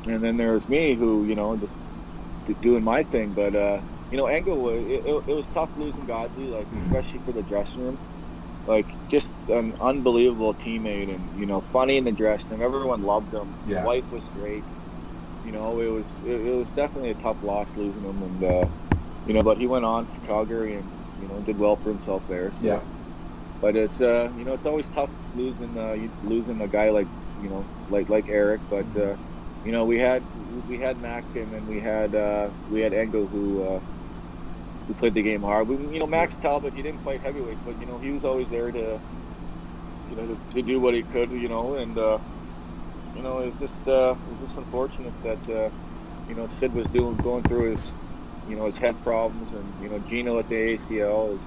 [0.05, 3.55] uh, and then there's me who you know just doing my thing, but.
[3.55, 6.81] uh you know, Angle was it, it, was tough losing Godley, like Mm-hmm.
[6.81, 7.97] especially for the dressing room.
[8.65, 12.61] Like just an unbelievable teammate, and you know, funny in the dressing room.
[12.61, 13.53] Everyone loved him.
[13.67, 13.79] Yeah.
[13.79, 14.63] His wife was great.
[15.47, 18.67] You know, it was it, it was definitely a tough loss losing him, and uh,
[19.25, 20.83] you know, but he went on to Calgary and
[21.21, 22.51] you know did well for himself there.
[22.51, 22.65] So.
[22.65, 22.81] Yeah.
[23.61, 25.95] But it's uh, you know, it's always tough losing uh,
[26.25, 27.07] losing a guy like
[27.41, 29.15] you know like like Eric, but uh,
[29.65, 30.21] you know we had
[30.67, 33.79] we had Mac and then we had uh, we had Engo who uh,
[34.87, 35.67] who played the game hard.
[35.67, 38.49] We, you know, Max Talbot, he didn't fight heavyweight, but you know, he was always
[38.49, 38.99] there to,
[40.09, 42.17] you know, to, to do what he could, you know, and uh,
[43.17, 45.69] you know, it was just uh, it was just unfortunate that uh,
[46.29, 47.93] you know Sid was doing going through his,
[48.47, 50.89] you know, his head problems, and you know, Geno at the ACL.
[50.89, 51.39] It was,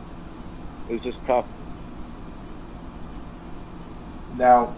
[0.88, 1.46] it was just tough.
[4.36, 4.74] Now,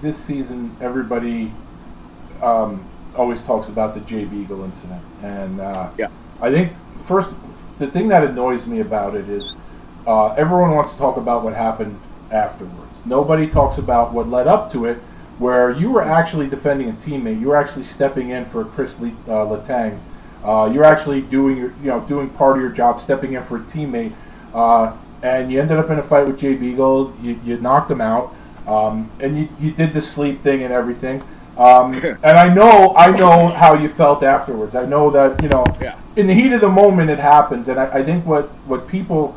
[0.00, 1.52] this season, everybody
[2.42, 2.84] um,
[3.16, 6.08] always talks about the Jay Beagle incident, and uh, Yeah.
[6.40, 7.34] I think first
[7.78, 9.54] the thing that annoys me about it is
[10.06, 11.98] uh, everyone wants to talk about what happened
[12.30, 12.78] afterwards.
[13.04, 14.98] Nobody talks about what led up to it,
[15.38, 17.40] where you were actually defending a teammate.
[17.40, 19.98] You were actually stepping in for Chris Le- uh, Letang.
[20.44, 23.58] Uh, you're actually doing your, you know, doing part of your job, stepping in for
[23.58, 24.12] a teammate,
[24.54, 24.92] uh,
[25.22, 27.14] and you ended up in a fight with Jay Beagle.
[27.22, 28.34] You, you knocked him out,
[28.66, 31.22] um, and you, you did the sleep thing and everything.
[31.56, 31.94] Um,
[32.24, 34.74] and I know, I know how you felt afterwards.
[34.74, 35.96] I know that you know, Yeah.
[36.16, 37.68] in the heat of the moment, it happens.
[37.68, 39.36] And I, I think what what people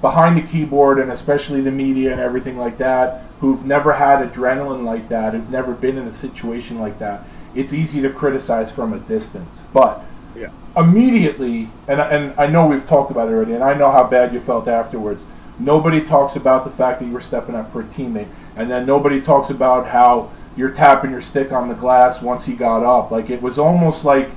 [0.00, 4.84] behind the keyboard and especially the media and everything like that who've never had adrenaline
[4.84, 7.24] like that, who've never been in a situation like that,
[7.56, 9.60] it's easy to criticize from a distance.
[9.74, 10.00] But
[10.36, 10.50] Yeah.
[10.76, 14.32] immediately, and, and I know we've talked about it already, and I know how bad
[14.32, 15.24] you felt afterwards.
[15.58, 18.86] Nobody talks about the fact that you were stepping up for a teammate, and then
[18.86, 23.10] nobody talks about how you're tapping your stick on the glass once he got up.
[23.10, 24.30] Like it was almost like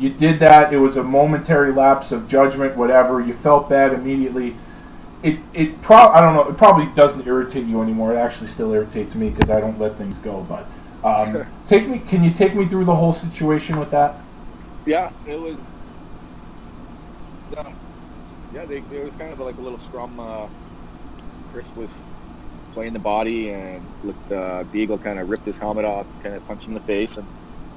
[0.00, 0.72] you did that.
[0.72, 3.20] It was a momentary lapse of judgment, whatever.
[3.20, 4.56] You felt bad immediately.
[5.22, 6.48] It it pro I don't know.
[6.48, 8.12] It probably doesn't irritate you anymore.
[8.14, 10.46] It actually still irritates me because I don't let things go.
[10.48, 10.66] But
[11.04, 11.98] um, take me.
[11.98, 14.16] Can you take me through the whole situation with that?
[14.86, 15.56] Yeah, it was.
[17.50, 17.74] So,
[18.54, 20.18] yeah, they, there was kind of like a little scrum.
[20.18, 20.48] Uh,
[21.52, 22.00] Chris was
[22.72, 26.46] playing the body, and looked, uh, Beagle kind of ripped his helmet off, kind of
[26.46, 27.16] punched him in the face.
[27.16, 27.26] And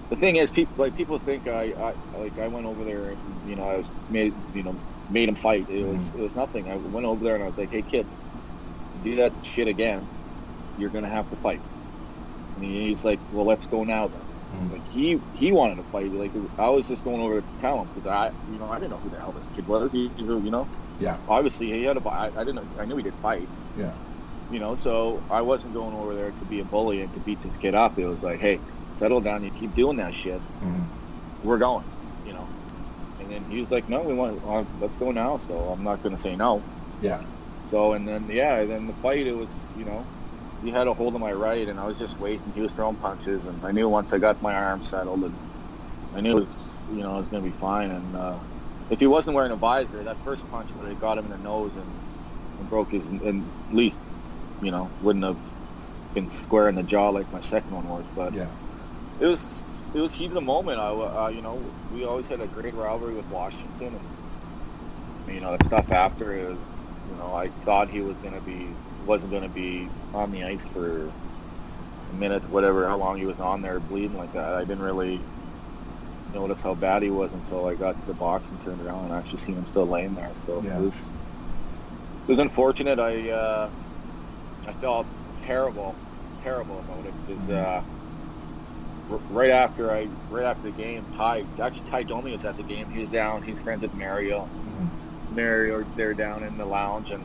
[0.09, 3.49] the thing is, people like people think I, I like I went over there and
[3.49, 4.75] you know I was made you know
[5.11, 5.67] made him fight.
[5.69, 6.69] It was it was nothing.
[6.69, 8.05] I went over there and I was like, hey kid,
[9.03, 10.07] do that shit again,
[10.77, 11.61] you're gonna have to fight.
[12.55, 14.21] And he's like, well, let's go now then.
[14.71, 16.11] Like he he wanted to fight.
[16.11, 18.91] Like I was just going over to tell him because I you know I didn't
[18.91, 19.91] know who the hell this kid was.
[19.91, 20.67] He, he- you know
[20.99, 21.17] Yeah.
[21.27, 23.47] obviously he had a I, I didn't know, I knew he did fight.
[23.77, 23.91] Yeah.
[24.49, 27.41] You know, so I wasn't going over there to be a bully and to beat
[27.41, 27.97] this kid up.
[27.97, 28.59] It was like, hey,
[28.95, 29.45] settle down.
[29.45, 30.41] You keep doing that shit.
[30.61, 30.83] Mhm.
[31.43, 31.85] We're going.
[33.31, 34.41] And he was like, no, we want.
[34.45, 35.37] Uh, let's go now.
[35.39, 36.65] So I'm not going to say no.
[36.99, 37.23] Yeah.
[37.65, 40.09] So and then yeah, then the fight it was you know,
[40.61, 42.53] he had a hold of my right, and I was just waiting.
[42.53, 45.39] He was throwing punches, and I knew once I got my arm settled, and
[46.13, 47.91] I knew it was, you know, it was going to be fine.
[47.91, 48.41] And uh,
[48.89, 51.37] if he wasn't wearing a visor, that first punch would have got him in the
[51.37, 52.01] nose and,
[52.57, 53.99] and broke his, and at least,
[54.61, 55.41] you know, wouldn't have
[56.13, 58.11] been square in the jaw like my second one was.
[58.15, 58.53] But Yeah.
[59.19, 60.79] it was it was heat of the moment.
[60.79, 64.13] I, uh, you know, we always had a great rivalry with Washington, and
[65.27, 66.67] you know, the stuff after is,
[67.05, 70.43] you know, I thought he was going to be wasn't going to be on the
[70.43, 71.15] ice for
[72.09, 74.55] a minute, whatever, how long he was on there bleeding like that.
[74.55, 75.27] I didn't really
[76.27, 79.13] notice how bad he was until I got to the box and turned around and
[79.13, 80.35] actually seen him still laying there.
[80.35, 80.77] So Yeah.
[80.77, 81.13] it was
[82.27, 82.99] it was unfortunate.
[82.99, 83.71] I uh,
[84.67, 85.11] I felt
[85.43, 85.99] terrible,
[86.39, 88.00] terrible about it because uh, r-
[89.09, 92.89] right after I right after the game, Tie actually Tie Domi was at the game.
[92.89, 93.41] He was down.
[93.41, 94.47] He's friends with Mario.
[95.31, 97.23] Mario, they're down in the lounge, and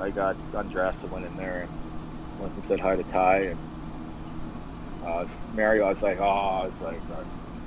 [0.00, 3.40] I got undressed and went in there and went and said hi to Tie.
[3.40, 3.58] And
[5.04, 7.24] uh, Mario, I was like, oh, I was like, uh,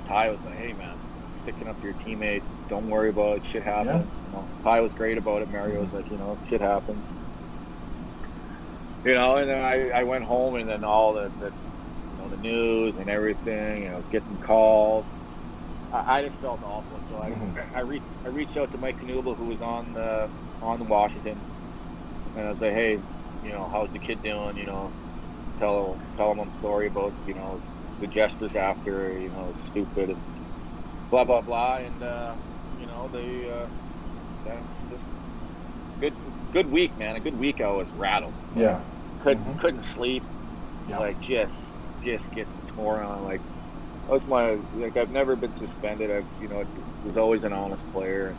[0.08, 0.96] Tie was like, hey man,
[1.34, 2.42] sticking up for your teammate.
[2.68, 3.46] Don't worry about it.
[3.46, 4.10] Shit happens.
[4.26, 5.50] You know, Tie was great about it.
[5.50, 7.04] Mario was like, you know, shit happens.
[9.04, 11.52] You know, and then I, I went home, and then all the, the
[12.26, 15.08] know the news and everything, and I was getting calls.
[15.92, 16.98] I, I just felt awful.
[17.10, 20.28] So I I, re- I reached out to Mike Knuble, who was on the
[20.62, 21.38] on Washington,
[22.36, 22.92] and I was like, hey,
[23.44, 24.56] you know, how's the kid doing?
[24.56, 24.92] You know,
[25.58, 27.60] tell tell him I'm sorry about you know
[28.00, 29.12] the gestures after.
[29.18, 30.20] You know, it's stupid and
[31.10, 31.76] blah blah blah.
[31.78, 32.34] And uh,
[32.80, 33.66] you know, they uh,
[34.44, 35.06] that's just
[36.00, 36.14] good
[36.52, 37.16] good week, man.
[37.16, 37.60] A good week.
[37.60, 38.34] I was rattled.
[38.56, 38.80] Yeah.
[39.22, 39.58] Couldn't Mhm.
[39.60, 40.22] couldn't sleep.
[40.88, 40.98] Yeah.
[40.98, 41.74] Like just
[42.06, 43.24] just getting torn on.
[43.24, 43.40] Like
[44.06, 46.10] that was my like I've never been suspended.
[46.10, 46.64] I've you know
[47.04, 48.34] was always an honest player.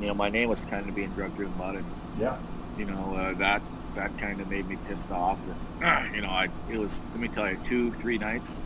[0.00, 1.84] You know my name was kind of being dragged through the mud, and
[2.18, 2.36] Yeah.
[2.76, 3.62] you know uh, that
[3.94, 5.38] that kind of made me pissed off.
[5.80, 8.60] And, you know I it was let me tell you two three nights,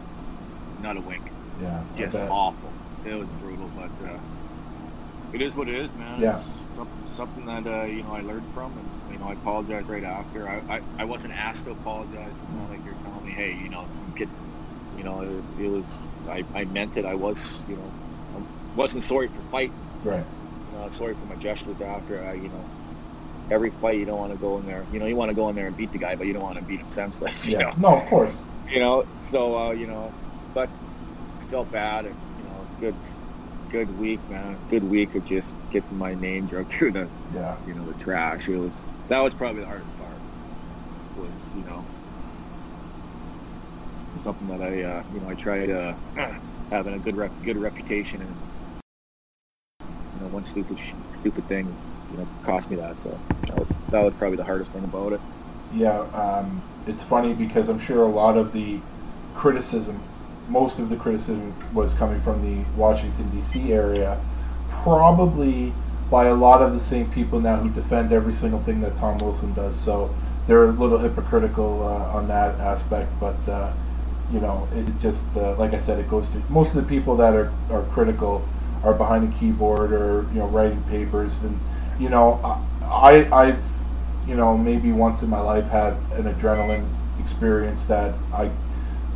[0.83, 1.23] not a wink,
[1.63, 1.83] Yeah.
[1.97, 2.73] Just awful.
[3.05, 4.19] It was brutal, but uh,
[5.33, 6.21] it is what it is, man.
[6.21, 6.37] Yeah.
[6.39, 9.89] It's something, something that uh, you know I learned from, and you know I apologized
[9.89, 10.47] right after.
[10.47, 12.35] I, I, I wasn't asked to apologize.
[12.43, 14.29] It's not like you're telling me, hey, you know, you could,
[14.99, 17.07] you know, it, it was I, I meant it.
[17.07, 17.91] I was, you know,
[18.37, 18.43] I
[18.77, 19.73] wasn't sorry for fight.
[20.05, 20.23] Right.
[20.73, 22.23] You know, sorry for my gestures after.
[22.23, 22.65] I, you know,
[23.51, 24.85] every fight you don't want to go in there.
[24.93, 26.43] You know, you want to go in there and beat the guy, but you don't
[26.43, 27.47] want to beat him senseless.
[27.49, 27.59] Yeah.
[27.59, 28.35] know No, of course.
[28.71, 29.07] you know.
[29.25, 30.13] So uh, you know,
[30.53, 30.69] but
[31.41, 32.95] I felt bad, and you know, it's good,
[33.73, 34.59] good week, man.
[34.69, 37.57] Good week of just getting my name dragged through the, Yeah.
[37.67, 38.47] you know, the trash.
[38.51, 40.13] It was that was probably the hardest part.
[41.17, 41.85] Was you know
[44.25, 45.95] something that I uh, you know I tried uh,
[46.71, 48.37] having a good rep, good reputation, and
[49.81, 50.79] you know, one stupid
[51.21, 51.75] stupid thing,
[52.13, 52.99] you know, cost me that.
[52.99, 55.21] So that was that was probably the hardest thing about it.
[55.73, 58.81] Yeah, um, it's funny because I'm sure a lot of the
[59.35, 60.01] criticism,
[60.49, 63.73] most of the criticism was coming from the Washington D.C.
[63.73, 64.21] area,
[64.71, 65.73] probably
[66.11, 69.19] by a lot of the same people now who defend every single thing that Tom
[69.19, 69.79] Wilson does.
[69.79, 70.15] So
[70.47, 73.73] they're a little hypocritical uh, on that aspect, but uh,
[74.33, 77.17] you know, it just uh, like I said, it goes to most of the people
[77.17, 78.47] that are, are critical
[78.85, 81.59] are behind a keyboard or you know writing papers, and
[81.99, 82.41] you know,
[82.83, 83.77] I I've
[84.27, 86.89] you know, maybe once in my life had an adrenaline
[87.21, 88.51] experience that I,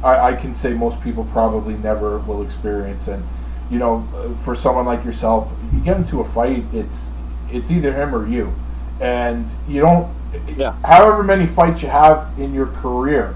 [0.03, 3.09] I, I can say most people probably never will experience.
[3.09, 3.25] And,
[3.71, 4.07] you know,
[4.43, 7.09] for someone like yourself, you get into a fight, it's,
[7.51, 8.53] it's either him or you.
[9.01, 10.13] And you don't,
[10.57, 10.75] Yeah.
[10.85, 13.35] however many fights you have in your career,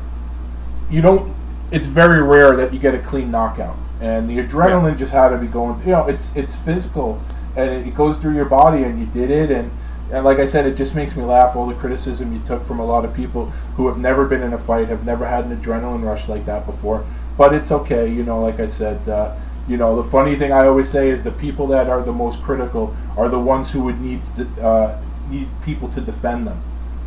[0.91, 1.35] you don't,
[1.71, 3.77] it's very rare that you get a clean knockout.
[4.01, 7.21] And the adrenaline just had to be going, you know, it's, it's physical
[7.57, 9.51] and it, it goes through your body and you did it.
[9.51, 9.71] And,
[10.13, 11.57] and like I said, it just makes me laugh.
[11.57, 13.47] All the criticism you took from a lot of people
[13.77, 16.67] who have never been in a fight, have never had an adrenaline rush like that
[16.67, 17.07] before.
[17.39, 18.41] But it's okay, you know.
[18.41, 19.35] Like I said, uh,
[19.69, 22.43] you know, the funny thing I always say is the people that are the most
[22.43, 24.21] critical are the ones who would need
[24.61, 24.99] uh,
[25.31, 26.61] need people to defend them.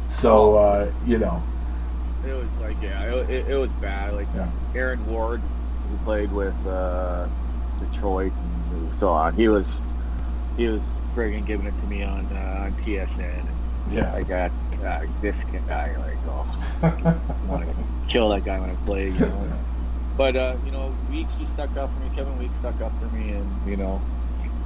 [0.10, 1.44] So uh, you know,
[2.26, 4.14] It was like yeah, it, it, it was bad.
[4.14, 4.50] Like Yeah.
[4.76, 5.42] Aaron Ward,
[5.90, 7.28] who played with uh,
[7.80, 8.32] Detroit
[8.72, 9.34] and so on.
[9.36, 9.82] He was
[10.58, 10.82] he was
[11.16, 13.46] friggin' giving it to me on uh, on TSN.
[13.92, 14.52] yeah, I got
[14.84, 16.46] uh, this guy like oh,
[16.84, 17.76] I want to
[18.08, 19.06] kill that guy when I play.
[19.10, 19.54] You know.
[20.18, 22.10] But uh, you know, Weekes he stuck up for me.
[22.16, 24.02] Kevin Weekes stuck up for me, and you know,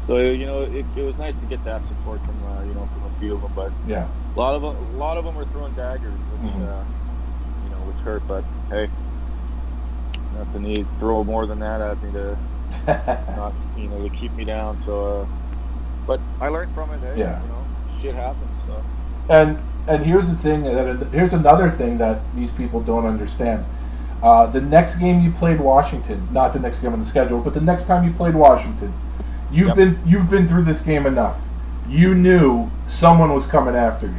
[0.08, 2.86] so you know, it, it was nice to get that support from uh, you know
[2.94, 3.52] from a few of them.
[3.56, 6.68] But yeah, a lot of them, a lot of them were throwing daggers, which Mhm.
[6.68, 6.84] uh,
[7.66, 8.24] you know, which hurt.
[8.28, 8.90] But hey,
[10.38, 12.38] nothing need to throw more than that at me to
[13.36, 14.80] not, you know, to keep me down.
[14.80, 15.26] So, uh,
[16.08, 17.00] but I learned from it.
[17.02, 17.42] Hey, Yeah.
[17.42, 17.66] you know,
[18.02, 18.50] shit happens.
[18.68, 18.82] So
[19.30, 23.66] And and here's the thing that here's another thing that these people don't understand.
[24.22, 27.54] Uh, the next game you played Washington, not the next game on the schedule, but
[27.54, 28.94] the next time you played Washington,
[29.52, 29.76] you've Yep.
[29.78, 31.38] been you've been through this game enough.
[31.90, 34.14] You knew someone was coming after you,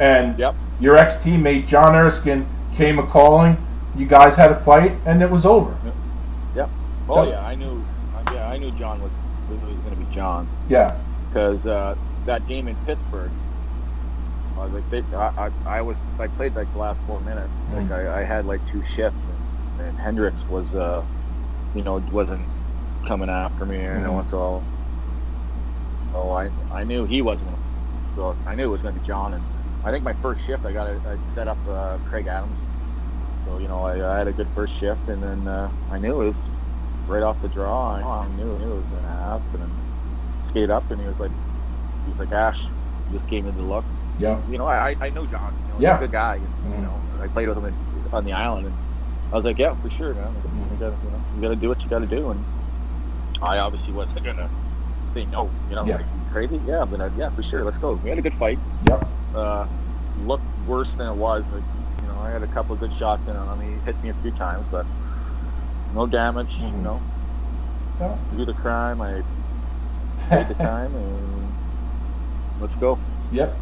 [0.00, 0.54] and Yep.
[0.80, 3.56] your ex teammate John Erskine came a calling.
[3.96, 5.72] You guys had a fight, and it was over.
[6.56, 6.68] Yep.
[7.08, 7.32] Oh Yep.
[7.32, 7.84] yeah, I knew.
[8.32, 9.12] Yeah, I knew John was
[9.50, 10.94] was going to be John Yeah,
[11.28, 11.94] because uh,
[12.26, 13.30] that game in Pittsburgh.
[14.58, 17.54] I was like, they, I, I, I was, I played like the last four minutes.
[17.74, 19.18] Like I, I had like two shifts,
[19.78, 21.02] and, and Hendricks was, uh,
[21.74, 22.42] you know, wasn't
[23.06, 24.20] coming after me, you know, Mhm.
[24.20, 24.62] and so,
[26.12, 27.50] so I, I knew he wasn't.
[28.16, 29.42] So I knew it was going to be John, and
[29.84, 32.58] I think my first shift, I got, it, I set up uh, Craig Adams.
[33.46, 36.20] So you know, I, I had a good first shift, and then uh, I knew
[36.22, 36.36] it was
[37.08, 37.96] right off the draw.
[37.96, 39.70] I, I knew, I knew it was going to happen, and
[40.48, 41.30] skate up, and he was like,
[42.04, 42.64] he was like, Ash,
[43.10, 43.84] you just gave me the look.
[44.18, 45.52] yeah, You know, I, I know John.
[45.68, 45.94] You know, Yeah.
[45.96, 46.36] he's a good guy.
[46.36, 46.74] and.
[46.76, 47.74] You know, I played with him in,
[48.12, 48.74] on the island, and
[49.32, 50.32] I was like, yeah, for sure, man.
[50.72, 52.44] You gotta, you know, you gotta do what you gotta do, and
[53.42, 54.48] I obviously wasn't gonna
[55.12, 55.50] say no.
[55.68, 55.96] You know, Yeah.
[55.96, 56.60] like, crazy.
[56.66, 57.64] Yeah, but uh, yeah, for sure.
[57.64, 57.94] Let's go.
[57.94, 58.58] We had a good fight.
[58.88, 59.66] yep, Uh,
[60.24, 61.42] looked worse than it was.
[61.52, 61.62] But,
[62.02, 63.72] you know, I had a couple of good shots in on him.
[63.72, 64.86] He hit me a few times, but
[65.94, 66.58] no damage.
[66.60, 66.72] Mhm.
[66.72, 67.00] You know,
[68.00, 68.16] Yeah.
[68.36, 69.00] do the crime.
[69.00, 69.22] I
[70.28, 71.48] paid the time, and
[72.60, 72.98] let's go.
[73.32, 73.54] Yep.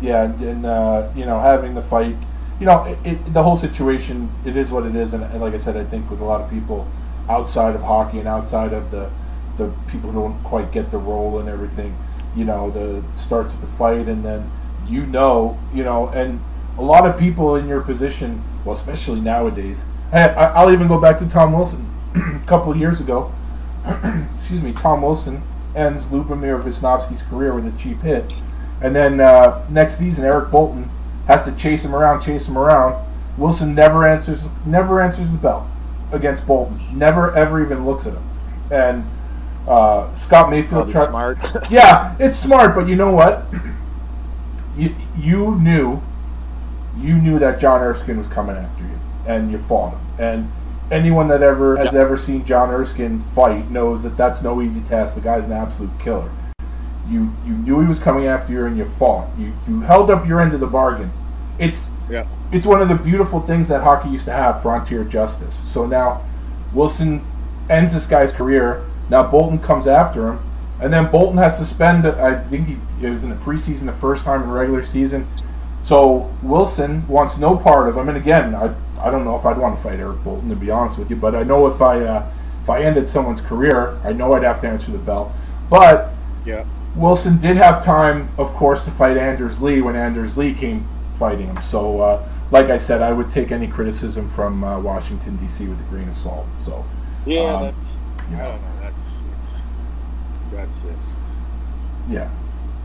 [0.00, 2.16] Yeah, and, and uh, you know, having the fight,
[2.58, 5.54] you know, it, it, the whole situation, it is what it is, and, and like
[5.54, 6.88] I said, I think with a lot of people
[7.28, 9.10] outside of hockey and outside of the
[9.58, 11.96] the people who don't quite get the role and everything,
[12.36, 14.50] you know, the starts with the fight, and then
[14.88, 16.40] you know, you know, and
[16.78, 19.84] a lot of people in your position, well, especially nowadays.
[20.12, 23.32] I, I'll even go back to Tom Wilson a couple of years ago.
[24.34, 25.42] excuse me, Tom Wilson
[25.74, 28.30] ends Lubomir Visnovsky's career with a cheap hit.
[28.80, 30.90] And then uh, next season, Eric Boulton
[31.26, 33.04] has to chase him around, chase him around.
[33.36, 35.70] Wilson never answers, never answers the bell
[36.12, 36.80] against Boulton.
[36.96, 38.22] Never ever even looks at him.
[38.70, 39.04] And
[39.68, 41.06] uh, Scott Mayfield tried.
[41.08, 41.38] smart.
[41.70, 43.44] Yeah, it's smart, but you know what?
[44.76, 46.00] You you knew,
[46.98, 50.00] you knew that John Erskine was coming after you, and you fought him.
[50.18, 50.52] And
[50.90, 52.00] anyone that ever has Yeah.
[52.00, 55.14] ever seen John Erskine fight knows that that's no easy task.
[55.14, 56.30] The guy's an absolute killer.
[57.08, 59.28] You you knew he was coming after you, and you fought.
[59.38, 61.10] You you held up your end of the bargain.
[61.58, 62.26] It's yeah.
[62.52, 65.54] it's one of the beautiful things that hockey used to have frontier justice.
[65.54, 66.22] So now
[66.72, 67.24] Wilson
[67.68, 68.84] ends this guy's career.
[69.08, 70.40] Now Boulton comes after him,
[70.80, 72.06] and then Boulton has to spend.
[72.06, 75.26] I think he it was in the preseason, the first time in regular season.
[75.82, 78.08] So Wilson wants no part of him.
[78.08, 80.70] And again, I I don't know if I'd want to fight Eric Boulton to be
[80.70, 82.30] honest with you, but I know if I uh,
[82.62, 85.34] if I ended someone's career, I know I'd have to answer the bell.
[85.70, 86.12] But
[86.44, 86.64] Yeah.
[86.96, 91.46] Wilson did have time, of course, to fight Anders Lee when Anders Lee came fighting
[91.46, 91.60] him.
[91.62, 95.66] So, uh, like I said, I would take any criticism from uh, Washington D.C.
[95.66, 96.46] with a grain of salt.
[96.64, 96.84] So,
[97.26, 97.92] Yeah, Um, that's.
[98.30, 98.68] you I don't know.
[98.80, 99.18] That's.
[99.40, 99.60] It's,
[100.52, 101.18] that's just.
[102.08, 102.30] yeah,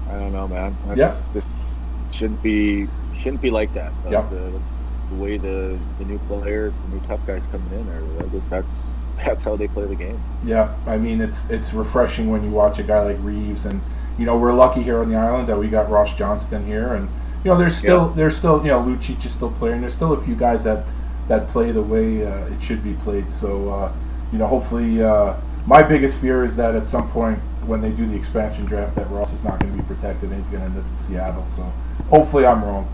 [0.09, 0.75] I don't know, man.
[0.87, 1.17] That's, Yeah.
[1.33, 1.75] This
[2.11, 2.87] shouldn't be.
[3.17, 3.91] Shouldn't be like that.
[4.03, 4.25] But, Yep.
[4.25, 4.73] uh, that's
[5.09, 8.23] the way the the new players, the new tough guys coming in are.
[8.25, 8.67] I guess that's
[9.25, 10.19] that's how they play the game.
[10.43, 10.73] yeah.
[10.87, 13.79] I mean, it's it's refreshing when you watch a guy like Reaves, and
[14.21, 17.09] you know we're lucky here on the island that we got Ross Johnston here, and
[17.43, 18.13] you know there's still Yeah.
[18.15, 19.81] there's still you know Lucic is still playing.
[19.81, 20.85] There's still a few guys that
[21.27, 23.29] that play the way uh, it should be played.
[23.29, 23.91] So, uh,
[24.31, 25.33] you know, hopefully, uh,
[25.65, 29.09] my biggest fear is that at some point when they do the expansion draft, that
[29.09, 31.45] Ross is not going to be protected and he's going to end up in Seattle.
[31.55, 31.63] So,
[32.09, 32.85] hopefully, I'm wrong.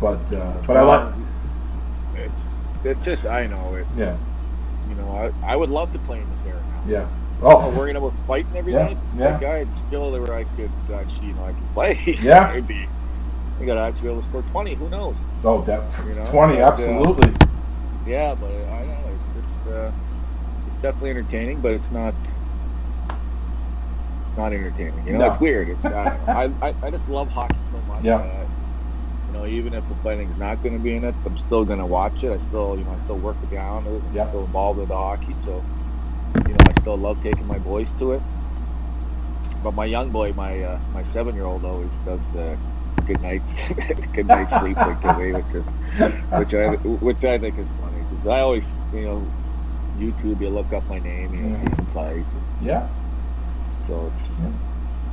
[0.00, 1.14] But uh, but I like
[2.16, 2.46] It's.
[2.84, 3.26] It's just.
[3.26, 3.74] I know.
[3.74, 3.96] It's.
[3.96, 4.16] yeah
[4.88, 5.10] You know.
[5.44, 6.82] I, I would love to play in this era now.
[6.86, 7.06] yeah
[7.42, 8.98] Oh, worrying about fighting every Yeah, night.
[9.14, 9.32] yeah.
[9.34, 11.94] Like I had skill where I could actually, you know, I could play.
[12.18, 12.52] So Yeah.
[12.52, 12.88] Maybe
[13.60, 14.74] I got to actually be able to score twenty.
[14.74, 15.16] Who knows?
[15.44, 17.34] oh that You know, twenty but, uh, absolutely
[18.06, 19.18] Yeah, but I don't know.
[19.36, 19.66] It's just.
[19.66, 19.92] Uh,
[20.66, 22.14] it's definitely entertaining, but it's not,
[24.26, 25.06] it's Not entertaining.
[25.06, 25.26] You know, No.
[25.26, 25.68] it's weird.
[25.68, 25.84] It's.
[25.84, 26.16] I.
[26.28, 28.02] I, I I just love hockey so much.
[28.04, 28.46] Yeah.
[29.26, 31.78] you know, even if the fighting's not going to be in it, I'm still going
[31.78, 32.32] to watch it.
[32.32, 34.02] I still, you know, I still work with the Islanders.
[34.08, 34.28] I'm Yeah.
[34.28, 35.79] still involved with the hockey, so I
[36.80, 38.22] still love taking my boys to it.
[39.62, 42.56] But my young boy, my uh, my seven year old, always does the
[43.06, 43.60] good nights,
[44.14, 45.64] good night sleep me, which is
[46.38, 49.26] which I which I think is funny because I always, you know,
[49.98, 51.76] YouTube, you look up my name, you know, see Mhm.
[51.76, 52.30] some fights,
[52.62, 52.86] yeah
[53.82, 54.50] so it's Yeah.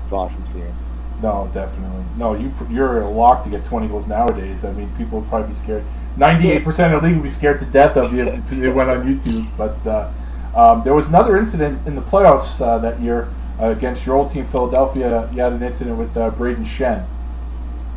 [0.04, 0.74] it's awesome seeing.
[1.22, 4.64] no definitely no you you're a lock to get twenty goals nowadays.
[4.64, 5.84] I mean people would probably be scared.
[6.16, 8.72] Ninety eight percent of the league would be scared to death of you if it
[8.72, 9.48] went on YouTube.
[9.58, 10.10] But uh,
[10.58, 13.30] um, there was another incident in the playoffs uh, that year
[13.62, 15.30] uh, against your old team Philadelphia.
[15.32, 17.06] You had an incident with uh, Brayden Schenn.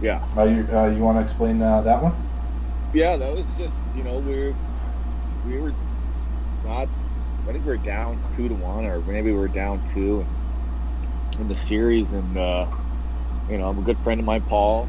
[0.02, 0.22] Yeah.
[0.36, 2.12] Uh, you uh, you want to explain uh, that one?
[2.92, 4.54] Yeah, that was just you know we were
[5.46, 5.72] we were
[6.64, 6.86] not.
[7.48, 10.26] I think we were down two to one, or maybe we were down two
[11.38, 12.66] in the series, and uh,
[13.48, 14.86] you know, I'm a good friend of mine, Paul.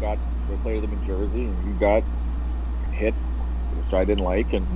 [0.00, 0.18] Got
[0.48, 2.02] they played them in Jersey, and he got
[2.90, 4.66] hit, which I didn't like, and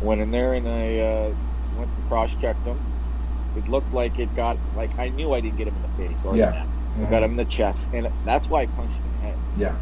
[0.00, 1.34] went in there and I uh,
[1.78, 2.78] went and cross checked him.
[3.56, 6.24] It looked like it got like I knew I didn't get him in the face
[6.24, 6.50] or Yeah.
[6.50, 6.66] the neck.
[7.08, 9.38] I got him in the chest, and that's why I punched him in the head
[9.58, 9.72] Yeah.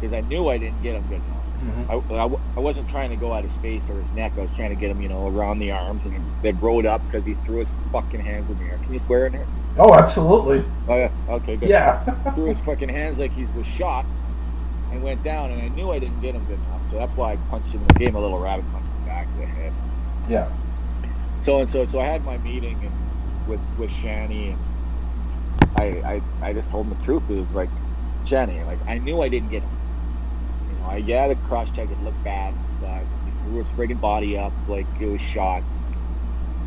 [0.00, 1.36] because I knew I didn't get him good enough.
[1.60, 2.10] Mhm.
[2.10, 4.32] I, I, I wasn't trying to go at his face or his neck.
[4.38, 7.02] I was trying to get him, you know, around the arms, and they rode up
[7.06, 8.78] because he threw his fucking hands in the air.
[8.82, 9.46] Can you swear in there?
[9.78, 10.64] Oh, absolutely.
[10.88, 11.10] Oh yeah.
[11.28, 11.56] Okay.
[11.56, 11.68] Good.
[11.68, 11.98] Yeah.
[12.34, 14.04] threw his fucking hands like he was shot
[14.90, 17.32] and went down, and I knew I didn't get him good enough, so that's why
[17.32, 17.82] I punched him.
[17.94, 19.72] I gave him a little rabbit punch in the back of the head.
[20.28, 20.48] yeah.
[21.40, 22.94] So and so, so I had my meeting and
[23.44, 24.68] with with Shani, and
[25.74, 27.24] I, I I just told him the truth.
[27.28, 27.72] It was like,
[28.26, 29.80] Shani, like I knew I didn't get him.
[30.66, 34.38] You know, I yeah, the cross check it looked bad, but he his friggin' body
[34.38, 35.64] up like it was shot.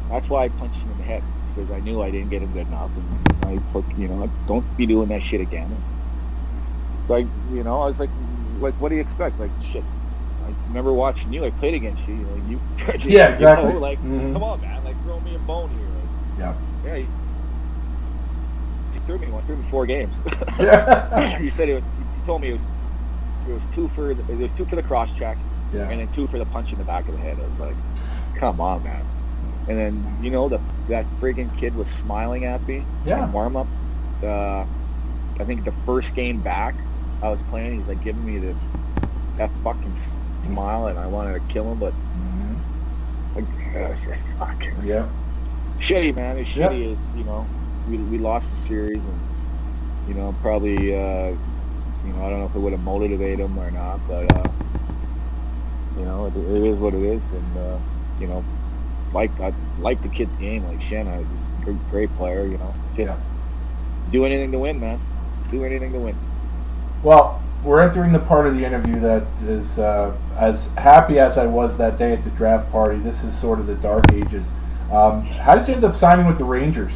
[0.09, 1.25] That's why I punched him in the head
[1.55, 4.67] because I knew I didn't get him good enough, and I put, you know, don't
[4.77, 5.83] be doing that shit again.
[7.07, 9.39] Like, you know, I was like, like, what do you expect?
[9.39, 9.87] Like, shit.
[10.45, 11.45] I remember watching you.
[11.45, 12.15] I played against you.
[12.15, 12.59] You you.
[12.99, 13.73] Yeah, you exactly.
[13.73, 14.33] know, like, Mhm.
[14.33, 14.83] come on, man.
[14.83, 15.79] Like, throw me a bone here.
[15.79, 16.53] Like, Yeah.
[16.85, 17.07] yeah, you,
[18.93, 20.23] you threw me one, threw me four games.
[20.59, 21.39] Yeah.
[21.39, 21.83] you said it was.
[21.83, 22.65] You told me it was.
[23.47, 25.37] It was two for the, it was two for the cross check,
[25.73, 25.89] yeah.
[25.89, 27.37] and then two for the punch in the back of the head.
[27.37, 27.75] I was like,
[28.39, 29.03] come on, man.
[29.67, 33.25] And then you know the that freaking kid was smiling at me Yeah.
[33.25, 33.67] in warm up.
[34.23, 34.65] Uh,
[35.39, 36.75] I think the first game back,
[37.21, 37.79] I was playing.
[37.79, 38.69] He's like giving me this
[39.37, 39.93] that fucking
[40.43, 42.61] smile, and I wanted to kill him, but Mhm.
[43.35, 43.45] like,
[43.75, 45.09] it was just fucking Yeah.
[45.79, 46.37] shitty, man.
[46.37, 46.71] As Yep.
[46.71, 47.49] shitty as you know,
[47.85, 49.21] we, we lost the series, and
[50.05, 51.35] you know probably uh,
[52.03, 54.51] you know I don't know if it would have motivated him or not, but uh,
[55.95, 57.79] you know it, it is what it is, and uh,
[58.19, 58.45] you know
[59.11, 62.75] like I like the kid's game, like Shanna, he's a great, great player, you know,
[62.95, 63.19] just Yeah.
[64.09, 65.01] do anything to win, man.
[65.51, 66.19] Do anything to win.
[67.03, 71.45] Well, we're entering the part of the interview that is uh, as happy as I
[71.45, 72.97] was that day at the draft party.
[72.99, 74.51] This is sort of the dark ages.
[74.91, 76.93] Um, how did you end up signing with the Rangers?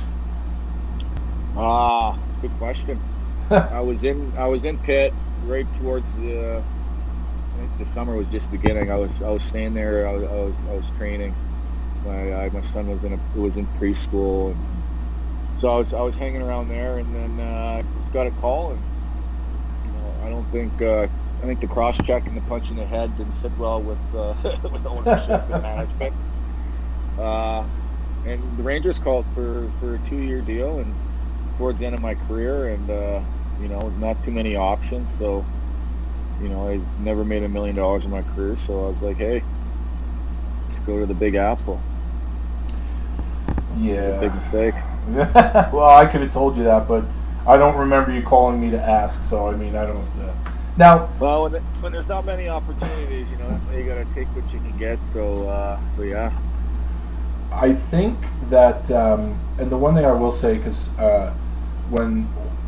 [1.56, 3.00] Ah, good question.
[3.50, 5.14] I was in I was in Pitt
[5.46, 8.92] right towards the I think the summer was just beginning.
[8.92, 10.08] I was I was staying there.
[10.08, 11.34] I was I was, I was training.
[12.06, 16.02] My I, my son was in a was in preschool, and so I was I
[16.02, 18.82] was hanging around there, and then uh, I just got a call, and
[20.28, 23.16] I don't think uh, I think the cross check and the punch in the head
[23.18, 24.36] didn't sit well with uh,
[24.72, 26.14] with ownership and management.
[27.18, 27.64] Uh,
[28.26, 30.94] and the Rangers called for for a two year deal, and
[31.58, 33.22] towards the end of my career, and uh,
[33.62, 35.18] you know, not too many options.
[35.18, 35.46] So,
[36.42, 38.58] you know, I never made a million dollars in my career.
[38.58, 39.42] So I was like, hey,
[40.64, 41.82] let's go to the Big Apple.
[44.18, 44.76] A big mistake.
[45.08, 47.06] well, I could have told you that, but
[47.48, 49.22] I don't remember you calling me to ask.
[49.24, 50.08] So I mean, I don't.
[50.22, 50.34] Uh...
[50.78, 54.60] Now, Well, when, when there's not many opportunities, you know, you gotta take what you
[54.60, 55.00] can get.
[55.12, 56.32] So, uh, so yeah.
[57.52, 58.18] I think
[58.50, 61.34] that, um, and the one thing I will say, because uh,
[61.90, 62.24] when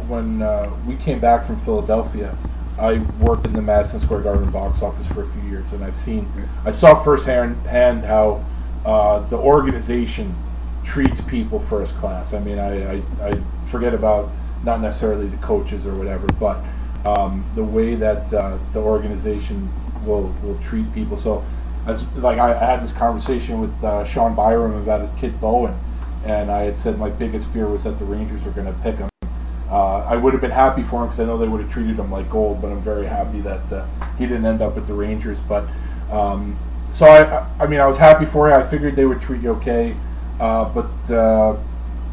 [0.07, 2.35] when uh, we came back from Philadelphia,
[2.79, 5.95] I worked in the Madison Square Garden box office for a few years, and I've
[5.95, 6.27] seen,
[6.65, 8.43] I saw firsthand hand how
[8.85, 10.35] uh, the organization
[10.83, 12.33] treats people first class.
[12.33, 14.31] I mean, I, I, I forget about
[14.63, 16.63] not necessarily the coaches or whatever, but
[17.05, 19.69] um, the way that uh, the organization
[20.05, 21.17] will will treat people.
[21.17, 21.43] So,
[21.85, 25.77] as like I, I had this conversation with uh, Shawn Byram about his kid Bowen,
[26.25, 28.97] and I had said my biggest fear was that the Rangers were going to pick
[28.97, 29.09] him.
[29.69, 31.97] Uh, I would have been happy for him because I know they would have treated
[31.97, 33.85] him like gold, but I'm very happy that uh,
[34.17, 35.37] he didn't end up with the Rangers.
[35.47, 35.65] But
[36.11, 36.57] um,
[36.89, 38.55] so I, I, mean, I was happy for you.
[38.55, 39.95] I figured they would treat you okay,
[40.39, 41.57] uh, but uh,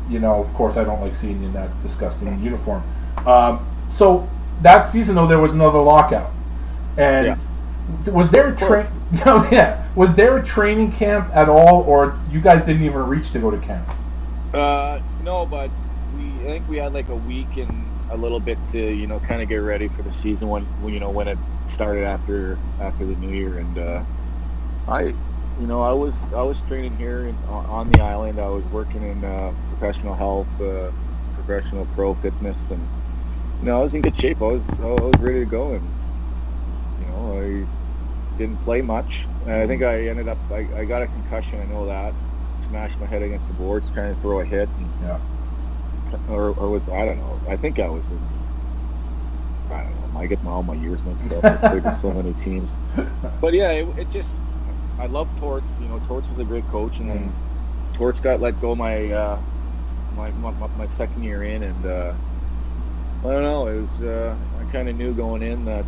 [0.09, 2.83] you know, of course, I don't like seeing you in that disgusting uniform.
[3.27, 4.29] Um, so
[4.63, 6.31] that season, though, there was another lockout,
[6.97, 7.39] and
[8.07, 8.87] was there a train?
[9.25, 13.31] Oh yeah, was there a training camp at all, or you guys didn't even reach
[13.33, 13.89] to go to camp?
[14.53, 15.71] Uh, no, but
[16.17, 19.19] we I think we had like a week and a little bit to you know
[19.21, 23.05] kind of get ready for the season when you know when it started after after
[23.05, 24.05] the new year and uh,
[24.89, 25.03] I
[25.61, 28.41] you know I was I was training here in, on on the island.
[28.41, 30.91] I was working in uh, professional health, uh,
[31.35, 32.81] professional pro fitness, and
[33.61, 34.41] you know I was in good shape.
[34.41, 35.89] I was I was ready to go, and
[37.01, 39.27] you know I didn't play much.
[39.45, 41.61] And I think I ended up I, I got a concussion.
[41.61, 42.13] I know that
[42.69, 44.69] smashed my head against the boards trying to throw a hit.
[44.69, 45.19] And, Yeah.
[46.31, 47.41] or, or was I don't know.
[47.49, 48.03] I think I was
[49.71, 50.19] I don't know.
[50.21, 51.45] I get my, all my years mixed up.
[51.45, 52.71] I played with so many teams.
[53.41, 54.31] But yeah, it, it just
[54.99, 55.79] I love Torts.
[55.81, 57.33] You know, Torts was a great coach, and then
[57.95, 59.39] Torts got let go my uh,
[60.17, 62.15] my, my my second year in, and uh,
[63.21, 63.67] I don't know.
[63.69, 65.85] It was uh, I kind of knew going in that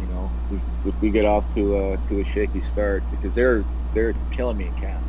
[0.00, 3.64] you know if, if we get off to uh, to a shaky start because they're
[3.94, 5.02] they're killing me in camp.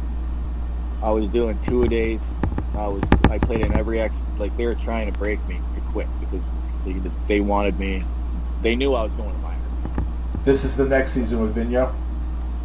[1.01, 2.31] I was doing two a days.
[2.75, 5.81] I was I played in every ex like they were trying to break me to
[5.91, 6.41] quit because
[6.85, 6.93] they,
[7.27, 8.03] they wanted me.
[8.61, 9.61] They knew I was going to minors.
[10.43, 11.93] This is the next season with Vigneault.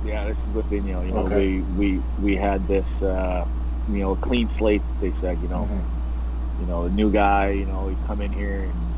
[0.04, 1.06] Yeah, this is with Vigneault.
[1.06, 1.60] You know, Okay.
[1.60, 3.46] we, we we had this uh,
[3.88, 4.82] you know a clean slate.
[5.00, 6.60] They said you know Mhm.
[6.60, 7.50] you know a new guy.
[7.50, 8.94] You know he'd come in here and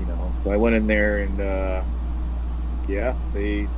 [0.00, 0.32] you know.
[0.42, 1.82] So I went in there and uh,
[2.86, 3.68] yeah, they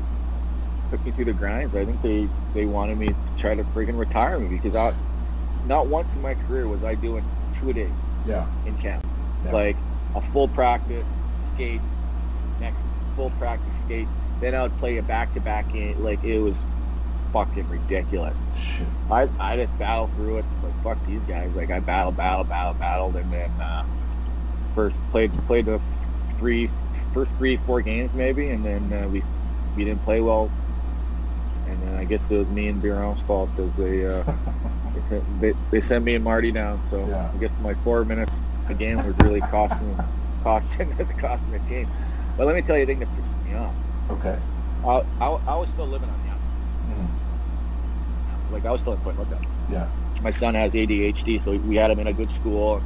[0.90, 1.74] took me through the grinds.
[1.74, 4.93] I think they they wanted me to try to friggin' retire me because I
[5.65, 8.47] not once in my career was I doing two days Yeah.
[8.65, 9.05] in camp.
[9.44, 9.52] Yeah.
[9.52, 9.77] Like
[10.15, 11.81] a full practice, skate,
[12.61, 12.86] next
[13.16, 14.09] full practice, skate.
[14.40, 16.02] Then I would play a back-to-back game.
[16.02, 16.65] Like it was
[17.35, 18.39] fucking ridiculous.
[18.56, 18.86] Shit.
[19.11, 20.44] I, I just battled through it.
[20.62, 21.55] Like fuck these guys.
[21.55, 23.85] Like I battled, battled, battled, battled, and then uh,
[24.74, 25.81] first played played the
[26.39, 26.70] three
[27.12, 29.23] first three four games maybe, and then uh, we
[29.77, 30.51] we didn't play well.
[31.66, 34.23] And then I guess it was me and Biron's fault because they uh,
[34.94, 36.81] they, sent, they they sent me and Marty down.
[36.89, 37.31] So Yeah.
[37.35, 39.98] I guess my four minutes a game was really costing
[40.44, 41.89] costing costing the team.
[42.36, 43.74] But let me tell you, the thing that pisses me off.
[44.11, 44.39] Okay.
[44.86, 46.24] I, I, I was still living on.
[48.55, 49.45] Like I was still in Point Lookout.
[49.69, 49.89] Yeah.
[50.23, 52.81] My son has ADHD, so we had him in a good school,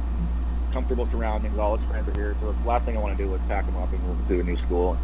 [0.73, 1.57] comfortable surroundings.
[1.59, 3.65] All his friends are here, so the last thing I want to do was pack
[3.65, 4.97] him up and move him to a new school.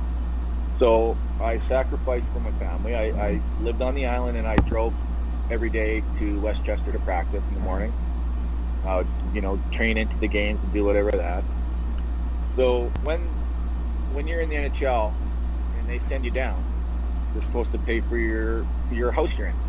[0.80, 2.96] So I sacrificed for my family.
[2.96, 4.94] I, I lived on the island and I drove
[5.52, 7.94] every day to Westchester to practice in the morning.
[8.86, 11.44] I would, you know, train into the games and do whatever that.
[12.56, 13.22] So when
[14.14, 15.14] when you're in the NHL
[15.78, 16.62] and they send you down,
[17.34, 19.65] they're supposed to pay for your for your house you're in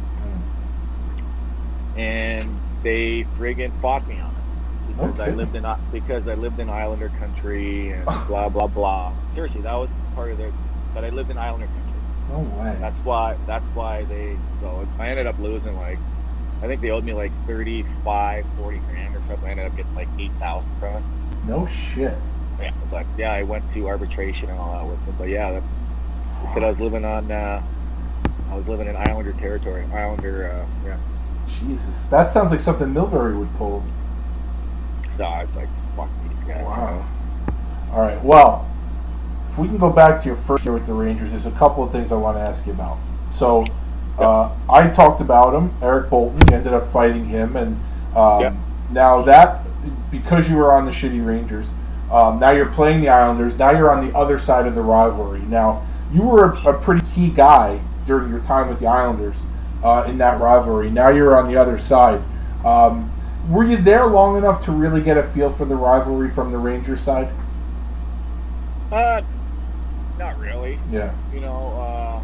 [1.96, 6.68] and they friggin' fought me on it because I lived in because I lived in
[6.68, 9.12] Islander country and blah blah blah.
[9.32, 10.52] Seriously, that was part of their.
[10.94, 12.00] But I lived in Islander country.
[12.30, 12.76] No way.
[12.80, 13.36] That's why.
[13.46, 14.36] That's why they.
[14.60, 15.98] So I ended up losing like,
[16.62, 19.46] I think they owed me like 35, 40 grand or something.
[19.46, 21.02] I ended up getting like eight thousand from it.
[21.46, 22.16] No shit.
[22.60, 25.14] Yeah, but yeah, I went to arbitration and all that with them.
[25.18, 25.74] But yeah, that's.
[26.40, 27.30] They said I was living on.
[27.30, 27.62] Uh,
[28.50, 29.84] I was living in Islander territory.
[29.92, 30.50] Islander.
[30.52, 30.98] Uh, yeah.
[31.60, 32.04] Jesus.
[32.10, 33.82] That sounds like something Milbury would pull.
[35.10, 36.64] So I was like, fuck these guys.
[36.64, 37.06] Wow.
[37.92, 38.22] All right.
[38.22, 38.68] Well,
[39.50, 41.82] if we can go back to your first year with the Rangers, there's a couple
[41.82, 42.98] of things I want to ask you about.
[43.32, 43.64] So,
[44.18, 46.40] uh, I talked about him, Eric Boulton.
[46.48, 47.80] You ended up fighting him, and
[48.16, 48.54] um, Yep.
[48.90, 49.60] now that
[50.10, 51.66] because you were on the shitty Rangers,
[52.10, 53.56] um, now you're playing the Islanders.
[53.58, 55.40] Now you're on the other side of the rivalry.
[55.40, 59.34] Now you were a, a pretty key guy during your time with the Islanders
[59.86, 60.90] uh, in that rivalry.
[60.90, 62.20] Now you're on the other side.
[62.64, 63.12] Um,
[63.48, 66.58] were you there long enough to really get a feel for the rivalry from the
[66.58, 67.28] Rangers side?
[68.90, 69.22] Uh,
[70.18, 70.80] not really.
[70.90, 71.14] Yeah.
[71.32, 72.20] You know, uh,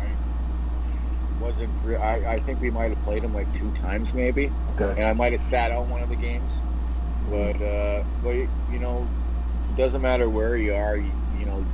[0.00, 1.70] I wasn't.
[1.84, 5.00] Re- I I think we might have played them like two times maybe, Okay.
[5.00, 6.58] and I might have sat out one of the games.
[7.30, 9.06] But uh, but you you know,
[9.72, 10.96] it doesn't matter where you are.
[10.96, 11.64] You, you know,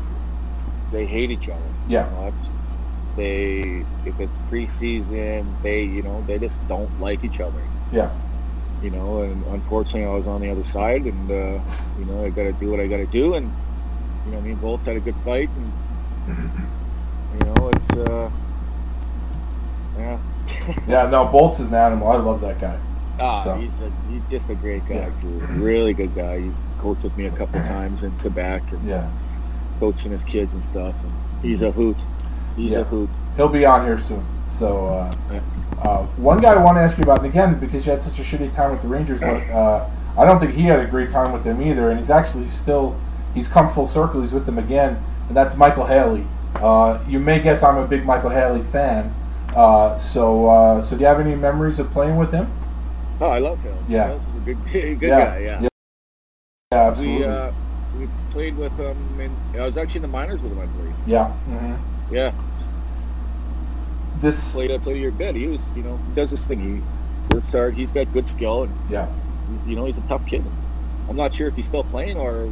[0.91, 1.61] they hate each other.
[1.89, 2.05] Yeah.
[2.11, 2.52] You know, that's,
[3.17, 7.61] they if it's preseason, they you know they just don't like each other.
[7.93, 8.11] Yeah.
[8.83, 11.61] you know, and unfortunately I was on the other side, and uh,
[11.99, 13.53] you know I got to do what I got to do, and
[14.27, 15.73] you know me and Bolts had a good fight, and
[17.39, 18.31] you know it's uh,
[19.99, 20.19] yeah,
[20.89, 21.07] Yeah.
[21.11, 22.09] No, Bolts is an animal.
[22.09, 22.79] I love that guy.
[23.21, 25.47] ah, So- he's a, he's just a great guy, Yeah.
[25.51, 26.41] really good guy.
[26.41, 29.09] He coached with me a couple times in Quebec, and Yeah.
[29.81, 31.13] coaching his kids and stuff, and
[31.43, 31.97] he's a hoot.
[32.57, 32.79] He's Yeah.
[32.79, 33.09] a hoot.
[33.37, 34.23] He'll be on here soon.
[34.59, 35.41] So, uh, Yeah.
[35.83, 38.19] uh, one guy I want to ask you about, and again, because you had such
[38.19, 39.85] a shitty time with the Rangers, but uh,
[40.19, 41.91] I don't think he had a great time with them either.
[41.91, 42.95] And he's actually still,
[43.35, 44.21] he's come full circle.
[44.21, 44.99] He's with them again,
[45.29, 46.27] and that's Micheal Haley.
[46.57, 49.13] Uh, you may guess I'm a big Micheal Haley fan.
[49.57, 52.47] Uh, so, uh, so do you have any memories of playing with him?
[53.21, 53.75] Oh, I love him.
[53.89, 54.13] Yeah.
[54.13, 54.59] He's a good,
[55.01, 55.19] good yeah.
[55.25, 55.39] guy.
[55.39, 55.61] Yeah.
[55.63, 55.69] Yeah,
[56.73, 57.19] Yeah, absolutely.
[57.19, 57.51] We uh,
[57.99, 60.95] we played with him, in, I was actually in the minors with him, I believe.
[61.07, 61.27] yeah.
[61.29, 61.75] hmm
[62.13, 62.33] Yeah.
[64.21, 64.53] This.
[64.53, 65.35] played played a year good.
[65.35, 66.61] He was, you know, he does this thing.
[66.61, 67.75] He works hard.
[67.75, 69.07] He's got good skill, and Yeah.
[69.67, 70.45] you know, he's a tough kid.
[71.09, 72.49] I'm not sure if he's still playing or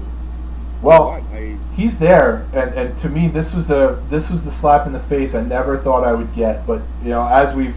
[0.82, 1.11] Well.
[1.32, 4.93] I he's there, and, and to me, this was a this was the slap in
[4.93, 6.66] the face I never thought I would get.
[6.66, 7.77] But you know, as we've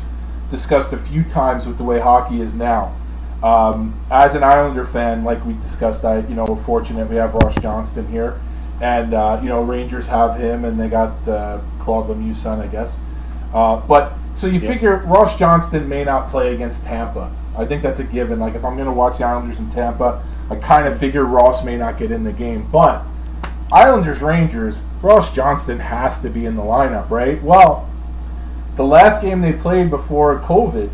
[0.50, 2.94] discussed a few times with the way hockey is now,
[3.44, 7.34] Um, as an Islander fan, like we discussed, I you know we're fortunate we have
[7.36, 8.40] Ross Johnston here,
[8.82, 12.68] and uh, you know Rangers have him, and they got uh, Claude Lemieux's son, I
[12.68, 12.98] guess.
[13.54, 17.32] Uh, but so you figure Ross Johnston may not play against Tampa.
[17.58, 18.40] I think that's a given.
[18.40, 21.64] Like if I'm going to watch the Islanders in Tampa, I kind of figure Ross
[21.64, 22.68] may not get in the game.
[22.72, 23.04] But
[23.72, 27.42] Islanders Rangers, Ross Johnston has to be in the lineup, right?
[27.44, 27.90] Well,
[28.76, 30.90] the last game they played before COVID,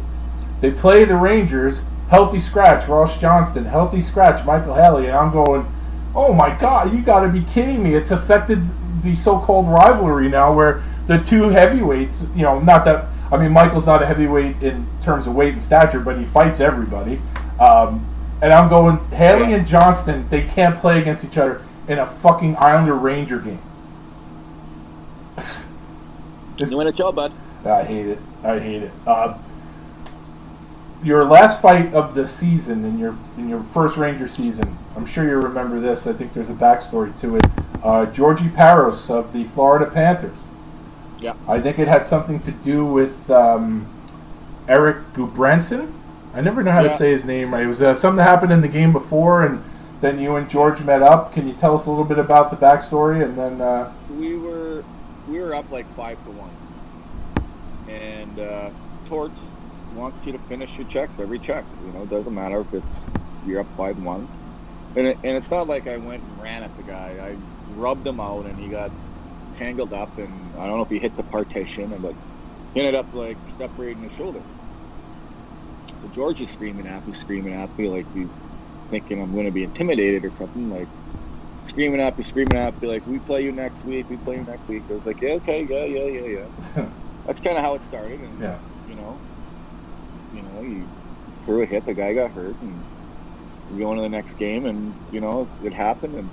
[0.62, 5.66] they play the Rangers, healthy scratch, Ross Johnston, healthy scratch, Micheal Haley, and I'm going,
[6.14, 7.96] oh my God, you got to be kidding me!
[7.96, 8.64] It's affected
[9.02, 13.86] the so-called rivalry now, where the two heavyweights, you know, not that I mean Michael's
[13.86, 17.22] not a heavyweight in terms of weight and stature, but he fights everybody.
[17.60, 18.06] Um,
[18.42, 22.56] and I'm going Haley and Johnston, they can't play against each other in a fucking
[22.58, 23.62] Islander Ranger game.
[26.68, 27.32] You win a job, bud.
[27.64, 28.20] I hate it.
[28.44, 28.92] I hate it.
[29.08, 29.38] Uh,
[31.04, 34.78] your last fight of the season in your in your first Ranger season.
[34.96, 36.08] I'm sure you remember this.
[36.08, 37.46] I think there's a backstory to it.
[37.84, 40.38] Uh, Georgie Parros of the Florida Panthers.
[41.20, 41.36] Yeah.
[41.48, 43.88] I think it had something to do with um,
[44.68, 45.94] Erik Gudbranson.
[46.34, 47.64] I never know how to say his name right.
[47.64, 49.64] It was uh, something that happened in the game before, and
[50.00, 51.34] then you and George met up.
[51.34, 53.24] Can you tell us a little bit about the backstory?
[53.24, 54.84] And then, uh, We were
[55.28, 56.52] we were up like five to one,
[57.90, 58.70] and uh,
[59.08, 59.44] Torts
[60.00, 61.68] wants you to finish your checks every check.
[61.80, 63.08] You know, it doesn't matter if it's
[63.44, 64.30] you're up five one,
[64.96, 67.20] and it, and it's not like I went and ran at the guy.
[67.22, 68.94] I rubbed him out, and he got
[69.56, 72.18] tangled up, and I don't know if he hit the partition, and but
[72.74, 74.46] he ended up like separating his shoulder.
[75.98, 78.32] So George is screaming at me, screaming at me, like he's
[78.90, 80.92] thinking I'm going to be intimidated or something, like
[81.64, 84.46] screaming at me, screaming at me, like we play you next week, we play you
[84.46, 84.86] next week.
[84.90, 86.90] I was like, yeah, okay, yeah, yeah, yeah, yeah.
[87.26, 88.62] That's kind of how it started, and yeah.
[90.34, 90.88] You know, you
[91.46, 92.84] threw a hit, the guy got hurt, and
[93.72, 96.30] we go into the next game, and you know, it happened, and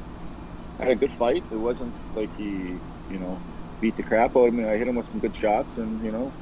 [0.79, 1.43] I had a good fight.
[1.51, 2.51] It wasn't like he,
[3.11, 3.39] you know,
[3.81, 4.65] beat the crap out of me.
[4.65, 6.33] I hit him with some good shots, and you know,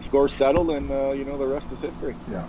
[0.00, 2.14] score settled, and uh, you know, the rest is history.
[2.30, 2.46] Yeah.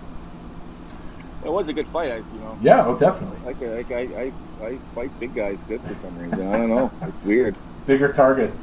[1.44, 2.58] It was a good fight, I, you know.
[2.62, 3.40] Yeah, oh, definitely.
[3.46, 4.32] Like, like I,
[4.62, 6.48] I, I fight big guys good for some reason.
[6.54, 6.92] I don't know.
[7.02, 7.56] It's weird.
[7.88, 8.60] Bigger targets.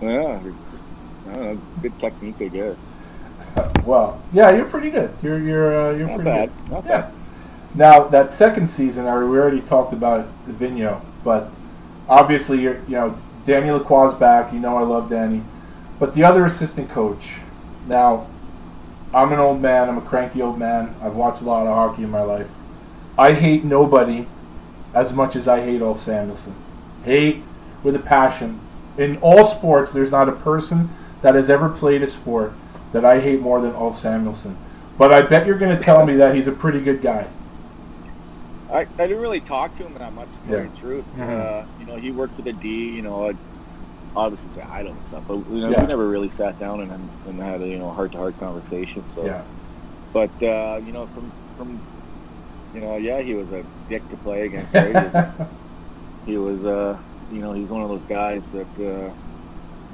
[0.00, 0.84] Yeah, just,
[1.28, 1.60] I don't know.
[1.82, 2.76] Good technique, I guess.
[3.86, 5.14] Well, yeah, you're pretty good.
[5.22, 6.50] You're you're uh, you're Not pretty bad.
[6.64, 6.70] good.
[6.72, 7.00] Not yeah.
[7.02, 7.12] bad.
[7.76, 11.50] Now that second season, I we already talked about Vigneault, but
[12.08, 14.52] obviously you're you know Danny Lacroix's back.
[14.52, 15.42] You know I love Danny,
[16.00, 17.34] but the other assistant coach.
[17.86, 18.26] Now,
[19.14, 19.88] I'm an old man.
[19.88, 20.96] I'm a cranky old man.
[21.00, 22.48] I've watched a lot of hockey in my life.
[23.16, 24.26] I hate nobody
[24.92, 26.54] as much as I hate Ulf Samuelsson.
[27.04, 27.42] Hate
[27.84, 28.58] with a passion.
[28.98, 30.88] In all sports, there's not a person
[31.22, 32.52] that has ever played a sport
[32.92, 34.56] that I hate more than Ulf Samuelsson.
[34.98, 37.26] But I bet you're going to tell me that he's a pretty good guy.
[38.70, 40.70] I, I didn't really talk to him that much, to tell you Yeah.
[40.70, 41.04] the truth.
[41.16, 41.62] Mhm.
[41.62, 43.36] Uh, you know, he worked with a D, you know, I'd
[44.16, 45.82] obviously say him and stuff, but you know, Yeah.
[45.82, 46.90] we never really sat down and,
[47.28, 49.04] and had a, you know, heart-to-heart conversation.
[49.14, 49.42] So, Yeah.
[50.12, 51.80] but, uh, you know, from, from,
[52.74, 54.72] you know, yeah, he was a dick to play against.
[54.74, 55.30] Right?
[56.26, 56.96] he was, uh,
[57.30, 59.10] you know, he's one of those guys that, uh,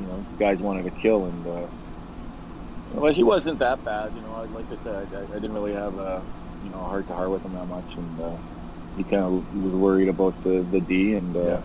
[0.00, 1.66] you know, guys wanted to kill, and uh,
[3.00, 4.12] but he wasn't that bad.
[4.14, 6.22] You know, I- like I said, I, I didn't really have a,
[6.64, 8.36] you know, heart to heart with him that much, and uh,
[8.96, 11.60] he kind of was worried about the the D, and uh, Yeah.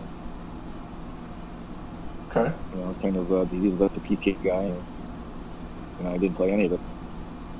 [2.30, 2.52] Okay.
[2.74, 4.82] you know, kind of uh, he was about the PK guy, and,
[6.00, 6.80] and I didn't play any of it.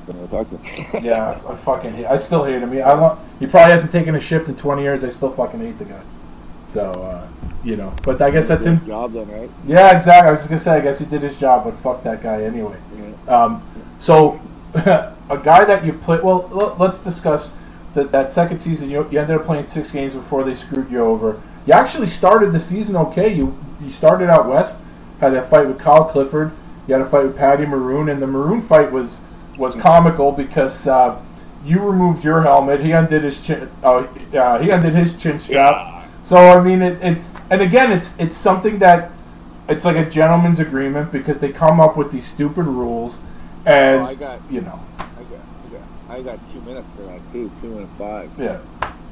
[0.07, 1.05] Didn't really to him.
[1.05, 2.07] Yeah, I fucking hate.
[2.07, 2.73] I still hate him.
[2.73, 5.05] He, I want, he probably hasn't taken a shift in 20 years.
[5.05, 6.03] I still fucking hate the guy.
[6.69, 7.27] So, uh,
[7.65, 8.87] you know, but I guess that's his him.
[8.87, 9.51] job then, right?
[9.67, 10.29] Yeah, exactly.
[10.29, 10.73] I was just gonna say.
[10.77, 12.77] I guess he did his job, but fuck that guy anyway.
[13.27, 13.35] Yeah.
[13.35, 13.63] Um,
[13.99, 14.41] so,
[14.75, 16.21] a guy that you play.
[16.21, 17.51] Well, l- let's discuss
[17.95, 18.91] that that second season.
[18.91, 21.41] You, you ended up playing six games before they screwed you over.
[21.67, 23.33] You actually started the season okay.
[23.33, 24.77] You you started out west,
[25.21, 26.53] had a fight with Kyle Clifford.
[26.87, 29.21] You had a fight with Patty Maroon, and the Maroon fight was
[29.57, 31.19] was comical because uh,
[31.65, 32.81] you removed your helmet.
[32.81, 33.69] He undid his chin.
[33.83, 35.98] Uh, uh, he undid his chin strap.
[36.29, 39.11] So I mean, it, it's and again, it's it's something that
[39.67, 43.19] it's like a gentleman's agreement because they come up with these stupid rules,
[43.65, 47.01] and Oh, I got- you know, I got, I got, I got two minutes for
[47.05, 48.31] that too, two and five.
[48.39, 48.59] yeah,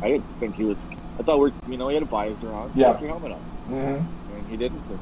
[0.02, 0.86] I didn't think he was.
[1.18, 2.70] I thought we're, you know, he had a visor on.
[2.74, 2.92] Yeah.
[2.92, 3.38] Take your helmet up.
[3.64, 3.72] hmm
[4.36, 4.82] and he didn't.
[4.90, 4.98] And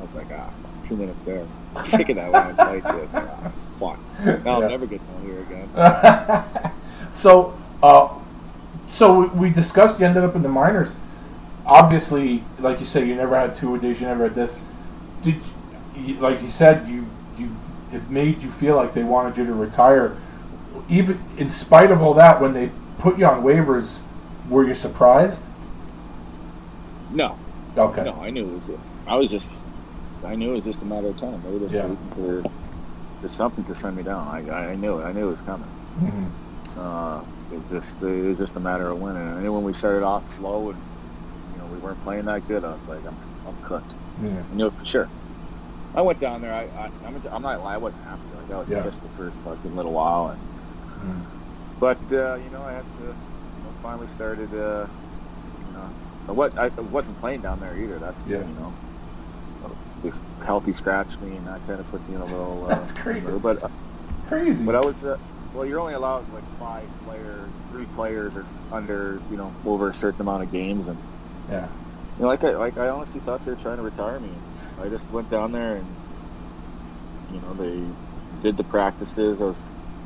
[0.00, 0.52] I was like, ah,
[0.88, 1.46] two minutes there.
[1.76, 2.58] I'm sick of that one.
[2.58, 3.10] I this.
[3.14, 3.98] Ah, fuck.
[4.44, 4.64] Now Yeah.
[4.64, 6.72] I'll never get down here again.
[7.12, 8.08] so, uh,
[8.88, 10.00] so we- we discussed.
[10.00, 10.90] You ended up in the minors.
[11.66, 14.00] Obviously, like you say, you never had two days.
[14.00, 14.54] You never had this.
[15.22, 15.40] Did
[15.96, 17.06] you, like you said, you
[17.36, 17.50] you
[17.92, 20.16] it made you feel like they wanted you to retire,
[20.88, 22.40] even in spite of all that.
[22.40, 23.98] When they put you on waivers,
[24.48, 25.42] were you surprised?
[27.10, 27.36] No,
[27.76, 28.04] Okay.
[28.04, 28.78] no, I knew it was.
[29.06, 29.64] I was just,
[30.24, 31.40] I knew it was just a matter of time.
[31.44, 31.82] They were just Yeah.
[31.86, 32.42] waiting for,
[33.22, 34.26] for something to send me down.
[34.28, 35.04] I, I knew it.
[35.04, 35.68] I knew it was coming.
[36.00, 36.26] Mhm.
[36.78, 37.20] Uh,
[37.52, 39.22] it was just, it was just a matter of winning.
[39.22, 40.78] And I knew when we started off slow and
[41.66, 43.16] know we weren't playing that good, I was like, I'm,
[43.46, 43.90] I'm cooked.
[44.22, 44.42] Yeah.
[44.50, 45.08] I knew it for sure.
[45.94, 46.52] I went down there.
[46.52, 47.66] I, I I'm, I'm not lying.
[47.66, 48.20] I wasn't happy.
[48.42, 48.82] Like I was Yeah.
[48.82, 50.40] pissed the first fucking little while, and
[50.96, 51.20] Mm.
[51.78, 53.04] but uh, you know I had to.
[53.04, 54.48] You know, finally started.
[54.54, 54.86] Uh,
[55.68, 57.98] you know, I, I wasn't playing down there either.
[57.98, 58.38] That's Yeah.
[58.38, 58.72] you know,
[60.02, 62.64] this healthy scratch me, and that kind of put me in a little.
[62.64, 63.20] Uh, That's crazy.
[63.26, 63.70] little- But
[64.28, 64.64] Crazy.
[64.64, 65.04] but I was.
[65.04, 65.18] Uh,
[65.54, 68.44] well, you're only allowed like five players, three players, or
[68.76, 70.96] under you know over a certain amount of games, and
[71.50, 71.68] yeah.
[72.16, 74.30] you know, like I like I honestly thought they were trying to retire me.
[74.80, 75.86] I just went down there and
[77.32, 77.82] you know they
[78.42, 79.40] did the practices.
[79.40, 79.56] I was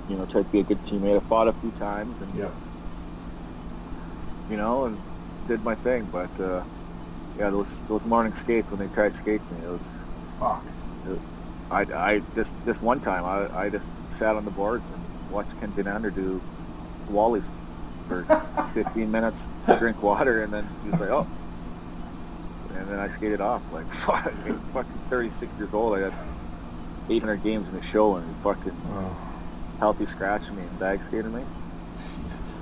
[0.09, 1.17] you know tried to be a good teammate.
[1.17, 2.51] I fought a few times and Yeah.
[4.51, 5.01] you know and
[5.49, 6.09] did my thing.
[6.13, 6.63] But uh,
[7.39, 9.91] yeah, those those morning skates when they tried to skate me, it was
[10.39, 10.65] Fuck.
[11.71, 15.59] I I just this one time I I just sat on the boards and watched
[15.61, 16.41] Ken Gernander do
[17.11, 17.49] wallies
[18.11, 18.25] for
[18.75, 21.27] 15 minutes, to drink water, and then he was like, oh.
[22.75, 24.31] And then I skated off like fuck,
[24.73, 25.97] fucking 36 years old.
[25.97, 26.13] I had
[27.09, 28.77] 800 games in the show, and he fucking
[29.79, 31.43] healthy scratching me and bag skated me.
[31.93, 32.59] Jesus.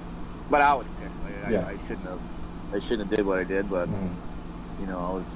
[0.50, 1.14] But I was pissed.
[1.46, 1.66] I, Yeah.
[1.66, 2.20] I, I shouldn't have.
[2.74, 4.10] I shouldn't have did what I did, but Mm.
[4.80, 5.34] you know, I was.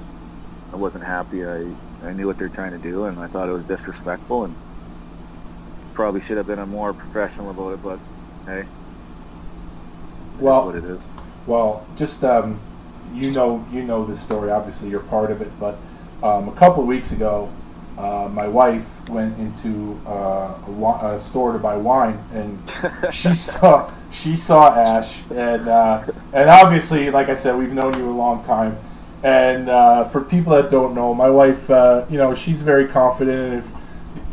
[0.71, 1.45] I wasn't happy.
[1.45, 1.65] I
[2.03, 4.55] I knew what they're trying to do, and I thought it was disrespectful, and
[5.93, 7.83] probably should have been a more professional about it.
[7.83, 7.99] But
[8.45, 8.65] hey,
[10.39, 11.07] Well, what it is.
[11.45, 12.59] Well, just um,
[13.13, 14.51] you know, you know this story.
[14.51, 15.51] Obviously, you're part of it.
[15.59, 15.77] But
[16.21, 17.51] um, a couple of weeks ago,
[17.97, 22.59] uh, my wife went into uh, a, a store to buy wine, and
[23.13, 26.03] she saw she saw Ash, and uh,
[26.33, 28.77] and obviously, like I said, we've known you a long time.
[29.23, 33.53] And uh, for people that don't know, my wife, uh, you know, she's very confident,
[33.53, 33.83] and if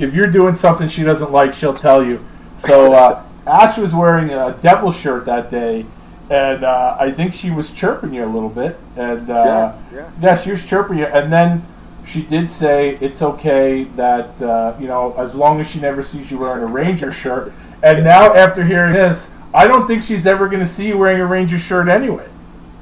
[0.01, 2.25] if you're doing something she doesn't like, she'll tell you.
[2.57, 5.87] So uh, Ash was wearing a devil shirt that day,
[6.31, 8.79] and uh, I think she was chirping you a little bit.
[8.97, 10.41] And uh, Yeah, yeah.
[10.41, 11.65] she was chirping you, and then
[12.07, 16.31] she did say it's okay that uh, you know as long as she never sees
[16.31, 17.53] you wearing a Ranger shirt.
[17.83, 21.21] And now after hearing this, I don't think she's ever going to see you wearing
[21.21, 22.29] a Ranger shirt anyway.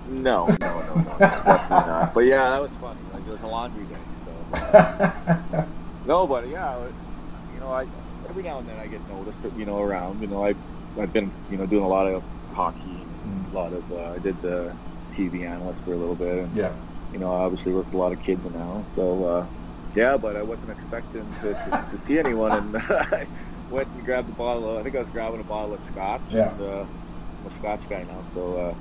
[0.08, 2.14] No, no, no, no, definitely not.
[2.14, 2.98] But yeah, that was funny.
[3.12, 5.64] Like it was a laundry day, so.
[6.06, 6.78] No, but yeah,
[7.54, 7.86] you know, I
[8.38, 10.20] every now and then I get noticed, you know, around.
[10.20, 10.54] You know, I
[10.98, 12.22] I've been you know doing a lot of
[12.54, 12.80] hockey,
[13.24, 14.74] and a lot of uh, I did the
[15.14, 16.72] TV analyst for a little bit, and yeah.
[17.12, 18.84] you know, I obviously work with a lot of kids now.
[18.94, 19.46] So uh,
[19.96, 23.26] yeah, but I wasn't expecting to, to, to see anyone, and I
[23.70, 24.70] went and grabbed a bottle.
[24.70, 26.20] Of, I think I was grabbing a bottle of scotch.
[26.30, 26.52] Yeah.
[26.52, 26.80] And, uh,
[27.40, 28.74] I'm a scotch guy now, so uh,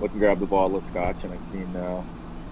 [0.00, 1.74] went and grabbed a bottle of scotch, and I've seen.
[1.74, 2.02] Uh,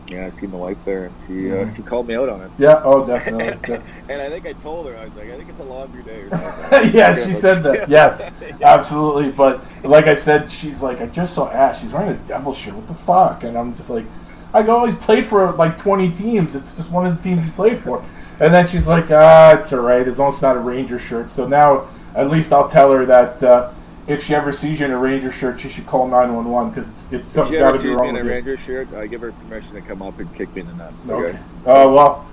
[0.08, 1.76] yeah, I seen the wife there, and she uh, Mhm.
[1.76, 2.50] she called me out on it.
[2.58, 2.80] Yeah.
[2.84, 3.56] Oh, definitely.
[3.76, 6.02] De- And I think I told her, I was like, I think it's a laundry
[6.02, 6.92] day or something.
[6.94, 7.88] yeah, she said that.
[7.88, 8.20] Yes,
[8.62, 9.30] absolutely.
[9.30, 11.80] But like I said, she's like, I just saw Ash.
[11.80, 12.74] She's wearing a devil shirt.
[12.74, 13.44] What the fuck?
[13.44, 14.04] And I'm just like,
[14.52, 16.54] I go, he played for like 20 teams.
[16.54, 18.04] It's just one of the teams he played for.
[18.40, 20.06] And then she's like, ah, it's all right.
[20.06, 21.30] As long as it's not a Ranger shirt.
[21.30, 23.70] So now at least I'll tell her that uh,
[24.06, 27.04] if she ever sees you in a Ranger shirt, she should call 911 because it's,
[27.12, 28.32] it's If something's she got ever to be sees me wrong in a with you.
[28.32, 30.94] Ranger shirt, I give her permission to come up and kick me in the nuts.
[31.08, 31.28] Okay.
[31.28, 31.38] Okay.
[31.66, 32.28] Oh, well.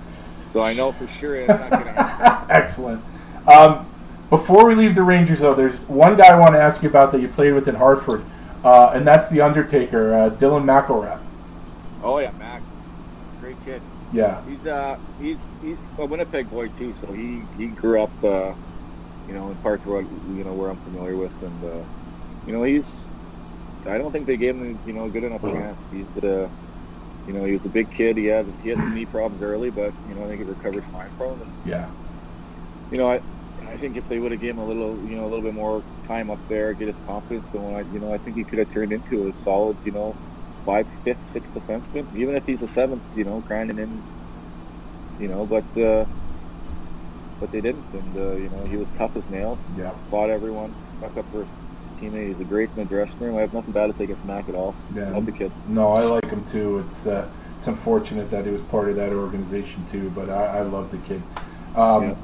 [0.52, 2.50] So I know for sure it's not going to happen.
[2.50, 3.02] Excellent.
[3.46, 3.86] Um,
[4.28, 7.12] before we leave the Rangers, though, there's one guy I want to ask you about
[7.12, 8.24] that you played with in Hartford,
[8.64, 11.20] uh, and that's the Undertaker, uh, Dylan McIlrath.
[12.02, 12.62] Oh yeah, Mac,
[13.40, 13.80] great kid.
[14.12, 18.52] Yeah, He's uh he's he's a Winnipeg boy too, so he he grew up uh
[19.32, 21.84] you know in parts where you know where I'm familiar with, and uh,
[22.46, 23.06] you know he's
[23.86, 25.88] I don't think they gave him you know a good enough chance.
[25.90, 26.48] He's uh
[27.26, 28.18] you know he was a big kid.
[28.18, 30.84] He had he had some knee problems early, but you know I think he recovered
[30.84, 31.52] fine from them.
[31.64, 31.88] Yeah,
[32.90, 33.20] you know I.
[33.64, 35.54] I think if they would have given him a little, you know, a little bit
[35.54, 38.58] more time up there, get his confidence going, I, you know, I think he could
[38.58, 40.14] have turned into a solid, you know,
[40.66, 42.04] five, fifth, sixth defenseman.
[42.14, 44.02] Even if he's a seventh, you know, grinding in,
[45.18, 46.04] you know, but uh,
[47.42, 49.90] but they didn't, and uh, you know, he was tough as nails, yeah.
[50.12, 51.48] fought everyone, stuck up for his
[52.00, 52.28] teammate.
[52.28, 53.36] He's a great in the dressing room.
[53.36, 54.76] I have nothing bad to say against Mac at all.
[54.94, 55.10] Yeah.
[55.10, 55.50] Love the kid.
[55.66, 56.84] No, I like him too.
[56.86, 57.28] It's uh,
[57.58, 60.98] it's unfortunate that he was part of that organization too, but I, I love the
[60.98, 61.20] kid.
[61.74, 62.14] Um, Yeah.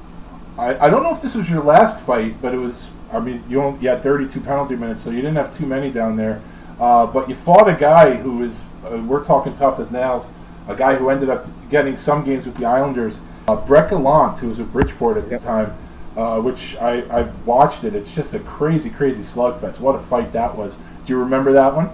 [0.56, 2.88] I, I don't know if this was your last fight, but it was.
[3.12, 5.90] I mean, you only, you had 32 penalty minutes, so you didn't have too many
[5.90, 6.40] down there.
[6.78, 8.70] Uh, but you fought a guy who is.
[8.84, 10.28] Uh, we're talking tough as nails.
[10.68, 13.20] A guy who ended up getting some games with the Islanders.
[13.48, 15.74] Uh, Brett Gallant, who was with Bridgeport at the time,
[16.18, 17.94] uh, which I, I watched it.
[17.94, 19.80] It's just a crazy, crazy slugfest.
[19.80, 20.76] What a fight that was.
[20.76, 21.88] Do you remember that one?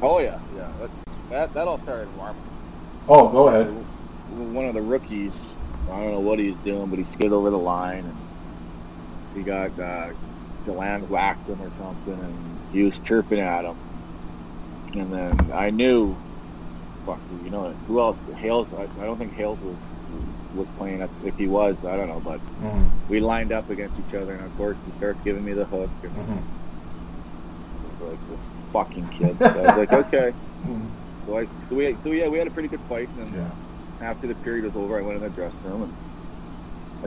[0.00, 0.70] Oh yeah, yeah.
[0.78, 0.90] That
[1.30, 2.36] that, that all started in warm.
[3.08, 3.66] Oh, go ahead.
[4.54, 5.58] One of the rookies,
[5.90, 8.16] I don't know what he was doing, but he skid over the line and
[9.34, 10.10] he got uh,
[10.64, 13.76] Deland whacked him or something, and he was chirping at him.
[14.94, 16.16] And then I knew,
[17.04, 17.76] fuck, you know, it.
[17.88, 18.16] who else?
[18.36, 18.72] Hales.
[18.74, 19.74] I, I don't think Hales was
[20.58, 21.00] was playing.
[21.24, 23.08] If he was, I don't know, but Mm-hmm.
[23.08, 25.90] we lined up against each other, and of course he starts giving me the hook.
[26.02, 28.04] And Mm-hmm.
[28.10, 28.40] Like this
[28.72, 29.38] fucking kid.
[29.38, 30.32] So I was like, okay.
[30.66, 30.86] Mhm.
[31.24, 33.08] So I, so we, so yeah, we had a pretty good fight.
[33.18, 33.50] And Yeah.
[34.00, 35.94] after the period was over, I went in the dressing room and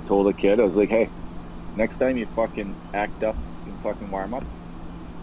[0.03, 1.09] I told the kid, I was like, hey,
[1.75, 4.43] next time you fucking act up and fucking warm up,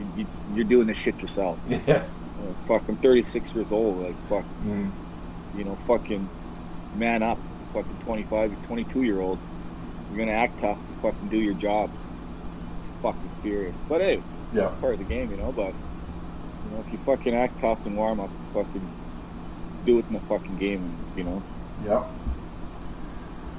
[0.01, 1.59] you, you, you're doing this shit yourself.
[1.69, 2.05] Yeah.
[2.39, 3.99] Uh, fuck, I'm 36 years old.
[4.01, 4.91] Like, fuck, Mm.
[5.57, 6.29] you know, fucking
[6.97, 7.39] man up.
[7.73, 9.39] Fucking 25, 22 year old.
[10.11, 11.90] You're gonna act tough and fucking do your job.
[12.82, 13.74] It's fucking furious.
[13.89, 14.23] But hey,
[14.55, 14.69] Yeah.
[14.81, 15.53] part of the game, you know.
[15.53, 18.86] But you know, if you fucking act tough and warm up, fucking
[19.85, 21.43] do it in the fucking game, you know.
[21.86, 22.05] Yeah.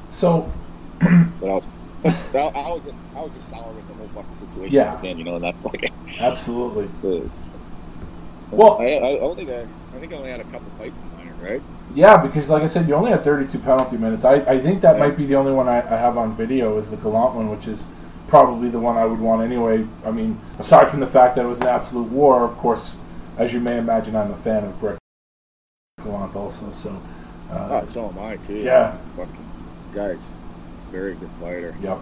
[0.10, 0.52] So,
[1.00, 1.68] But I was,
[2.06, 4.92] I, was just, I was just sour with the whole fucking situation Yeah.
[4.92, 5.36] I was in, you know.
[5.36, 5.92] And that fucking.
[6.20, 6.90] absolutely.
[7.24, 7.28] uh,
[8.52, 11.00] Well- I, I, I don't think I, I think I only had a couple fights
[11.00, 11.62] in minor, right?
[11.96, 14.24] Yeah, because like I said, you only had 32 penalty minutes.
[14.24, 15.00] I, I think that Yeah.
[15.08, 17.68] might be the only one I, I have on video is the Gallant one, which
[17.68, 17.84] is
[18.28, 19.86] probably the one I would want anyway.
[20.06, 22.96] I mean, aside from the fact that it was an absolute war, of course,
[23.38, 24.98] as you may imagine, I'm a fan of Brett
[26.04, 26.72] Gallant also.
[26.72, 26.90] So,
[27.52, 28.58] uh, oh, so am I too.
[28.58, 28.96] yeah.
[29.18, 29.36] Fucking
[29.96, 30.28] guys,
[30.92, 31.76] very good fighter.
[31.82, 31.98] yep.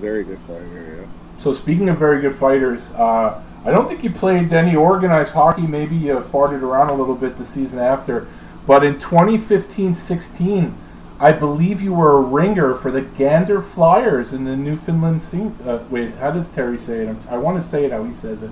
[0.00, 0.96] Very good fighter.
[1.00, 1.06] Yeah.
[1.38, 5.66] So speaking of very good fighters, uh, I don't think you played any organized hockey.
[5.66, 8.26] Maybe you farted around a little bit the season after,
[8.66, 10.74] but in 2015-16,
[11.20, 15.56] I believe you were a ringer for the Gander Flyers in the Newfoundland scene.
[15.64, 17.08] Uh, wait, how does Terry say it?
[17.08, 18.50] I'm, I want to say it how he says it.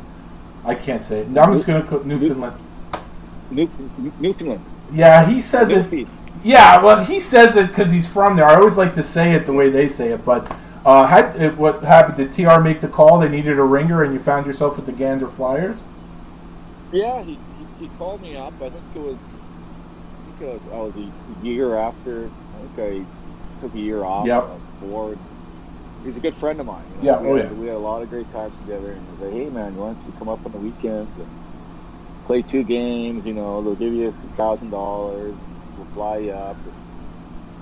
[0.65, 1.27] I can't say it.
[1.27, 2.61] I'm just going to put Newfoundland.
[3.51, 3.69] New,
[4.21, 4.65] Newfoundland.
[4.93, 5.85] Yeah, he says it.
[5.85, 6.23] Newfies.
[6.45, 8.47] Yeah, well, he says it because he's from there.
[8.47, 10.25] I always like to say it the way they say it.
[10.25, 10.51] But
[10.85, 12.17] uh, had it, what happened?
[12.17, 13.21] Did TR make the call?
[13.21, 15.79] They needed a ringer, and you found yourself with the Gander Flyers.
[16.91, 18.55] Yeah, he, he, he called me up.
[18.61, 19.41] I think it was,
[20.43, 22.27] think it was, I was a year after.
[22.27, 24.27] I think I took a year off.
[24.27, 24.43] Yep.
[24.43, 25.19] I was bored.
[26.05, 26.85] He's a good friend of mine.
[27.01, 27.53] You Yeah, we, oh, had, yeah.
[27.53, 28.93] we had a lot of great times together.
[28.93, 31.29] And he was like, hey, man, why don't you come up on the weekends and
[32.27, 33.25] play two games?
[33.25, 35.35] You know, they'll give you a thousand dollars.
[35.77, 36.57] We'll fly you up.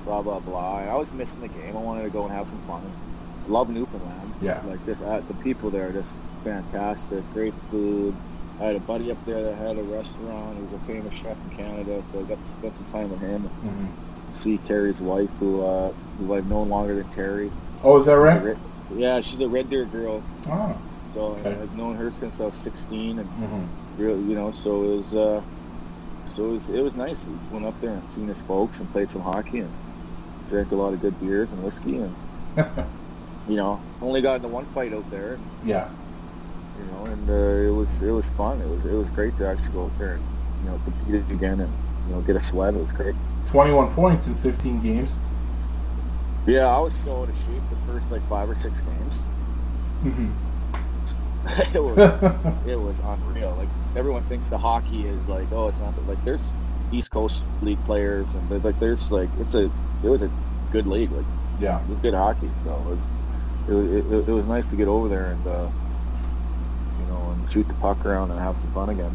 [0.05, 0.81] Blah blah blah.
[0.81, 1.77] And I was missing the game.
[1.77, 2.83] I wanted to go and have some fun.
[3.47, 4.33] I love Newfoundland.
[4.41, 4.63] Yeah.
[4.67, 7.23] Like this, uh, the people there are just fantastic.
[7.35, 8.15] Great food.
[8.61, 10.57] I had a buddy up there that had a restaurant.
[10.59, 13.21] He was a famous chef in Canada, so I got to spend some time with
[13.21, 13.43] him.
[13.45, 13.87] Mm-hmm.
[14.35, 17.51] See Terry's wife, who uh, who I've known longer than Terry.
[17.83, 18.43] Oh, is that right?
[18.43, 18.59] Red-
[18.95, 20.23] Yeah, she's a Red Deer girl.
[20.49, 20.77] Oh.
[21.15, 21.51] So Okay.
[21.51, 24.03] I've known her since I was 16, and Mm-hmm.
[24.03, 25.43] really, you know, so it was, uh,
[26.31, 27.27] so it was, it was nice.
[27.27, 29.73] We went up there and seen his folks and played some hockey and
[30.49, 32.15] drank a lot of good beers and whiskey and,
[33.49, 35.89] you know, only got into one fight out there, yeah.
[36.81, 38.61] You know, and uh, it was, it was fun.
[38.61, 40.25] It was, it was great to actually go out there and,
[40.65, 41.73] you know, compete again and,
[42.09, 42.75] you know, get a sweat.
[42.75, 43.15] It was great.
[43.47, 45.13] 21 points in 15 games.
[46.47, 49.25] Yeah, I was so out of shape the first like five or six games.
[50.03, 50.31] Mm-hmm.
[51.77, 51.97] it was
[52.67, 53.55] it was unreal.
[53.57, 56.53] Like everyone thinks the hockey is like, oh, it's not like there's
[56.93, 59.65] East Coast League players and like there's like it's a
[60.03, 60.31] it was a
[60.73, 61.11] good league.
[61.13, 61.27] Like
[61.61, 61.83] yeah.
[61.83, 62.51] it was good hockey.
[62.65, 63.09] So it was
[63.69, 65.69] it, it, it was nice to get over there and uh,
[67.11, 69.15] know and shoot the puck around and have some fun again.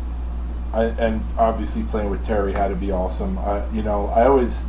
[0.73, 3.38] I, and obviously playing with Terry had to be awesome.
[3.39, 4.59] I, you know, I always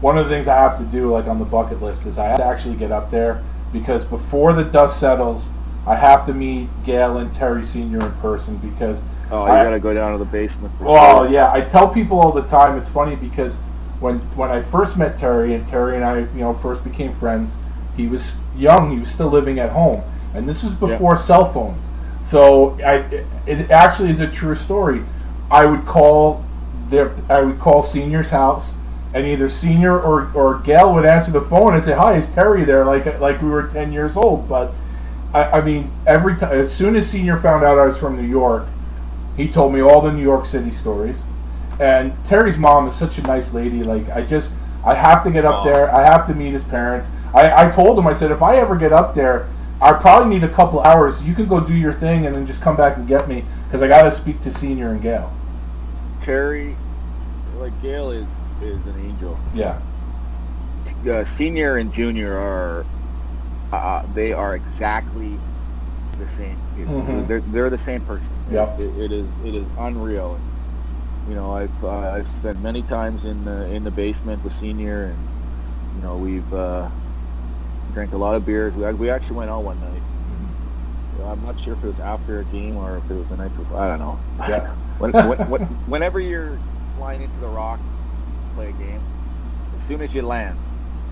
[0.00, 2.26] one of the things I have to do, like on the bucket list, is I
[2.26, 3.42] have to actually get up there
[3.72, 5.46] because before the dust settles,
[5.86, 9.02] I have to meet Gail and Terry Senior in person because.
[9.30, 10.72] Oh, you I- gotta go down to the basement.
[10.78, 11.32] For Well, sure.
[11.32, 12.76] yeah, I tell people all the time.
[12.78, 13.56] It's funny because
[13.98, 17.56] when when I first met Terry and Terry and I, you know, first became friends,
[17.96, 18.90] he was young.
[18.92, 20.02] He was still living at home,
[20.34, 21.82] and this was before cell phones.
[22.26, 25.04] So I, it, actually is a true story.
[25.48, 26.44] I would call
[26.88, 28.74] their, I would call Senior's house,
[29.14, 32.64] and either Senior or or Gail would answer the phone and say, "Hi, is Terry
[32.64, 34.48] there?" Like like we were ten years old.
[34.48, 34.72] But
[35.32, 38.28] I, I mean, every time, as soon as Senior found out I was from New
[38.28, 38.66] York,
[39.36, 41.22] he told me all the New York City stories.
[41.78, 43.84] And Terry's mom is such a nice lady.
[43.84, 44.50] Like I just,
[44.84, 45.94] I have to get up there.
[45.94, 47.06] I have to meet his parents.
[47.32, 49.48] I, I told him, I said, if I ever get up there,
[49.80, 51.22] I probably need a couple hours.
[51.22, 53.82] You can go do your thing and then just come back and get me because
[53.82, 55.32] I got to speak to Senior and Gail.
[56.22, 56.74] Terry,
[57.58, 59.38] like Gail is is an angel.
[59.54, 59.78] Yeah,
[61.08, 62.86] uh, senior and junior are
[63.72, 65.38] uh, they are exactly
[66.18, 66.56] the same.
[66.78, 67.26] Mhm.
[67.28, 68.32] They're they're the same person.
[68.50, 68.80] Yep.
[68.80, 70.38] It, it is it is unreal.
[71.28, 75.06] You know, I've uh, I've spent many times in the in the basement with senior,
[75.06, 75.18] and
[75.96, 76.88] you know we've uh,
[77.96, 78.74] drank a lot of beers.
[78.74, 80.02] We we actually went out one night.
[81.24, 83.56] I'm not sure if it was after a game or if it was the night
[83.56, 83.78] before.
[83.78, 84.20] I don't know.
[84.40, 84.68] Yeah.
[84.98, 86.58] when, when, when, whenever you're
[86.98, 89.00] flying into the rock to play a game,
[89.74, 90.58] as soon as you land,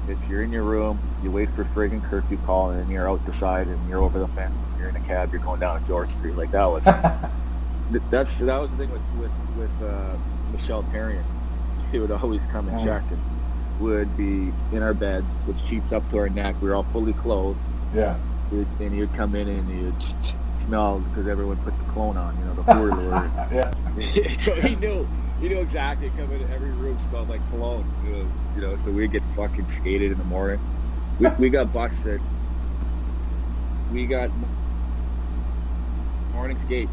[0.09, 3.25] if you're in your room, you wait for friggin' curfew call, and then you're out
[3.25, 5.85] the side, and you're over the fence, and you're in a cab, you're going down
[5.87, 6.37] George Street.
[6.37, 6.85] Like that was
[8.11, 10.17] that's that was the thing with with with uh,
[10.53, 11.25] Michel Therrien.
[11.91, 13.21] He would always come and check, and
[13.81, 16.55] would be in our beds with sheets up to our neck.
[16.61, 17.59] We were all fully clothed,
[17.95, 18.17] Yeah.
[18.79, 19.95] And you'd come in and you'd
[20.59, 23.31] smell because everyone put the cologne on, you know, the four lure.
[23.53, 24.37] Yeah.
[24.39, 25.07] so he knew
[25.41, 27.85] he knew exactly coming in every room smelled like cologne.
[28.05, 28.27] You know,
[28.57, 30.61] you know, so we'd get fucking skated in the morning.
[31.19, 32.21] We, we got busted.
[33.93, 34.31] We got
[36.33, 36.89] morning skate.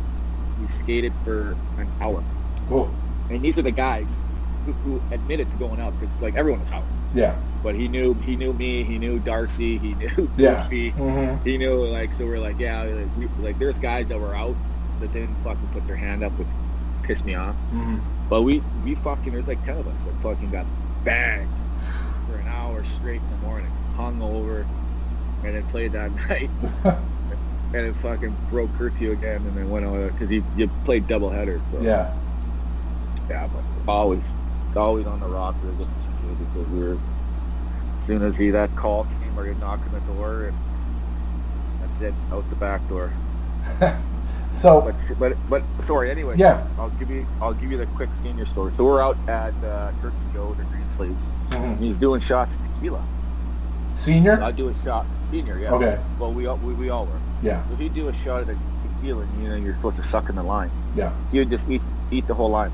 [0.59, 2.23] We skated for an hour.
[2.67, 2.91] Cool.
[3.29, 4.23] And these are the guys
[4.65, 6.83] who, who admitted to going out because like everyone was out.
[7.13, 7.35] Yeah.
[7.63, 10.63] But he knew he knew me, he knew Darcy, he knew Yeah.
[10.63, 10.91] Goofy.
[10.91, 11.43] Mm-hmm.
[11.43, 14.55] He knew like so we're like, yeah, like, we, like there's guys that were out
[14.99, 16.47] that didn't fucking put their hand up, which
[17.03, 17.55] pissed me off.
[17.73, 17.97] Mm-hmm.
[18.29, 20.65] But we we fucking there's like ten of us that fucking got
[21.03, 21.49] bagged
[22.29, 24.65] for an hour straight in the morning, hung over,
[25.43, 26.49] and then played that night,
[26.85, 31.29] and then fucking broke curfew again, and then went on because you you played double
[31.29, 31.61] headers.
[31.71, 32.15] So Yeah.
[33.29, 34.31] yeah, but always
[34.77, 35.55] always on the rock.
[35.63, 36.97] We were getting security because we were.
[37.97, 40.57] As soon as he that call came, or you knock on the door, and
[41.81, 43.11] that's it, out the back door.
[44.53, 46.11] So But but but sorry.
[46.11, 46.67] Anyway, Yeah.
[46.77, 48.73] I'll give you I'll give you the quick senior story.
[48.73, 51.29] So we're out at uh, Turkey Joe, the Green Sleeves.
[51.51, 51.77] Mhm.
[51.79, 53.01] He's doing shots of tequila.
[53.95, 54.41] So senior.
[54.41, 55.57] I do a shot senior.
[55.57, 55.71] Yeah.
[55.71, 55.97] Okay.
[56.19, 57.19] Well, we all we, we all were.
[57.41, 57.63] Yeah.
[57.69, 58.57] So he'd do a shot of the
[58.97, 60.69] tequila, and you know you're supposed to suck in the line.
[60.97, 61.13] Yeah.
[61.31, 61.81] He would just eat
[62.11, 62.71] eat the whole lime,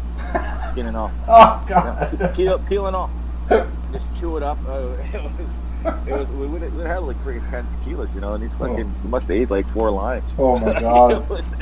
[0.72, 2.36] skin and all, Oh yeah, God.
[2.36, 3.10] peel, peel and all.
[3.94, 4.58] Just chew it up.
[4.68, 5.60] Uh, it was
[6.08, 8.94] it was we would we had like freaking ten tequilas, you know, and he's fucking
[9.02, 10.36] he must have ate like four limes.
[10.38, 11.28] Oh my God.
[11.30, 11.54] was,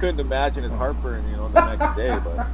[0.00, 2.18] couldn't imagine his heartburn, you know, the next day.
[2.24, 2.46] But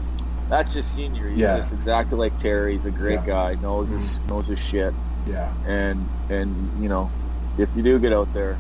[0.49, 1.29] that's just senior.
[1.29, 1.57] He's Yeah.
[1.57, 2.73] just exactly like Terry.
[2.73, 3.27] He's a great Yeah.
[3.27, 3.55] guy.
[3.63, 4.93] Knows his knows his shit.
[5.29, 5.53] Yeah.
[5.67, 6.53] And and
[6.83, 7.09] you know,
[7.59, 8.59] if you do get out there,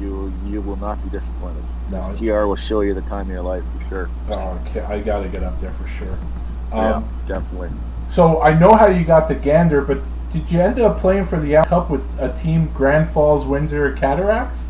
[0.00, 1.62] you you will not be disappointed.
[1.92, 2.14] No.
[2.16, 4.10] TR will show you the time of your life for sure.
[4.30, 4.80] Oh, okay.
[4.80, 6.18] I gotta get up there for sure.
[6.70, 7.70] yeah, Um, definitely.
[8.08, 9.98] So I know how you got to Gander, but
[10.32, 14.64] did you end up playing for the Cup with a team Grand Falls Windsor Cataracts?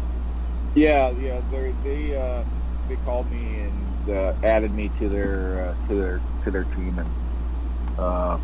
[0.74, 1.40] Yeah, yeah.
[1.50, 2.44] They they uh,
[2.88, 6.98] they called me and uh, added me to their uh, to their to their team,
[6.98, 7.08] and
[7.98, 8.38] uh,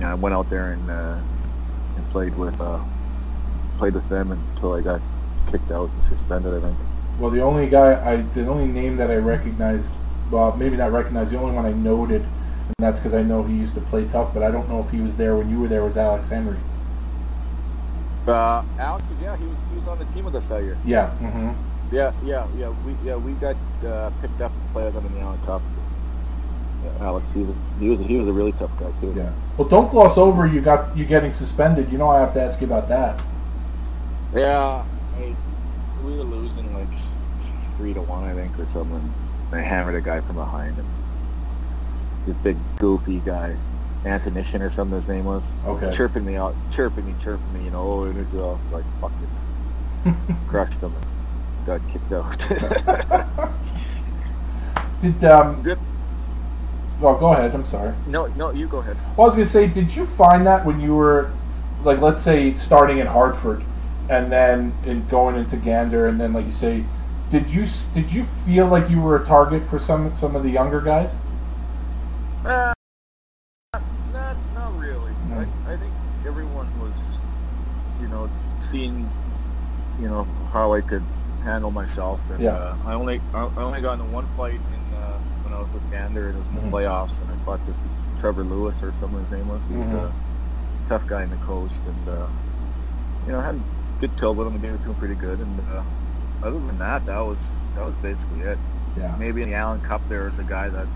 [0.00, 1.18] yeah, I went out there and uh,
[1.96, 2.78] and played with uh,
[3.78, 5.00] played with them until I got
[5.50, 6.54] kicked out and suspended.
[6.54, 6.78] I think.
[7.18, 9.90] Well, the only guy I, the only name that I recognized,
[10.30, 13.54] well, maybe not recognized, the only one I noted, and that's because I know he
[13.54, 15.68] used to play tough, but I don't know if he was there when you were
[15.68, 15.82] there.
[15.82, 16.58] Was Alex Henry?
[18.26, 20.76] Uh, Alex, yeah, he was he was on the team with us that year.
[20.84, 21.10] Yeah.
[21.20, 21.50] Mm-hmm.
[21.90, 22.68] Yeah, yeah, yeah.
[22.84, 25.62] We yeah we got uh, picked up to play with him in the Allen Cup.
[26.84, 29.14] Yeah, Alex, he was a, he was a, he was a really tough guy too.
[29.16, 29.32] Yeah.
[29.56, 31.90] Well, don't gloss over you got you getting suspended.
[31.90, 33.18] You know I have to ask you about that.
[34.34, 34.84] Yeah,
[35.16, 35.34] I,
[36.04, 36.88] we were losing like
[37.78, 39.12] three to one, I think, or something.
[39.52, 40.86] And I hammered a guy from behind, and
[42.26, 43.56] this big goofy guy,
[44.04, 45.90] Antonician or something his name was, Okay.
[45.90, 48.84] chirping me out, chirping me, chirping me, you know, oh, and it's all so like
[49.00, 49.12] fuck
[50.04, 50.14] it,
[50.48, 53.48] crushed him, and got kicked out.
[55.00, 55.62] Did um?
[55.62, 55.78] Good.
[57.00, 57.54] Well, go ahead.
[57.54, 57.94] I'm sorry.
[58.08, 58.96] no, no, you go ahead.
[59.16, 61.30] Well, I was gonna say, did you find that when you were,
[61.84, 63.62] like, let's say, starting in Hartford,
[64.10, 66.84] and then in going into Gander, and then, like you say,
[67.30, 70.50] did you did you feel like you were a target for some some of the
[70.50, 71.12] younger guys?
[72.44, 72.72] Uh,
[74.12, 75.12] not, not really.
[75.28, 75.46] No.
[75.66, 75.92] I, I think
[76.26, 77.18] everyone was,
[78.00, 78.30] you know,
[78.60, 79.08] seeing,
[80.00, 81.02] you know, how I could
[81.44, 82.20] handle myself.
[82.30, 82.52] And, Yeah.
[82.52, 85.70] Uh, I only I I only got into one fight in, uh, when I was
[85.72, 86.70] with Gander, and it was in the Mhm.
[86.70, 87.76] playoffs, and I fought this
[88.20, 89.60] Trevor Lewis or something his name was.
[89.68, 90.04] He was Mhm.
[90.08, 90.12] a
[90.88, 92.26] tough guy in the coast, and uh,
[93.26, 93.60] you know, I had a
[94.00, 94.54] good tilt with him.
[94.54, 95.82] I gave it to him pretty good, and uh,
[96.42, 98.58] other than that, that was that was basically it
[98.96, 99.14] Yeah.
[99.18, 100.86] maybe in the Allen Cup there was a guy that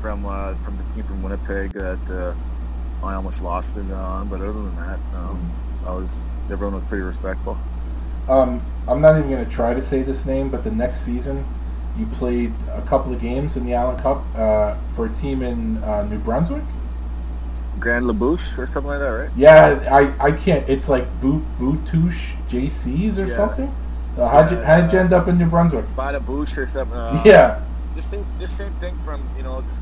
[0.00, 4.36] from uh, from the team from Winnipeg that uh, I almost lost it on, but
[4.40, 5.38] other than that, um,
[5.86, 6.14] I was
[6.50, 7.58] everyone was pretty respectful.
[8.28, 11.44] Um, I'm not even gonna try to say this name, but the next season,
[11.98, 15.82] you played a couple of games in the Allen Cup uh, for a team in
[15.82, 16.62] uh, New Brunswick.
[17.80, 19.30] Grand Labouche or something like that, right?
[19.36, 19.86] Yeah,
[20.20, 20.68] I, I can't.
[20.68, 23.36] It's like Boot Bouctouche JCs or Yeah.
[23.36, 23.72] something.
[24.18, 25.84] Uh, how'd you how'd you end up in New Brunswick?
[25.94, 26.96] By the boosh or something.
[26.96, 27.62] Uh, Yeah.
[27.94, 29.80] Just same, just same thing from you know just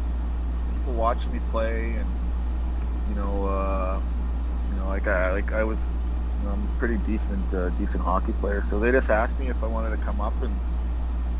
[0.75, 2.07] people watching me play and
[3.09, 4.01] you know uh,
[4.71, 5.81] you know like I like I was
[6.43, 9.49] you know, I'm a pretty decent uh, decent hockey player, so they just asked me
[9.49, 10.55] if I wanted to come up and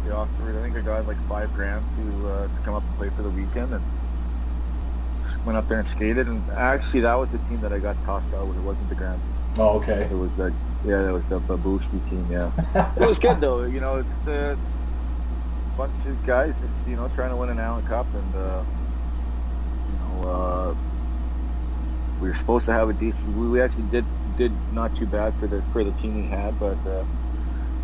[0.05, 2.97] they offered I think I got like five grand to uh, to come up and
[2.97, 3.85] play for the weekend and
[5.45, 8.33] went up there and skated and actually that was the team that I got tossed
[8.33, 8.57] out with.
[8.57, 9.21] It wasn't the Grand.
[9.59, 10.03] Oh, okay.
[10.11, 10.53] It was the
[10.87, 12.27] yeah, that was the Babushki team.
[12.31, 12.51] Yeah,
[13.01, 13.65] it was good though.
[13.65, 14.57] You know, it's the
[15.77, 18.63] bunch of guys just you know trying to win an Allen Cup, and uh,
[19.89, 20.75] you know uh,
[22.21, 23.37] we were supposed to have a decent.
[23.37, 24.05] We, we actually did
[24.37, 27.05] did not too bad for the for the team we had, but uh,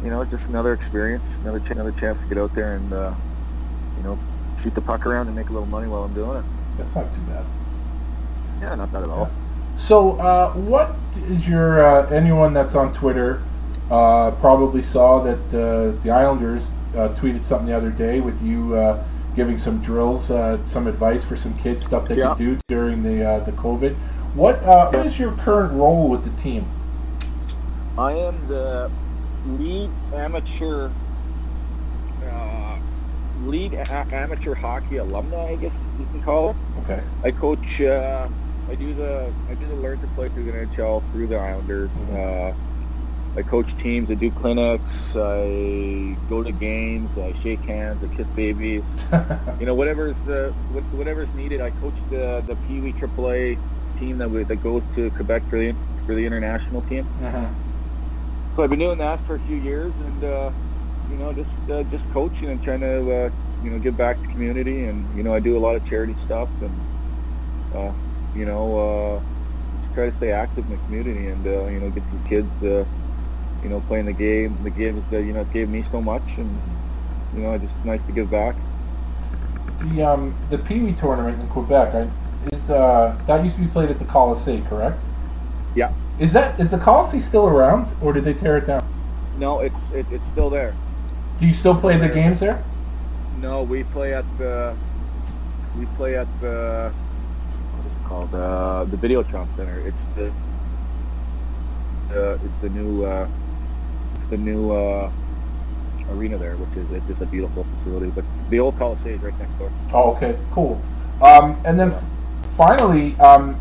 [0.03, 2.93] you know, it's just another experience, another ch- another chance to get out there and
[2.93, 3.15] uh,
[3.97, 4.19] you know
[4.59, 6.45] shoot the puck around and make a little money while I'm doing it.
[6.77, 7.45] That's not too bad.
[8.61, 9.31] Yeah, not bad at all.
[9.77, 10.95] So, uh, what
[11.29, 13.43] is your uh, anyone that's on Twitter
[13.91, 18.75] uh, probably saw that uh, the Islanders uh, tweeted something the other day with you
[18.77, 19.03] uh,
[19.35, 22.29] giving some drills, uh, some advice for some kids, stuff they Yeah.
[22.35, 23.95] could do during the uh, the COVID.
[24.35, 26.65] What uh, what is your current role with the team?
[27.99, 28.91] I am the
[29.47, 30.91] lead amateur,
[32.25, 32.77] uh,
[33.45, 36.57] lead a- amateur hockey alumni, I guess you can call it.
[36.85, 37.03] Okay.
[37.25, 37.81] I coach.
[38.71, 41.91] I do the I do the learn to play through the NHL through the Islanders.
[42.13, 42.55] Uh,
[43.37, 44.11] I coach teams.
[44.11, 45.17] I do clinics.
[45.17, 47.17] I go to games.
[47.17, 48.03] I shake hands.
[48.05, 49.03] I kiss babies.
[49.61, 50.53] you know whatever's uh,
[50.93, 51.61] whatever's needed.
[51.61, 53.59] I coach the the Pee Wee AAA
[53.99, 55.75] team that we, that goes to Quebec for the
[56.07, 57.07] for the international team.
[57.21, 57.53] Mhm.
[58.55, 60.51] So I've been doing that for a few years, and uh,
[61.11, 63.31] you know, just uh, just coaching and trying to uh,
[63.65, 65.87] you know give back to the community, and you know, I do a lot of
[65.89, 66.73] charity stuff, and
[67.75, 67.93] uh,
[68.35, 71.91] you know, uh, just try to stay active in the community, and uh, you know,
[71.91, 72.85] get these kids, uh,
[73.63, 74.57] you know, playing the game.
[74.63, 76.61] The game, uh, you know, gave me so much, and
[77.35, 78.55] you know, it's just nice to give back.
[79.81, 82.11] The um, the Pee Wee tournament in Quebec I,
[82.53, 84.99] is uh, that used to be played at the Colisée, correct?
[85.75, 85.93] Yeah.
[86.19, 88.87] Is that is the Colisée still around, or did they tear it down?
[89.39, 90.75] No, it's it, it's still there.
[91.39, 92.63] Do you still play the games there?
[93.41, 94.77] No, we play at the
[95.77, 97.12] we play at the what is it
[98.13, 98.35] called?
[98.35, 99.79] Uh, the Videotron Center.
[99.87, 100.29] It's the
[102.15, 103.27] uh, it's the new uh,
[104.15, 105.11] it's the new uh,
[106.11, 108.11] arena there, which is it's just a beautiful facility.
[108.11, 109.71] But the old Coliseum is right next door.
[109.95, 110.81] Oh, okay, cool.
[111.23, 112.05] Um, and then f-
[112.57, 113.59] finally, um,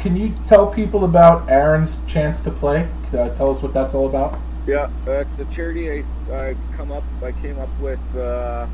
[0.00, 2.88] can you tell people about Aaron's chance to play?
[3.12, 4.38] Uh, tell us what that's all about.
[4.66, 8.66] Yeah, uh, it's a charity I, I come up I came up with uh,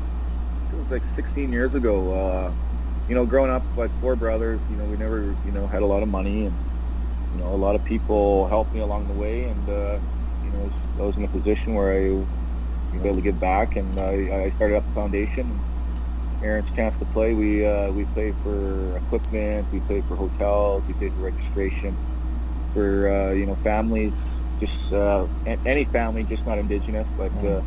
[0.73, 2.51] it was like 16 years ago.
[3.07, 5.85] You know, growing up like four brothers, you know, we never you know had a
[5.87, 6.59] lot of money, and
[7.31, 9.99] you know, a lot of people helped me along the way, and uh,
[10.41, 12.25] you know, I was, I was in a position where I
[12.99, 15.63] know, able to give back, and I, I started up the foundation.
[16.41, 17.33] Aaron's chance to play.
[17.33, 21.99] We uh, we pay for equipment, we pay for hotels, we pay for registration
[22.73, 25.27] for uh, you know families, just uh,
[25.65, 27.61] any family, just not indigenous, but uh,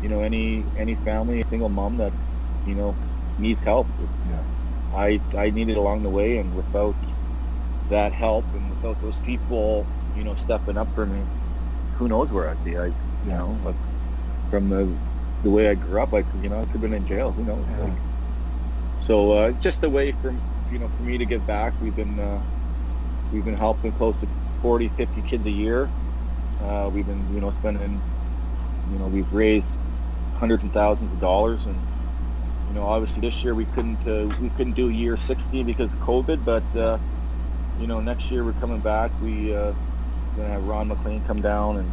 [0.00, 2.14] you know any any family, single mom that
[2.64, 2.96] you know
[3.38, 3.88] needs help.
[4.24, 4.44] Yeah.
[4.92, 6.96] I I needed along the way, and without
[7.88, 11.24] that help and without those people, you know, stepping up for me,
[11.96, 12.78] who knows where I'd be?
[12.78, 12.94] I you
[13.24, 13.76] know like
[14.50, 15.00] from the
[15.42, 17.32] the way I grew up, I could you know I could have been in jail.
[17.32, 17.66] Who knows?
[17.68, 17.78] Yeah.
[17.78, 17.98] Like,
[18.98, 20.32] so uh, just a way for
[20.68, 21.74] you know for me to give back.
[21.80, 22.42] We've been uh,
[23.30, 24.28] we've been helping close to
[24.62, 25.90] 40, 50 kids a year.
[26.60, 28.02] Uh, we've been you know spending
[28.90, 29.78] you know we've raised
[30.34, 31.89] hundreds and thousands of dollars and
[32.70, 35.98] you know obviously this year we couldn't uh, we couldn't do year 60 because of
[35.98, 36.98] COVID, but uh,
[37.80, 39.10] you know next year we're coming back.
[39.20, 39.72] We uh,
[40.36, 41.90] gonna have Ron MacLean come down and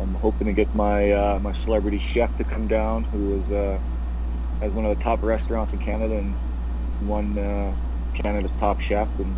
[0.00, 3.80] I'm hoping to get my uh, my celebrity chef to come down who is uh,
[4.60, 6.36] has one of the top restaurants in Canada and
[7.08, 7.74] won uh,
[8.14, 9.34] Canada's top chef and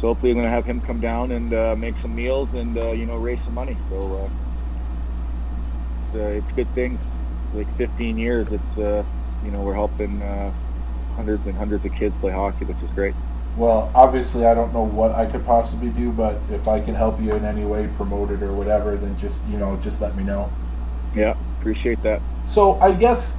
[0.00, 3.16] so hopefully going to have him come down and make some meals and you know
[3.16, 3.76] raise some money.
[3.88, 4.28] So
[6.00, 7.06] it's, it's good things.
[7.54, 9.04] Like 15 years, it's
[9.44, 10.52] you know we're helping uh,
[11.16, 13.14] hundreds and hundreds of kids play hockey, which is great.
[13.56, 17.20] Well, obviously, I don't know what I could possibly do, but if I can help
[17.20, 20.22] you in any way, promote it or whatever, then just you know, just let me
[20.22, 20.50] know.
[21.14, 22.20] Yeah, appreciate that.
[22.48, 23.36] So I guess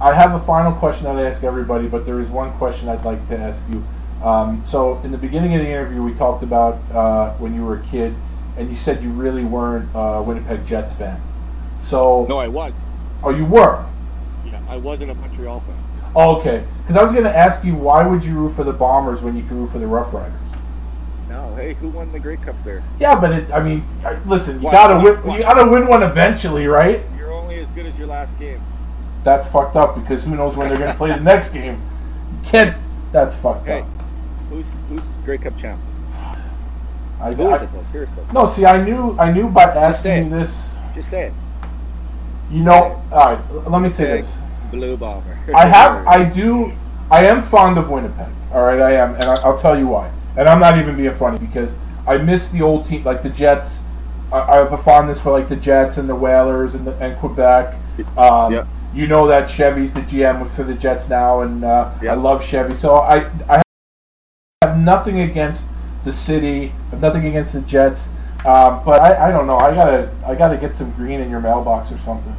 [0.00, 3.04] I have a final question that I ask everybody, but there is one question I'd
[3.04, 3.84] like to ask you.
[4.22, 7.78] Um, so in the beginning of the interview, we talked about uh, when you were
[7.78, 8.14] a kid,
[8.56, 11.20] and you said you really weren't a Winnipeg Jets fan.
[11.82, 12.74] So, No, I was.
[13.24, 13.84] oh, you were.
[14.72, 15.76] Yeah, I wasn't a Montreal fan.
[16.16, 16.64] Oh, okay.
[16.82, 19.36] Because I was going to ask you, why would you root for the Bombers when
[19.36, 20.32] you could root for the Rough Riders?
[21.28, 21.54] No.
[21.56, 22.82] Hey, who won the Grey Cup there?
[22.98, 23.84] Yeah, but it, I mean,
[24.26, 24.72] listen, you What?
[24.72, 25.14] gotta win.
[25.26, 25.36] What?
[25.38, 27.00] You gotta win one eventually, right?
[27.18, 28.60] You're only as good as your last game.
[29.24, 31.74] That's fucked up because who knows when they're gonna play the next game.
[31.74, 32.76] You can't.
[33.12, 33.86] That's fucked Hey, up.
[34.50, 35.84] who's who's Grey Cup champs?
[37.20, 37.84] I, Who I- is it though?
[37.84, 40.24] Seriously, no, see, I knew, I knew by say asking it.
[40.24, 40.74] you this.
[40.94, 41.32] just say it.
[42.50, 43.68] You know, all right.
[43.70, 44.38] Let me say Say this.
[44.72, 45.38] Blue Bomber.
[45.54, 46.72] I have, I do,
[47.10, 48.32] I am fond of Winnipeg.
[48.52, 50.10] All right, I am, and I, I'll tell you why.
[50.36, 51.72] And I'm not even being funny because
[52.06, 53.78] I miss the old team, like the Jets.
[54.32, 57.16] I, I have a fondness for like the Jets and the Whalers and, the, and
[57.18, 57.76] Quebec.
[58.16, 58.66] Um, Yep.
[58.94, 62.74] You know that Chevy's the GM for the Jets now, and uh, I love Chevy.
[62.74, 63.62] So I, I
[64.60, 65.64] have nothing against
[66.04, 66.74] the city.
[66.88, 68.08] I have nothing against the Jets.
[68.44, 69.56] Um, but I, I don't know.
[69.56, 72.36] I gotta, I gotta get some green in your mailbox or something.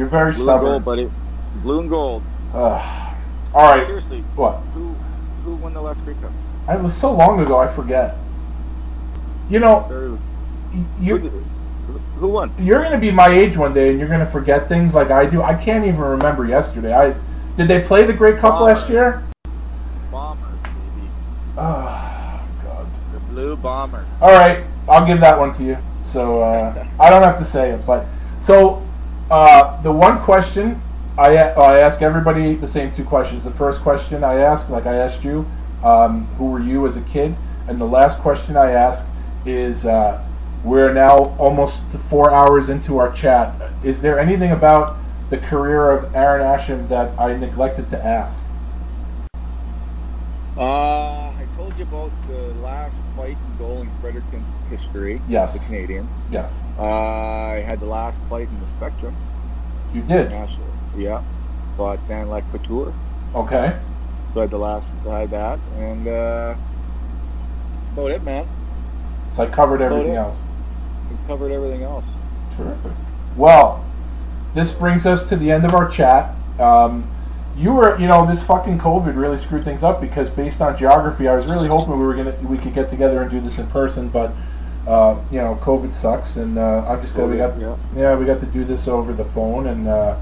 [0.00, 0.70] You're very Blue and stubborn.
[0.70, 1.10] gold, buddy.
[1.56, 2.22] Blue and gold.
[2.54, 3.14] Ugh.
[3.54, 3.84] all right.
[3.84, 4.54] Seriously, What?
[4.72, 4.94] who
[5.44, 6.32] who won the last Grey Cup?
[6.70, 8.16] It was so long ago, I forget.
[9.50, 10.18] You know,
[10.98, 11.28] you who,
[12.18, 12.50] who won?
[12.58, 15.42] you're gonna be my age one day, and you're gonna forget things like I do.
[15.42, 16.94] I can't even remember yesterday.
[16.94, 17.14] I
[17.58, 19.22] did they play the Great Cup last year?
[20.10, 21.08] Bombers, baby.
[21.58, 22.86] Oh God.
[23.12, 24.06] The Blue Bombers.
[24.22, 25.76] All right, I'll give that one to you.
[26.04, 28.06] So uh, I don't have to say it, but
[28.40, 28.82] so
[29.30, 30.80] uh, the one question
[31.20, 33.44] I oh, I ask everybody the same two questions.
[33.44, 35.46] The first question I ask, like I asked you,
[35.84, 37.34] um, who were you as a kid,
[37.68, 39.04] and the last question I ask
[39.44, 40.24] is, uh,
[40.64, 43.54] we're now almost four hours into our chat.
[43.84, 44.96] Is there anything about
[45.28, 48.42] the career of Aaron Asham that I neglected to ask?
[50.56, 51.29] Uh,
[51.60, 55.20] told you about the last fight and goal in Fredericton history.
[55.28, 55.52] Yes.
[55.52, 56.08] The Canadiens.
[56.30, 59.14] Yes, Uh, I had the last fight in the Spectrum.
[59.92, 60.30] you did.
[60.30, 60.66] National.
[60.96, 61.22] Yeah.
[61.76, 62.94] Fought Dan LaCouture.
[63.34, 63.76] Okay.
[64.32, 66.54] So I had the last, I had that, and uh,
[67.76, 68.46] that's about it, man.
[69.32, 70.36] So I covered About everything else.
[71.10, 72.06] We covered everything else.
[72.56, 72.92] Terrific.
[73.36, 73.84] Well,
[74.54, 76.32] this brings us to the end of our chat.
[76.58, 77.04] Um,
[77.56, 81.28] you were, you know, this fucking COVID really screwed things up because based on geography,
[81.28, 83.66] I was really hoping we were gonna we could get together and do this in
[83.68, 84.32] person, but
[84.86, 87.76] uh, you know, COVID sucks, and uh, I'm just glad we got Yeah.
[87.94, 90.16] yeah we got to do this over the phone, and uh,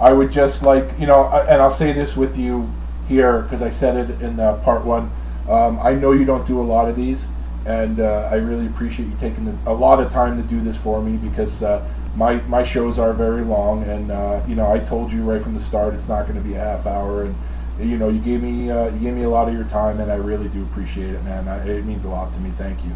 [0.00, 2.70] I would just like you know, I- and I'll say this with you
[3.08, 5.10] here because I said it in uh, part one.
[5.48, 7.26] Um, I know you don't do a lot of these,
[7.66, 10.76] and uh, I really appreciate you taking the, a lot of time to do this
[10.76, 11.86] for me because uh,
[12.16, 15.54] my my shows are very long, and uh, you know I told you right from
[15.54, 17.34] the start it's not going to be a half hour, and
[17.80, 20.10] you know you gave me uh, you gave me a lot of your time, and
[20.10, 21.48] I really do appreciate it, man.
[21.48, 22.50] I, it means a lot to me.
[22.56, 22.92] Thank you.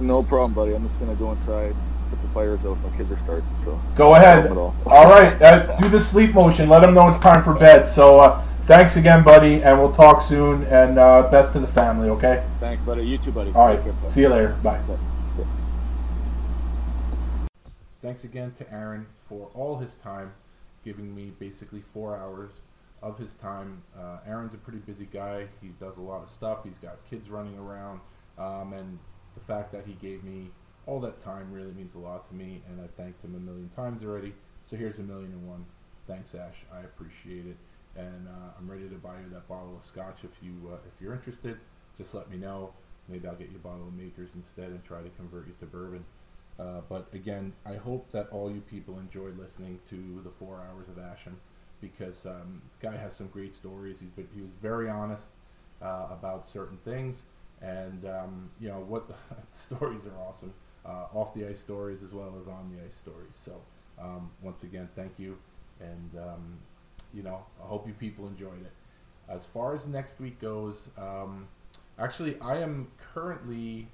[0.00, 0.74] No problem, buddy.
[0.74, 1.74] I'm just gonna go inside,
[2.10, 2.78] put the fires out.
[2.82, 3.80] My kids are starting, so.
[3.96, 4.46] Go ahead.
[4.46, 6.68] At All right, uh, do the sleep motion.
[6.68, 7.86] Let them know it's time for bed.
[7.88, 10.64] So uh, thanks again, buddy, and we'll talk soon.
[10.64, 12.08] And uh, best to the family.
[12.10, 12.44] Okay.
[12.60, 13.04] Thanks, buddy.
[13.04, 13.52] You too, buddy.
[13.52, 13.82] All right.
[13.82, 14.10] Care, bud.
[14.10, 14.56] See you later.
[14.62, 14.78] Bye.
[14.78, 15.13] Bye.
[18.04, 20.34] Thanks again to Aaron for all his time,
[20.84, 22.50] giving me basically four hours
[23.02, 23.82] of his time.
[23.98, 25.46] Uh, Aaron's a pretty busy guy.
[25.62, 26.64] He does a lot of stuff.
[26.64, 28.00] He's got kids running around,
[28.36, 28.98] um, and
[29.32, 30.50] the fact that he gave me
[30.84, 32.60] all that time really means a lot to me.
[32.68, 34.34] And I've thanked him a million times already.
[34.66, 35.64] So here's a million and one.
[36.06, 36.58] Thanks, Ash.
[36.74, 37.56] I appreciate it,
[37.96, 41.00] and uh, I'm ready to buy you that bottle of scotch if you uh, if
[41.00, 41.56] you're interested.
[41.96, 42.74] Just let me know.
[43.08, 45.64] Maybe I'll get you a bottle of Makers instead and try to convert you to
[45.64, 46.04] bourbon.
[46.58, 50.88] Uh, but again, I hope that all you people enjoyed listening to the four hours
[50.88, 51.34] of Asham
[51.80, 53.98] because um, guy has some great stories.
[53.98, 55.28] He's been he was very honest
[55.82, 57.22] uh, about certain things,
[57.60, 59.10] and um, you know what
[59.50, 60.52] stories are awesome.
[60.86, 63.34] Uh, off the ice stories as well as on the ice stories.
[63.34, 63.52] So
[64.00, 65.36] um, once again, thank you,
[65.80, 66.58] and um,
[67.12, 68.72] you know I hope you people enjoyed it.
[69.28, 71.48] As far as next week goes, um,
[71.98, 73.88] actually I am currently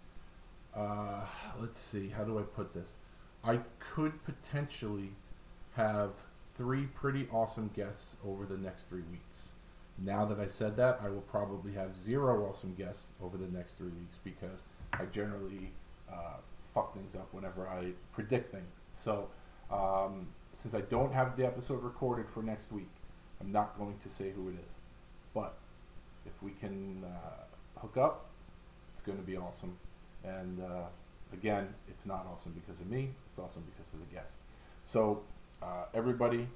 [0.74, 1.24] uh,
[1.58, 2.88] let's see, how do I put this?
[3.42, 5.10] I could potentially
[5.74, 6.10] have
[6.56, 9.48] three pretty awesome guests over the next three weeks.
[9.98, 13.76] Now that I said that, I will probably have zero awesome guests over the next
[13.76, 15.72] three weeks because I generally
[16.10, 16.36] uh,
[16.74, 18.72] fuck things up whenever I predict things.
[18.92, 19.28] So,
[19.70, 22.90] um, since I don't have the episode recorded for next week,
[23.40, 24.74] I'm not going to say who it is.
[25.34, 25.54] But
[26.26, 28.26] if we can uh, hook up,
[28.92, 29.76] it's going to be awesome.
[30.24, 30.84] And uh,
[31.32, 34.34] again, it's not awesome because of me, it's awesome because of the guest.
[34.86, 35.22] So,
[35.62, 36.48] uh, everybody,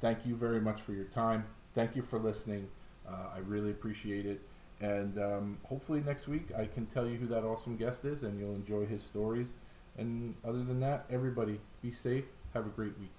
[0.00, 1.44] thank you very much for your time.
[1.74, 2.68] Thank you for listening.
[3.08, 4.40] Uh, I really appreciate it.
[4.80, 8.38] And um, hopefully, next week I can tell you who that awesome guest is and
[8.38, 9.54] you'll enjoy his stories.
[9.98, 12.26] And other than that, everybody, be safe.
[12.54, 13.10] Have a great week.